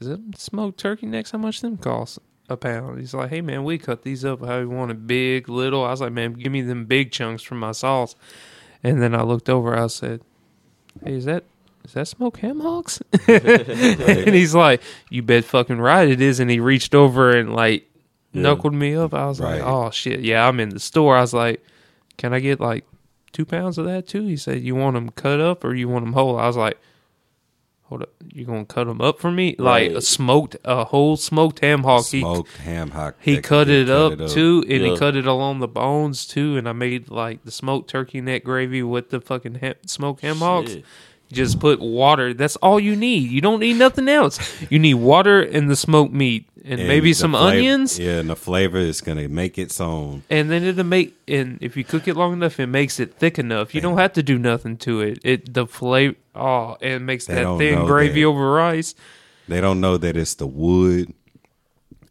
[0.00, 1.32] is it smoked turkey necks?
[1.32, 3.00] How much them cost a pound?
[3.00, 5.84] He's like, hey man, we cut these up how you want it, big, little.
[5.84, 8.14] I was like, man, give me them big chunks for my sauce.
[8.86, 9.76] And then I looked over.
[9.76, 10.20] I said,
[11.04, 11.44] hey, is that
[11.84, 13.00] is that smoked ham hocks?
[13.28, 16.40] and he's like, you bet fucking right it is.
[16.40, 17.88] And he reached over and like
[18.32, 18.42] Yeah.
[18.42, 19.14] knuckled me up.
[19.14, 21.16] I was like, oh shit, yeah, I'm in the store.
[21.16, 21.64] I was like,
[22.16, 22.84] can I get like
[23.32, 24.26] two pounds of that too?
[24.26, 26.38] He said, you want them cut up or you want them whole?
[26.38, 26.78] I was like,
[27.88, 29.54] hold up, you gonna cut them up for me?
[29.58, 32.06] Like a smoked, a whole smoked ham hock.
[32.06, 33.14] He Smoked ham hock.
[33.20, 34.90] he that cut can it up, too, and Yeah.
[34.92, 36.56] he cut it along the bones too.
[36.56, 40.36] And I made like the smoked turkey neck gravy with the fucking ham, smoked ham
[40.38, 40.76] hocks.
[41.28, 41.36] Shit.
[41.36, 42.32] Just put water.
[42.34, 43.30] That's all you need.
[43.30, 44.38] You don't need nothing else.
[44.70, 47.98] You need water and the smoked meat, and, And maybe some flavor- onions.
[47.98, 50.22] Yeah, and the flavor is gonna make its own.
[50.30, 53.38] And then it'll make, and if you cook it long enough, it makes it thick
[53.38, 53.74] enough.
[53.74, 55.18] You don't have to do nothing to it.
[55.24, 58.26] It the flavor, oh, and it makes They that thin gravy that.
[58.28, 58.94] over rice.
[59.48, 61.12] They don't know that it's the wood.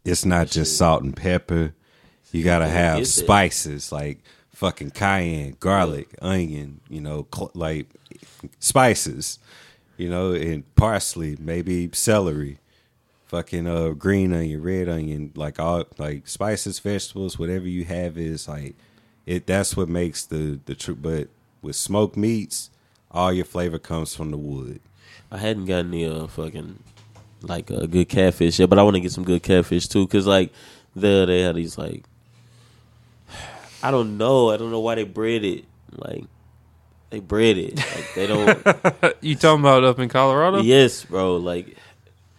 [0.04, 1.72] It's not just salt and pepper.
[2.32, 4.18] You gotta have spices like
[4.52, 6.80] fucking cayenne, garlic, onion.
[6.88, 7.88] You know, cl- like
[8.58, 9.38] spices.
[9.96, 12.58] You know, and parsley, maybe celery,
[13.26, 18.46] fucking uh green onion, red onion, like all like spices, vegetables, whatever you have is
[18.46, 18.74] like
[19.24, 19.46] it.
[19.46, 20.96] That's what makes the the true.
[20.96, 21.28] But
[21.62, 22.70] with smoked meats,
[23.10, 24.80] all your flavor comes from the wood.
[25.30, 26.78] I hadn't gotten the uh, fucking
[27.42, 30.06] like a good catfish yet, but I want to get some good catfish too.
[30.06, 30.52] Cause like
[30.94, 32.04] there they had these like
[33.82, 36.24] I don't know, I don't know why they bred it like
[37.10, 39.16] they bred it like they don't.
[39.20, 40.60] you talking about up in Colorado?
[40.62, 41.76] yes, bro, like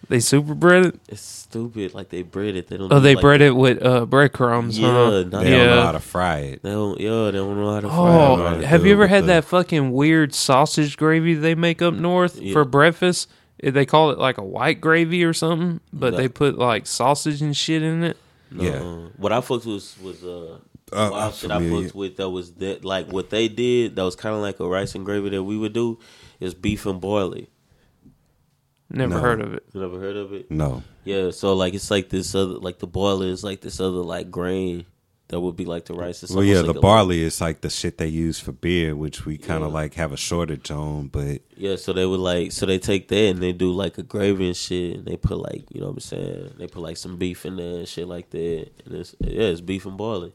[0.10, 0.99] They super bred it.
[1.07, 1.94] it's stupid.
[1.94, 2.68] Like they bred it.
[2.68, 2.91] They don't.
[2.91, 4.77] Oh, do, they like, bred it with uh, breadcrumbs.
[4.77, 5.23] Yeah, huh?
[5.23, 6.64] not- They don't know how to fry it.
[6.64, 6.99] They don't.
[6.99, 7.98] Yeah, they don't know how to fry.
[7.98, 8.56] Oh, it, right.
[8.57, 8.64] right?
[8.65, 12.53] have you ever had the- that fucking weird sausage gravy they make up north Yeah.
[12.53, 13.30] for breakfast?
[13.64, 16.18] Eh, They call it like a white gravy or something, but No.
[16.18, 18.18] they put like sausage and shit in it.
[18.52, 18.80] No, Yeah.
[19.18, 20.57] what I fucked was was uh,
[20.91, 24.03] Uh, wild I'm shit I fucked with that was that like what they did that
[24.03, 25.99] was kind of like a rice and gravy that we would do
[26.39, 27.49] is beef and barley.
[28.89, 29.19] Never No.
[29.19, 29.64] heard of it.
[29.73, 30.49] You never heard of it?
[30.49, 30.81] No.
[31.03, 34.31] Yeah, so like it's like this other like the boiler is like this other like
[34.31, 34.85] grain
[35.27, 36.23] that would be like the rice.
[36.23, 38.53] It's Well, yeah, almost the like a- barley is like the shit they use for
[38.53, 39.80] beer, which we kind of Yeah.
[39.81, 41.07] like have a shortage on.
[41.09, 44.03] But Yeah, so they would like so they take that and they do like a
[44.03, 46.95] gravy and shit and they put like you know what I'm saying they put like
[46.95, 50.31] some beef in there and shit like that and it's yeah it's beef and barley.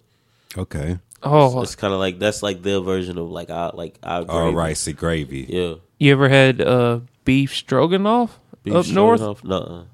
[0.57, 4.23] Okay, Oh, It's kind of like that's like their version of like our like our
[4.29, 4.75] all gravy.
[4.75, 5.47] ricey gravy.
[5.49, 9.21] Yeah, you ever had uh, beef stroganoff beef up north?
[9.21, 9.45] stroganoff?
[9.45, 9.85] Nuh-uh.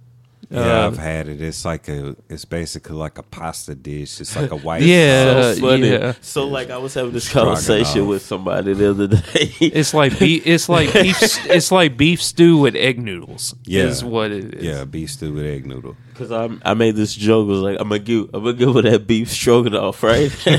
[0.51, 1.43] Yeah, Uh, I've had it.
[1.43, 4.19] It's like a, it's basically like a pasta dish.
[4.19, 4.81] It's like a white.
[4.81, 5.53] Yeah.
[5.53, 5.91] so funny.
[5.91, 6.15] yeah.
[6.23, 7.57] So like I was having this Stroganoff.
[7.67, 9.21] conversation with somebody the other day.
[9.61, 10.47] It's like beef.
[10.47, 11.21] It's like beef.
[11.51, 13.55] It's like beef stew with egg noodles.
[13.65, 13.83] Yeah.
[13.85, 14.65] is what it is.
[14.65, 15.97] yeah, beef stew with egg noodle.
[16.19, 18.83] Because I I made this joke was like I'm gonna give I'm gonna give her
[18.83, 20.31] that beef stroganoff right.
[20.43, 20.51] so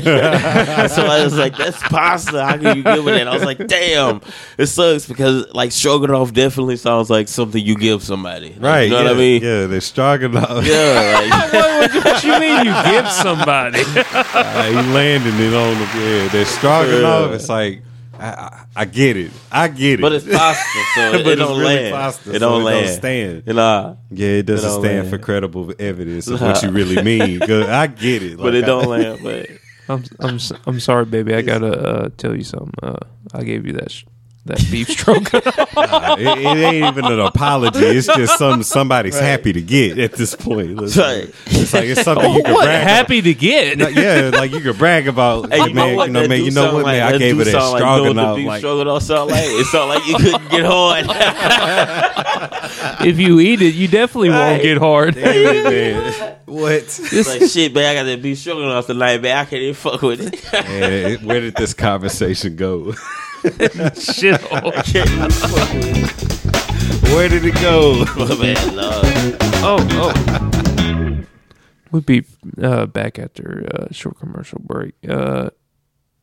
[1.04, 2.42] I was like that's pasta.
[2.42, 3.28] How can you give her that?
[3.28, 4.22] I was like damn,
[4.56, 8.54] it sucks because like stroganoff definitely sounds like something you give somebody.
[8.54, 8.82] Like, Right.
[8.84, 9.42] You know yeah, what I mean?
[9.42, 10.64] Yeah, they're stroganoff.
[10.64, 11.28] Yeah.
[11.30, 13.82] Like, what you mean you give somebody?
[14.32, 16.28] Uh, he landing it on the yeah.
[16.28, 17.30] They're stroganoff.
[17.30, 17.34] Yeah.
[17.34, 17.82] It's like
[18.20, 19.30] I, I, I get it.
[19.50, 20.02] I get it.
[20.02, 21.94] but it's pasta, so it, But it it's don't really land.
[21.94, 22.86] pasta, it don't it land.
[22.86, 23.42] don't stand.
[23.46, 25.10] You know, yeah, it doesn't don't stand land.
[25.10, 27.40] for credible evidence of what you really mean.
[27.40, 29.20] 'Cause I get it, but it don't land.
[29.22, 29.48] But
[29.88, 31.34] I'm I'm s- I'm sorry, baby.
[31.34, 32.72] I gotta uh, tell you something.
[32.82, 32.96] Uh,
[33.32, 34.04] I gave you that sh-
[34.46, 35.32] that beef stroke.
[35.34, 37.78] Nah, it, it ain't even an apology.
[37.84, 40.80] It's just some somebody's happy to get at this point.
[40.80, 41.30] It's, Right.
[41.60, 42.82] It's like it's something you can what brag.
[42.82, 43.74] happy to get?
[43.80, 43.94] About.
[43.94, 45.50] Yeah, like you can brag about.
[45.60, 46.06] Hey, you know man, what?
[46.06, 47.14] you know, man, you know what, like- man?
[47.14, 48.38] I gave it that sound like, know the stroganoff.
[48.46, 49.44] Like, stroganoff sound like?
[49.44, 51.06] It sound like you couldn't get hard.
[53.06, 55.14] if you eat it, you definitely won't get hard.
[55.14, 56.36] damn it, man.
[56.46, 57.00] What?
[57.26, 57.84] like shit, man.
[57.84, 59.36] I got to that beef stroganoff tonight, man.
[59.38, 61.22] I can't even fuck with it.
[61.22, 62.92] Where did this conversation go?
[63.42, 64.40] Shit.
[67.12, 68.04] Where did it go?
[68.16, 68.56] But man.
[69.62, 70.46] Oh, oh.
[71.92, 72.24] We'll be
[72.62, 74.94] uh, back after a short commercial break.
[75.08, 75.50] Uh,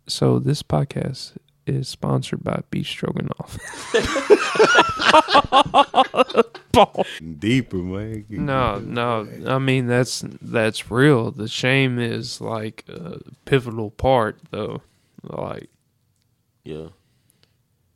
[0.07, 1.33] so this podcast
[1.65, 3.57] is sponsored by Beef Stroganoff.
[7.39, 8.25] Deeper, man.
[8.29, 9.27] no, no.
[9.47, 11.31] I mean that's that's real.
[11.31, 14.81] The shame is like a pivotal part, though.
[15.23, 15.69] Like
[16.63, 16.87] Yeah.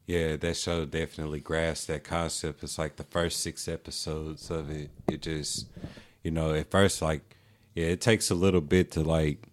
[0.08, 2.64] Yeah, that show definitely grasped that concept.
[2.64, 4.90] It's like the first six episodes of it.
[5.10, 5.68] It just,
[6.22, 7.38] you know, at first, like,
[7.76, 9.48] yeah, it takes a little bit to like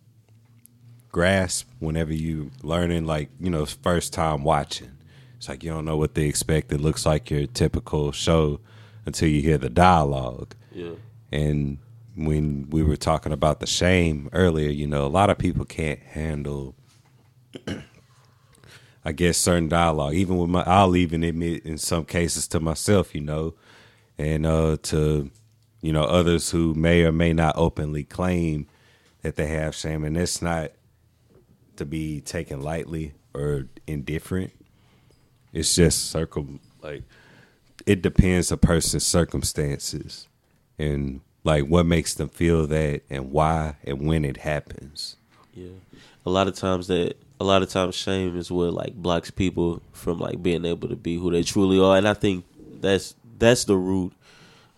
[1.11, 4.91] grasp whenever you learning, like, you know, first time watching.
[5.37, 6.73] It's like you don't know what they expect.
[6.73, 8.61] It looks like your typical show
[9.07, 10.55] until you hear the dialogue.
[10.73, 10.93] Yeah.
[11.31, 11.79] And
[12.17, 16.01] when we were talking about the shame earlier, you know, a lot of people can't
[16.01, 16.75] handle,
[19.05, 20.15] I guess, certain dialogue.
[20.15, 23.55] Even with my, I'll even admit in some cases to myself, you know,
[24.19, 25.31] and uh, to,
[25.81, 28.67] you know, others who may or may not openly claim
[29.23, 30.05] that they have shame.
[30.05, 30.73] And it's not
[31.77, 34.53] to be taken lightly or indifferent.
[35.53, 37.05] It's just circum, like,
[37.87, 40.29] it depends a person's circumstances
[40.79, 45.17] and like what makes them feel that and why and when it happens.
[45.55, 45.69] Yeah.
[46.27, 49.81] A lot of times that a lot of times shame is what like blocks people
[49.93, 51.97] from like being able to be who they truly are.
[51.97, 52.45] And I think
[52.81, 54.13] that's that's the root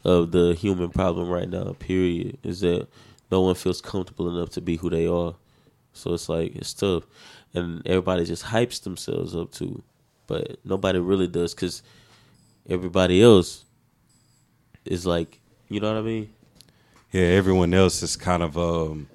[0.04, 2.38] of the human problem right now, period.
[2.42, 2.88] Is that
[3.30, 5.34] no one feels comfortable enough to be who they are.
[5.92, 7.04] So it's like it's tough.
[7.54, 9.82] And everybody just hypes themselves up to
[10.30, 11.82] but nobody really does because
[12.68, 13.64] everybody else
[14.84, 16.30] is like you know what I mean?
[17.10, 19.08] Yeah, everyone else is kind of um,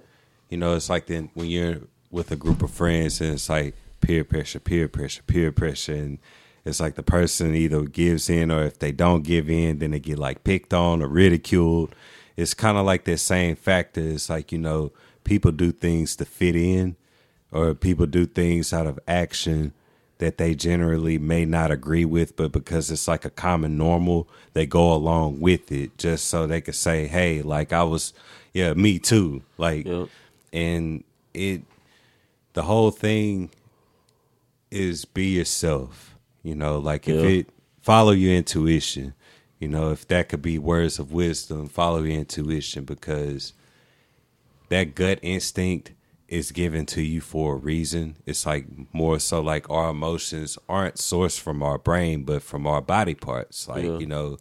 [0.50, 1.80] you know, it's like then when you're
[2.12, 6.20] with a group of friends and it's like peer pressure, peer pressure, peer pressure, and
[6.66, 10.00] it's like the person either gives in or if they don't give in, then they
[10.00, 11.96] get like picked on or ridiculed.
[12.36, 14.02] It's kind of like that same factor.
[14.02, 14.92] It's like you know,
[15.24, 16.96] people do things to fit in,
[17.52, 19.74] or people do things out of action
[20.18, 24.66] that they generally may not agree with, but because it's like a common normal, they
[24.66, 28.14] go along with it just so they could say, "Hey, like I was,
[28.54, 29.86] yeah, me too." Like,
[30.52, 31.64] and it,
[32.54, 33.52] the whole thing
[34.72, 36.15] is be yourself.
[36.46, 37.50] You know, like if it
[37.82, 39.16] follow your intuition.
[39.60, 43.54] You know, if that could be words of wisdom, follow your intuition because
[44.70, 45.94] that gut instinct
[46.28, 48.18] is given to you for a reason.
[48.28, 52.82] It's like more so like our emotions aren't sourced from our brain, but from our
[52.82, 53.68] body parts.
[53.68, 53.98] Like, Yeah.
[53.98, 54.38] you know,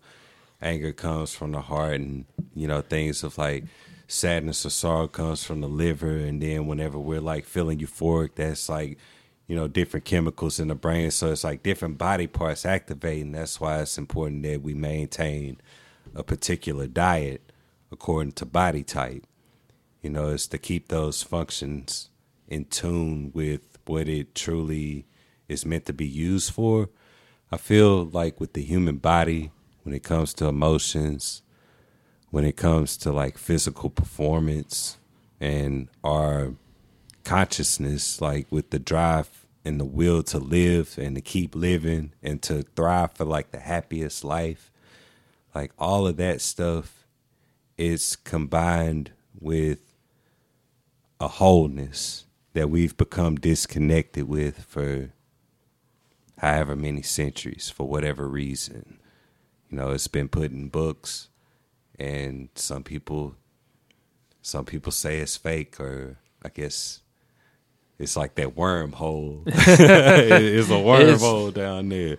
[0.61, 3.65] anger comes from the heart and, you know, things of like
[4.09, 6.17] sadness or sorrow comes from the liver.
[6.17, 8.99] And then whenever we're like feeling euphoric, that's like,
[9.47, 11.11] you know, different chemicals in the brain.
[11.11, 13.33] So it's like different body parts activating.
[13.33, 15.61] That's why it's important that we maintain
[16.15, 17.53] a particular diet
[17.93, 19.25] according to body type.
[20.03, 22.11] You know, it's to keep those functions
[22.49, 25.07] in tune with what it truly
[25.49, 26.89] is meant to be used for.
[27.53, 29.51] I feel like with the human body,
[29.83, 31.43] when it comes to emotions,
[32.31, 34.99] when it comes to like physical performance
[35.41, 36.55] and our
[37.25, 42.43] consciousness, like with the drive and the will to live and to keep living and
[42.43, 44.71] to thrive for like the happiest life,
[45.55, 47.07] like all of that stuff
[47.77, 49.95] is combined with
[51.21, 55.11] a wholeness that we've become disconnected with for
[56.39, 58.99] however many centuries for whatever reason.
[59.71, 61.29] You know, it's been put in books
[61.99, 63.37] and some people
[64.43, 67.01] some people say it's fake or I guess
[67.99, 69.43] it's like that wormhole.
[69.47, 72.19] it's a wormhole down there.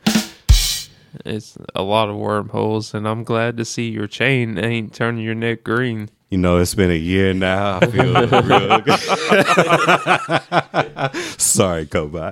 [1.26, 5.36] it's a lot of wormholes, and I'm glad to see your chain ain't turning your
[5.36, 6.10] neck green.
[6.30, 7.80] You know, it's been a year now.
[7.82, 8.82] I feel real
[11.14, 11.24] good.
[11.40, 12.32] Sorry, Kobe.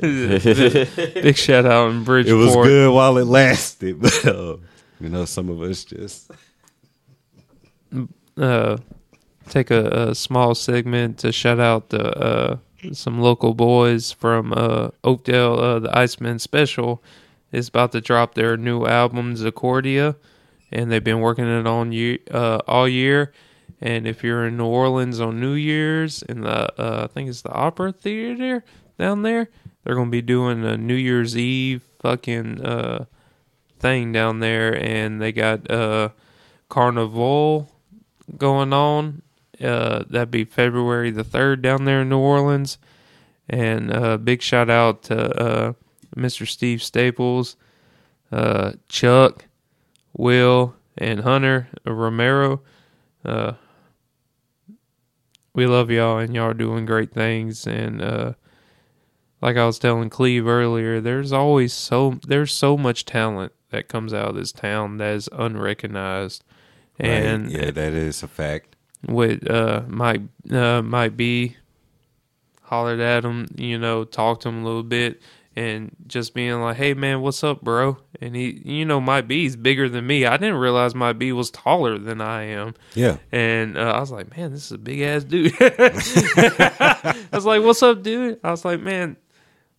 [0.00, 2.40] Big shout out in Bridgeport.
[2.40, 4.56] It was good while it lasted, but uh,
[4.98, 6.30] you know, some of us just
[8.38, 8.78] uh,
[9.50, 12.56] take a, a small segment to shout out the uh,
[12.92, 17.02] some local boys from uh, Oakdale, uh, the Iceman Special,
[17.52, 20.16] is about to drop their new album Zacordia,
[20.70, 23.32] and they've been working it on year, uh, all year.
[23.82, 27.42] And if you're in New Orleans on New Year's in the uh, I think it's
[27.42, 28.64] the Opera Theater
[28.98, 29.48] down there,
[29.84, 33.04] they're gonna be doing a New Year's Eve fucking uh,
[33.78, 36.12] thing down there, and they got
[36.68, 37.70] Carnival
[38.38, 39.22] going on.
[39.60, 42.78] Uh, that'd be February the third down there in New Orleans.
[43.48, 45.72] And uh, big shout out to uh,
[46.16, 46.46] Mr.
[46.46, 47.56] Steve Staples,
[48.30, 49.46] uh, Chuck,
[50.16, 52.62] Will, and Hunter Romero.
[53.24, 53.54] Uh,
[55.52, 57.66] we love y'all, and y'all are doing great things.
[57.66, 58.32] And uh,
[59.42, 64.12] like I was telling Cleve earlier, there's always so there's so much talent that comes
[64.12, 66.44] out of this town that is unrecognized.
[66.98, 67.64] And right.
[67.64, 68.76] yeah, that is a fact.
[69.06, 71.56] With uh might uh might be
[72.62, 75.20] hollered at him, you know, talked to him a little bit
[75.56, 77.98] and just being like, Hey man, what's up, bro?
[78.20, 80.24] And he you know, my B is bigger than me.
[80.26, 82.74] I didn't realize my B was taller than I am.
[82.94, 85.52] Yeah, And uh, I was like, Man, this is a big ass dude.
[85.60, 88.38] I was like, What's up, dude?
[88.44, 89.16] I was like, Man,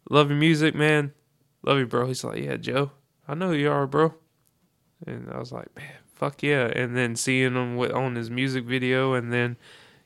[0.10, 1.14] love your music, man.
[1.64, 2.08] Love you, bro.
[2.08, 2.92] He's like, Yeah, Joe,
[3.28, 4.14] I know who you are, bro.
[5.08, 5.86] And I was like, Man,
[6.22, 6.68] fuck yeah.
[6.68, 9.58] And then seeing him with, on his music video and then,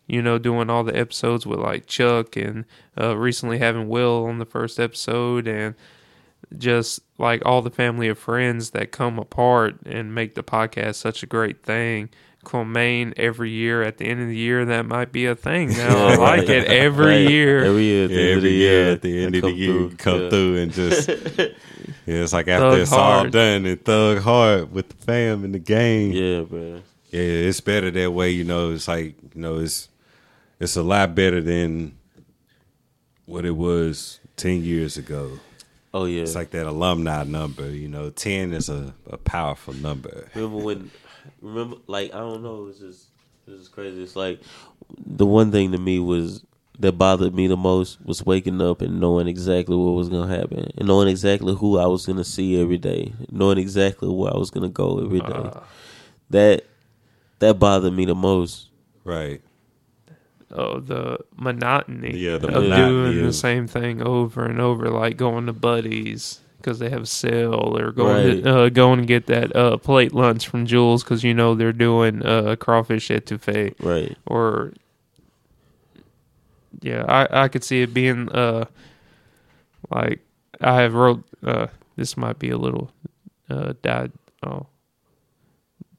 [0.07, 2.63] you know, doing all the episodes with like Chuck and
[2.97, 5.75] uh, recently having Will on the first episode and
[6.57, 11.21] just like all the family of friends that come apart and make the podcast such
[11.21, 12.09] a great thing.
[12.45, 16.07] Comaine every year at the end of the year that might be a thing now.
[16.07, 17.30] I like it every Right.
[17.30, 17.65] year.
[17.65, 19.41] Every year, at the yeah, end of every the year year, at the end of
[19.41, 19.89] the come year, through.
[19.97, 20.30] come Yeah.
[20.30, 21.07] through and just
[22.05, 25.53] yeah, it's like after Thug it's all done and thug hard with the fam and
[25.53, 26.11] the game.
[26.13, 26.81] Yeah, bro.
[27.11, 28.30] Yeah, it's better that way.
[28.31, 29.89] You know, it's like you know, it's
[30.59, 31.97] it's a lot better than
[33.26, 35.39] what it was ten years ago.
[35.93, 36.23] Oh yeah.
[36.23, 37.69] It's like that alumni number.
[37.69, 40.27] You know, ten is a, a powerful number.
[40.35, 40.91] remember when?
[41.41, 42.68] Remember, like I don't know.
[42.69, 43.07] It's just
[43.47, 44.02] it's is crazy.
[44.02, 44.41] It's like
[45.06, 46.43] the one thing to me was
[46.80, 50.72] that bothered me the most was waking up and knowing exactly what was gonna happen
[50.77, 54.52] and knowing exactly who I was gonna see every day, knowing exactly where I was
[54.52, 55.26] gonna go every day.
[55.27, 55.61] Uh,
[56.31, 56.65] that
[57.39, 58.69] that bothered me the most.
[59.03, 59.41] Right.
[60.52, 65.18] oh, the monotony Yeah, the of monotony doing the same thing over and over, like
[65.18, 68.43] going to buddies because they have a sale, or going Right.
[68.43, 71.71] to, uh, going to get that uh, plate lunch from Jules because you know they're
[71.71, 74.17] doing uh, crawfish etouffee, Right.
[74.25, 74.73] or
[76.81, 78.65] yeah, I I could see it being uh
[79.89, 80.19] like
[80.59, 82.91] I have wrote uh this might be a little
[83.49, 84.11] uh died
[84.43, 84.67] oh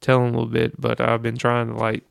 [0.01, 2.03] telling a little bit, but I've been trying to like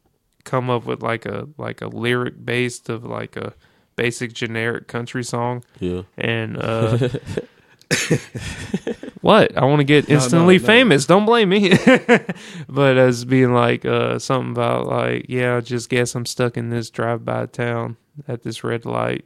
[0.44, 3.52] come up with like a like a lyric based of like a
[3.96, 6.02] basic generic country song Yeah.
[6.18, 7.08] and uh
[9.20, 9.56] what?
[9.56, 10.64] I want to get No, no, instantly no.
[10.66, 11.06] famous.
[11.06, 11.72] Don't blame me.
[12.68, 16.68] But as being like uh something about like yeah i just guess i'm stuck in
[16.68, 17.96] this drive-by town
[18.28, 19.24] at this red light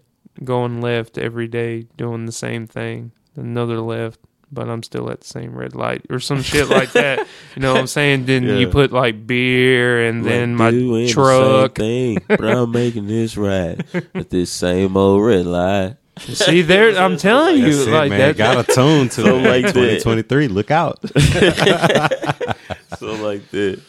[0.44, 4.20] going left every day doing the same thing another left
[4.52, 7.26] but i'm still at the same red light or some shit like that.
[7.56, 8.26] You know what i'm saying?
[8.26, 11.78] Then you put like beer and then Like, my dude, we ain't the truck.
[11.78, 13.84] same thing, but I'm making this ride
[14.14, 15.96] at this same old red light.
[16.18, 18.18] see there i'm telling you That's it, like man.
[18.18, 19.42] that Got a tune to So it.
[19.42, 20.02] like that.
[20.02, 20.48] 2023.
[20.48, 21.00] Look out.
[22.98, 23.80] So like that.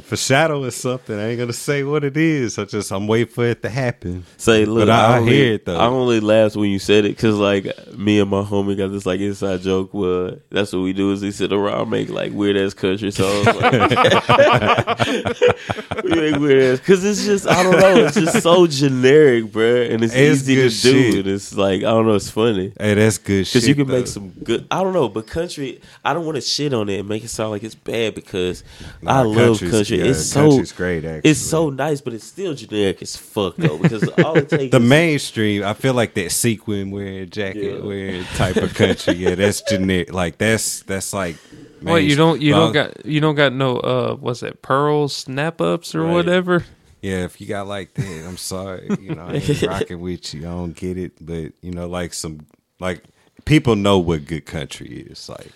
[0.00, 1.18] Foreshadow is something.
[1.18, 2.58] I ain't gonna say what it is.
[2.58, 4.24] I just I'm waiting for it to happen.
[4.36, 5.76] Say, look, But I- I only, hear it, though.
[5.78, 7.66] I only laughed when you said it because, like,
[7.96, 11.22] me and my homie got this like inside joke where that's what we do is
[11.22, 13.46] we sit around make like weird ass country songs.
[13.46, 13.72] Like,
[16.04, 19.90] we make weird ass because it's just I don't know, it's just so generic, bruh,
[19.92, 21.18] and it's, It's easy to good do.
[21.20, 22.72] And it's like I don't know, it's funny.
[22.78, 23.44] Hey, that's good.
[23.46, 23.98] Because you can though.
[23.98, 24.66] make some good.
[24.70, 25.80] I don't know, but country.
[26.04, 28.64] I don't want to shit on it and make it sound like it's bad because
[29.06, 30.04] I love country's- country.
[30.04, 31.04] yeah, it's so great.
[31.04, 33.78] Actually, it's so nice, but it's still generic as fuck though.
[33.78, 35.64] Because all it takes the is mainstream.
[35.64, 37.86] I feel like that sequin wearing, jacket Yeah.
[37.86, 39.14] wearing type of country.
[39.14, 40.12] Yeah, that's generic.
[40.12, 41.36] Like that's that's like.
[41.82, 42.72] Wait, you don't you mainstream.
[42.84, 46.12] don't got you don't got no uh what's that pearl snap ups or Right.
[46.12, 46.64] whatever?
[47.02, 48.88] Yeah, if you got like that, I'm sorry.
[49.00, 50.40] You know, I ain't rocking with you.
[50.40, 52.40] I don't get it, but you know, like some
[52.80, 53.04] like
[53.44, 55.28] people know what good country is.
[55.28, 55.52] Like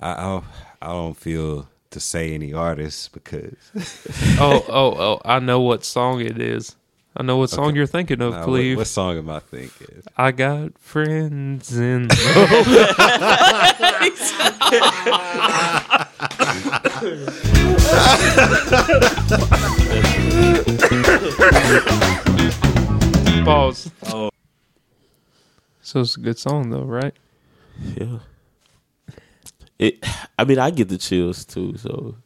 [0.00, 0.44] I I don't,
[0.80, 3.54] I don't feel to say any artists because
[4.40, 5.20] oh oh oh!
[5.24, 6.76] I know what song it is.
[7.16, 7.78] I know what song Okay.
[7.78, 8.76] you're thinking of, Nah, what, Cleve.
[8.76, 10.02] what song am I thinking?
[10.16, 12.08] I got friends in.
[23.44, 23.90] Pause.
[24.12, 24.30] Oh.
[25.80, 27.14] So it's a good song though, right?
[27.96, 28.18] Yeah.
[29.78, 30.04] It.
[30.38, 31.76] I mean, I get the chills too.
[31.76, 32.16] So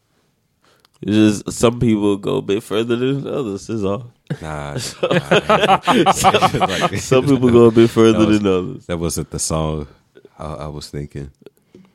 [1.03, 3.69] it's just some people go a bit further than others.
[3.69, 4.13] Is all.
[4.41, 4.73] Nah,
[5.03, 5.83] like,
[6.99, 8.87] Some people go a bit further was- than others.
[8.87, 9.87] That wasn't the song
[10.39, 11.31] I, I was thinking.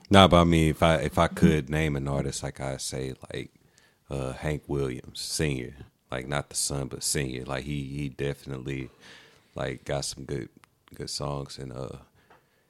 [0.09, 3.13] Nah, but I mean, if I if I could name an artist, like I say,
[3.33, 3.51] like
[4.09, 5.73] uh, Hank Williams, Senior,
[6.11, 8.89] like not the son, but Senior, Like he he definitely
[9.55, 10.49] like got some good
[10.95, 11.97] good songs, and uh,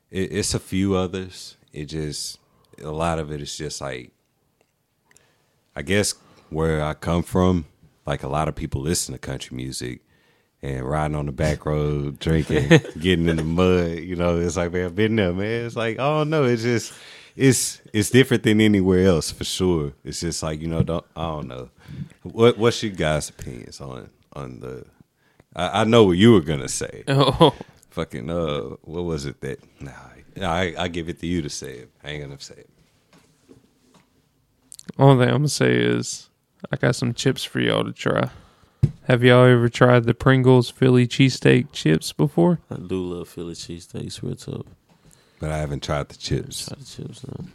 [0.09, 1.57] it, it's a few others.
[1.73, 2.39] It just
[2.82, 4.12] a lot of it is just like,
[5.76, 6.14] I guess
[6.49, 7.66] where I come from,
[8.06, 10.02] like a lot of people listen to country music
[10.62, 13.99] and riding on the back road, drinking, getting in the mud.
[13.99, 15.66] You know, it's like man, I've been there, man.
[15.66, 16.94] It's like, oh no, it's just
[17.36, 19.94] it's it's different than anywhere else for sure.
[20.04, 21.70] It's just like you know, don't I don't know.
[22.24, 24.86] What what's your guys' opinions on on the?
[25.56, 27.04] I, I know what you were gonna say.
[27.10, 27.54] Oh,
[27.91, 29.60] Fucking uh, what was it that?
[29.82, 29.91] Nah,
[30.41, 31.91] I I give it to you to say it.
[32.03, 32.69] I ain't gonna say it.
[34.99, 36.30] only thing I'm gonna say is
[36.72, 38.30] I got some chips for y'all to try.
[39.03, 42.59] Have y'all ever tried the Pringles Philly cheesesteak chips before?
[42.69, 44.65] I do love Philly cheesesteaks, real tough.
[45.39, 46.68] But I haven't tried the chips.
[46.68, 47.26] Try the chips.
[47.27, 47.45] No.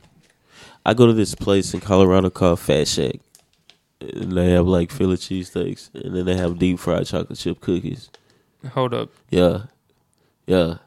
[0.85, 3.17] I go to this place in Colorado called Fat Shack.
[4.01, 8.11] And they have like Philly cheesesteaks, and then they have deep fried chocolate chip cookies.
[8.73, 9.65] Hold up, Yeah,
[10.47, 10.79] yeah,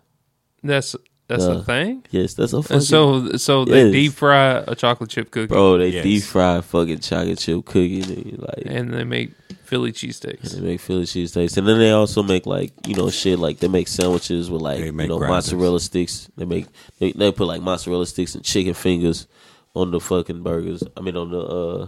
[0.64, 0.96] that's
[1.28, 1.56] that's Yeah.
[1.60, 2.04] a thing.
[2.12, 3.92] yes, that's a fucking And so so they Yes.
[3.94, 5.78] deep fry a chocolate chip cookie bro.
[5.78, 6.04] They Yes.
[6.04, 9.32] deep fry fucking chocolate chip cookie, nigga, like and they make
[9.64, 10.52] Philly cheesesteaks.
[10.52, 13.68] They make Philly cheesesteaks, and then they also make like you know shit like they
[13.68, 15.52] make sandwiches with like They you make know grinders.
[15.52, 16.30] mozzarella sticks.
[16.38, 16.68] They make
[17.00, 19.26] they, they put like mozzarella sticks and chicken fingers
[19.74, 20.84] on the fucking burgers.
[20.96, 21.88] I mean on the uh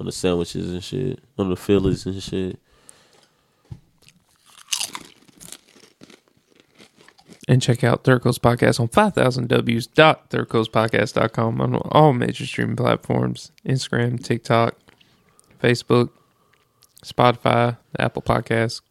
[0.00, 2.58] on the sandwiches and shit, on the Phillies and shit.
[7.48, 14.76] And check out Third Coast Podcast on 5000ws.thirdcoastpodcast.com on all major streaming platforms Instagram, TikTok,
[15.62, 16.10] Facebook,
[17.02, 18.82] Spotify, Apple Podcasts,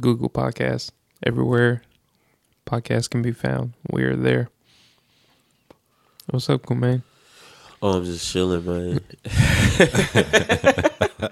[0.00, 1.82] Google Podcasts, everywhere
[2.70, 3.74] podcasts can be found.
[3.90, 4.48] We are there.
[6.30, 7.02] What's up, cool man?
[7.82, 9.00] Oh, I'm just chilling, man.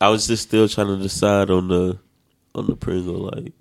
[0.00, 1.98] I was just still trying to decide on the
[2.54, 3.30] on the Pringle.
[3.34, 3.52] Like,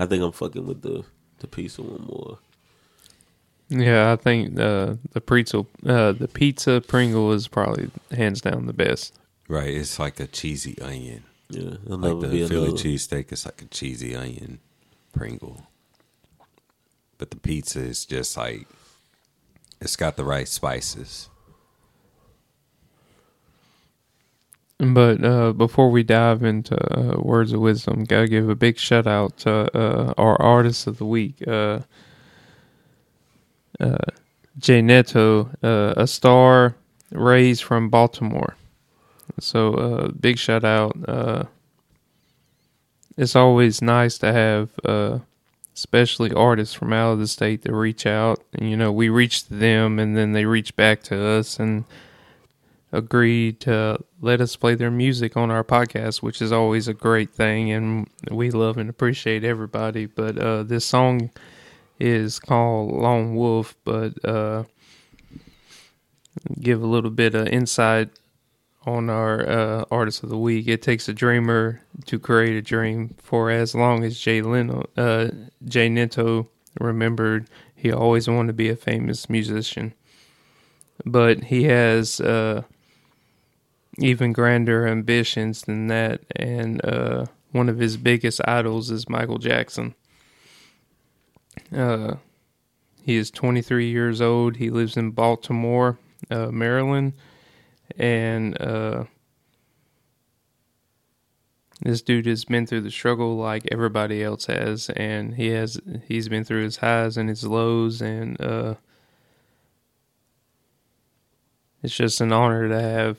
[0.00, 1.04] I think I'm fucking with the
[1.38, 2.38] the pizza one more.
[3.68, 8.72] Yeah, I think uh, the pizza, uh, the pizza Pringle is probably hands down the
[8.72, 9.14] best.
[9.46, 11.22] Right, it's like a cheesy onion.
[11.50, 12.76] Yeah, there'll Like never the be Philly another.
[12.82, 14.58] cheesesteak is like a cheesy onion
[15.12, 15.66] Pringle.
[17.18, 18.66] But the pizza is just like
[19.80, 21.28] it's got the right spices.
[24.80, 29.06] But uh, before we dive into uh, words of wisdom, gotta give a big shout
[29.06, 31.80] out to uh, our artist of the week, uh,
[33.78, 33.98] uh,
[34.58, 36.76] Jay Neto, uh, a star
[37.12, 38.56] raised from Baltimore.
[39.38, 40.96] So uh, big shout out.
[41.06, 41.44] Uh,
[43.18, 44.70] it's always nice to have,
[45.76, 48.42] especially artists from out of the state that reach out.
[48.54, 51.84] And you know, we reach to them, and then they reach back to us, and
[52.92, 57.30] agreed to let us play their music on our podcast, which is always a great
[57.30, 60.06] thing, and we love and appreciate everybody.
[60.06, 61.30] But uh, this song
[61.98, 64.64] is called Lone Wolf, but uh,
[66.60, 68.10] give a little bit of insight
[68.86, 70.66] on our uh, artist of the week.
[70.66, 73.14] It takes a dreamer to create a dream.
[73.18, 75.28] For as long as Jay Leno, uh,
[75.64, 76.48] Jay Nento
[76.80, 79.94] remembered, he always wanted to be a famous musician
[81.04, 82.62] but he has uh,
[84.00, 86.22] even grander ambitions than that.
[86.34, 89.94] And uh, one of his biggest idols is Michael Jackson.
[91.74, 92.14] Uh,
[93.02, 94.56] he is 23 years old.
[94.56, 95.98] He lives in Baltimore,
[96.30, 97.14] uh, Maryland,
[97.98, 99.04] and uh,
[101.82, 106.28] this dude has been through the struggle like everybody else has, and he has he's
[106.28, 108.74] been through his highs and his lows, and uh,
[111.82, 113.16] it's just an honor to have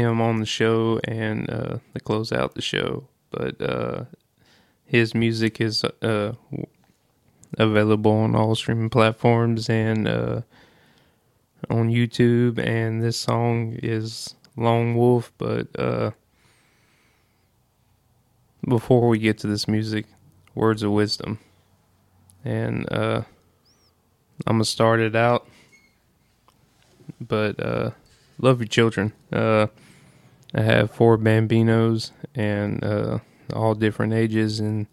[0.00, 3.08] him on the show and uh, to close out the show.
[3.30, 4.04] But uh,
[4.84, 6.32] his music is uh,
[7.58, 10.40] available on all streaming platforms and uh,
[11.68, 12.58] on YouTube.
[12.58, 15.32] And this song is Lone Wolf.
[15.38, 16.10] But uh,
[18.66, 20.06] before we get to this music,
[20.54, 21.38] words of wisdom.
[22.44, 23.22] And uh,
[24.46, 25.46] I'm going to start it out
[27.20, 27.90] but uh,
[28.38, 29.12] love your children.
[30.54, 33.18] I have four bambinos and uh,
[33.54, 34.86] all different ages, and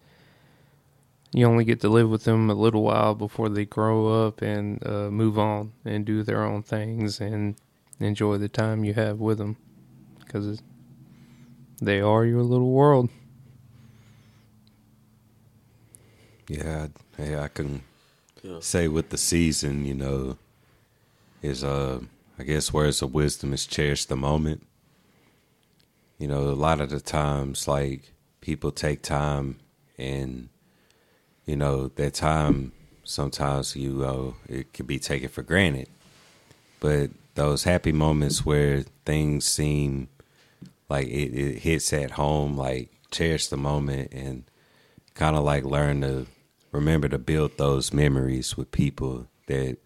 [1.34, 4.86] you only get to live with them a little while before they grow up and
[4.86, 7.56] uh, move on and do their own things and
[8.00, 9.58] enjoy the time you have with them
[10.20, 10.62] because
[11.82, 13.10] they are your little world.
[16.48, 17.82] Yeah, hey, I can
[18.42, 18.60] Yeah.
[18.62, 20.38] say with the season, you know,
[21.42, 22.00] is uh,
[22.40, 24.66] I guess words of wisdom is cherish the moment.
[26.18, 28.12] You know, a lot of the times, like
[28.42, 29.60] people take time,
[29.98, 30.50] and
[31.46, 32.72] you know that time
[33.04, 35.90] sometimes you uh, it can be taken for granted.
[36.80, 40.10] But those happy moments where things seem
[40.90, 44.44] like it, it hits at home, like cherish the moment and
[45.14, 46.28] kind of like learn to
[46.72, 49.78] remember to build those memories with people that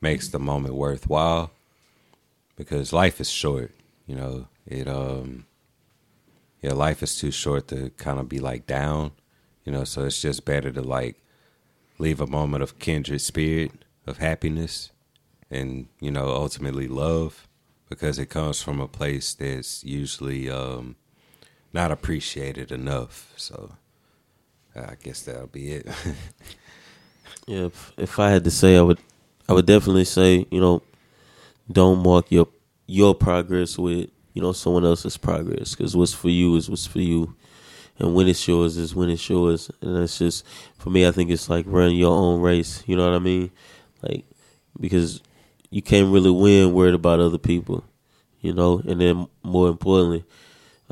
[0.00, 1.50] makes the moment worthwhile
[2.56, 3.70] because life is short
[4.06, 5.44] you know it um
[6.60, 9.12] yeah life is too short to kind of be like down
[9.64, 11.16] you know so it's just better to like
[11.98, 13.72] leave a moment of kindred spirit
[14.06, 14.90] of happiness
[15.50, 17.46] and you know ultimately love
[17.88, 20.96] because it comes from a place that's usually um
[21.72, 23.76] not appreciated enough so
[24.74, 25.86] I guess that'll be it.
[27.46, 28.98] Yeah, if, if I had to say, I would,
[29.48, 30.82] I would definitely say, you know,
[31.70, 32.46] don't mark your
[32.86, 37.00] your progress with you know someone else's progress because what's for you is what's for
[37.00, 37.34] you,
[37.98, 40.44] and when it's yours is when it's yours, and that's just
[40.78, 41.06] for me.
[41.06, 42.82] I think it's like run your own race.
[42.86, 43.50] You know what I mean?
[44.02, 44.24] Like
[44.78, 45.20] because
[45.70, 47.84] you can't really win worried about other people,
[48.40, 48.82] you know.
[48.86, 50.24] And then more importantly,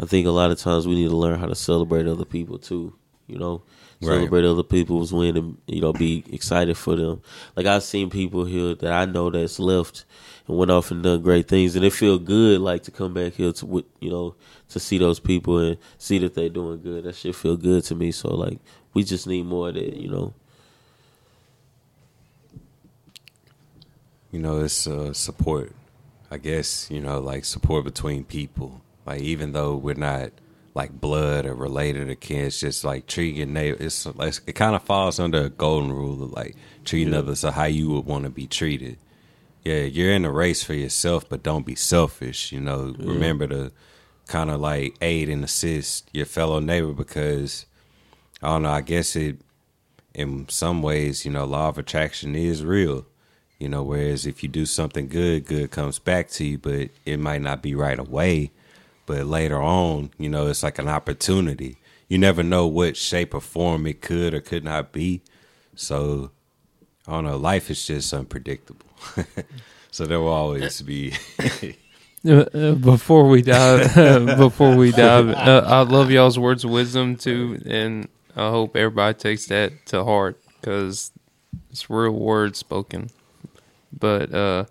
[0.01, 2.59] I think a lot of times we need to learn how to celebrate other people
[2.59, 2.95] too.
[3.27, 3.63] You know,
[4.01, 4.15] Right.
[4.15, 7.21] celebrate other people's win and you know be excited for them.
[7.57, 10.05] Like I've seen people here that I know that's left
[10.49, 13.35] and went off and done great things, and it feel good like to come back
[13.35, 14.35] here to you know
[14.71, 17.05] to see those people and see that they're doing good.
[17.05, 18.11] That shit feel good to me.
[18.13, 18.59] So like
[18.95, 19.95] we just need more of that.
[19.97, 20.35] You know.
[24.31, 25.73] you know, it's uh, support.
[26.31, 28.83] I guess you know, like support between people.
[29.07, 30.31] Like even though we're not
[30.75, 33.79] like blood or related or kin, it's just like treating your neighbor.
[33.81, 37.21] It's like it kind of falls under a golden rule of like treating Yeah.
[37.21, 38.99] others how you would want to be treated.
[39.69, 42.53] Yeah, you're in a race for yourself, but don't be selfish.
[42.53, 43.71] You know, remember to
[44.27, 47.67] kind of like aid and assist your fellow neighbor because
[48.43, 48.71] I don't know.
[48.71, 49.43] I guess it
[50.15, 53.05] in some ways, you know, law of attraction is real.
[53.59, 57.19] You know, whereas if you do something good, good comes back to you, but it
[57.19, 58.53] might not be right away.
[59.05, 61.77] But later on, you know, it's like an opportunity.
[62.09, 65.21] You never know what shape or form it could or could not be.
[65.75, 66.31] So,
[67.07, 67.37] I don't know.
[67.37, 68.88] Life is just unpredictable.
[69.91, 71.15] so there will always be.
[72.27, 73.95] Uh, uh, before we dive,
[74.39, 79.17] before we dive, uh, I love y'all's words of wisdom too, and I hope everybody
[79.17, 81.13] takes that to heart because
[81.71, 83.11] it's real words spoken.
[83.97, 84.65] But uh,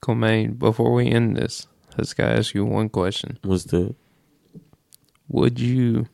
[0.00, 1.66] Comaine, before we end this,
[1.98, 3.94] let's gotta ask you one question: What's the
[5.28, 6.06] Would you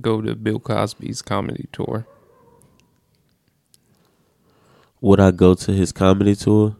[0.00, 2.06] go to Bill Cosby's comedy tour?
[5.00, 6.76] Would I go to his comedy tour?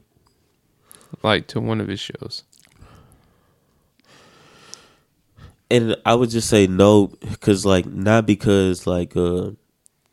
[1.23, 2.45] like to one of his shows.
[5.71, 9.51] and I would just say no because like not because like uh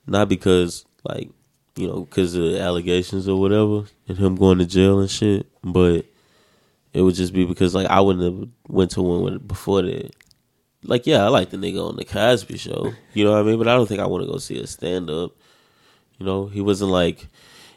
[0.07, 1.29] not because like
[1.75, 6.05] you know because of allegations or whatever and him going to jail and shit, but
[6.93, 10.11] it would just be because like I wouldn't have went to one with- before that.
[10.83, 13.57] Like yeah, I like the nigga on the Cosby Show, you know what I mean,
[13.57, 15.31] but I don't think I want to go see a stand up.
[16.17, 17.27] You know, he wasn't like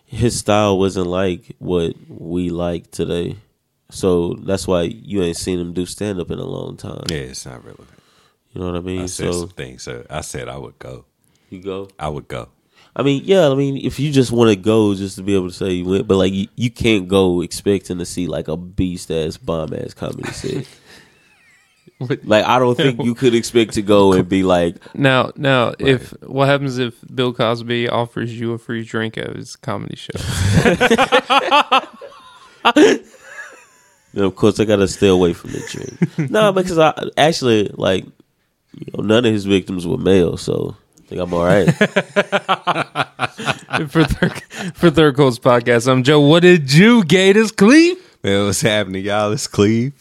[0.07, 3.37] his style wasn't like what we like today.
[3.91, 7.05] So that's why you ain't seen him do stand up in a long time.
[7.09, 7.89] yeah, it's not relevant.
[8.53, 9.03] You know what I mean?
[9.03, 9.83] I said so some things.
[9.83, 11.05] So I said I would go.
[11.51, 11.89] you go.
[11.99, 12.49] I would go.
[12.95, 13.51] I mean, yeah.
[13.51, 15.85] I mean, if you just want to go, just to be able to say you
[15.85, 19.75] went, but like you, you can't go expecting to see like a beast ass bomb
[19.75, 20.67] ass comedy set.
[22.01, 26.11] Like I don't think you could expect to go and be like, Now, now, if
[26.23, 30.13] what happens if Bill Cosby offers you a free drink at his comedy show?
[34.15, 36.31] of course I gotta stay away from the drink.
[36.31, 38.05] no, because I actually like,
[38.75, 41.67] you know, none of his victims were male, so I think I'm all right.
[43.91, 44.43] for third,
[44.75, 46.21] for Third Coast Podcast, I'm Joe.
[46.21, 47.97] What did you, Gators Cleve?
[48.23, 49.33] Man, what's happening, y'all?
[49.33, 49.95] It's Cleve.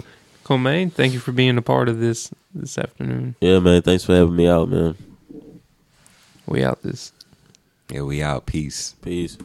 [0.46, 3.36] Comaine, thank you for being a part of this this afternoon.
[3.42, 3.82] yeah, man.
[3.82, 4.96] Thanks for having me out, man.
[6.46, 7.12] We out this.
[7.90, 8.46] Yeah, we out.
[8.46, 8.96] Peace.
[9.02, 9.38] Peace.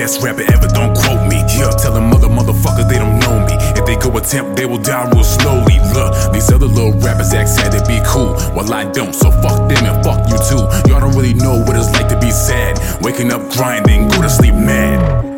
[0.00, 1.36] Best rapper ever, don't quote me.
[1.52, 3.52] Yeah, tell them other motherfuckers they don't know me.
[3.76, 5.76] If they go attempt, they will die real slowly.
[5.92, 8.32] Look, these other little rappers act sad to be cool.
[8.56, 10.64] Well, I don't, so fuck them and fuck you too.
[10.88, 12.80] Y'all don't really know what it's like to be sad.
[13.02, 15.29] Waking up grinding, go to sleep mad.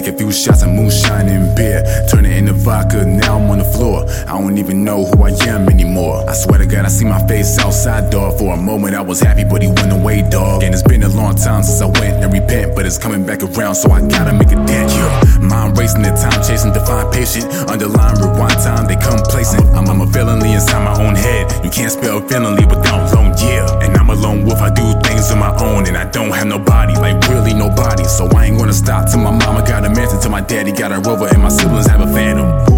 [0.00, 1.84] Take a few shots of moonshine and beer.
[2.08, 4.08] Turn it into vodka, now I'm on the floor.
[4.26, 6.24] I don't even know who I am anymore.
[6.26, 8.38] I swear to God, I see my face outside, dog.
[8.38, 10.62] For a moment, I was happy, but he went away, dog.
[10.62, 13.42] And it's been a long time since I went and repent, but it's coming back
[13.42, 14.90] around, so I gotta make a dent.
[14.90, 15.38] Yeah.
[15.38, 17.44] Mind racing the time, chasing divine patient.
[17.68, 19.66] Underline rewind time, they complacent.
[19.76, 21.52] I'm, I'm a felony inside my own head.
[21.62, 23.68] You can't spell felony without lone, yeah.
[23.84, 26.94] And a lone wolf, I do things on my own, and I don't have nobody,
[26.94, 28.04] like really nobody.
[28.04, 30.92] So I ain't gonna stop till my mama got a mansion, till my daddy got
[30.92, 32.69] a rover, and my siblings have a phantom.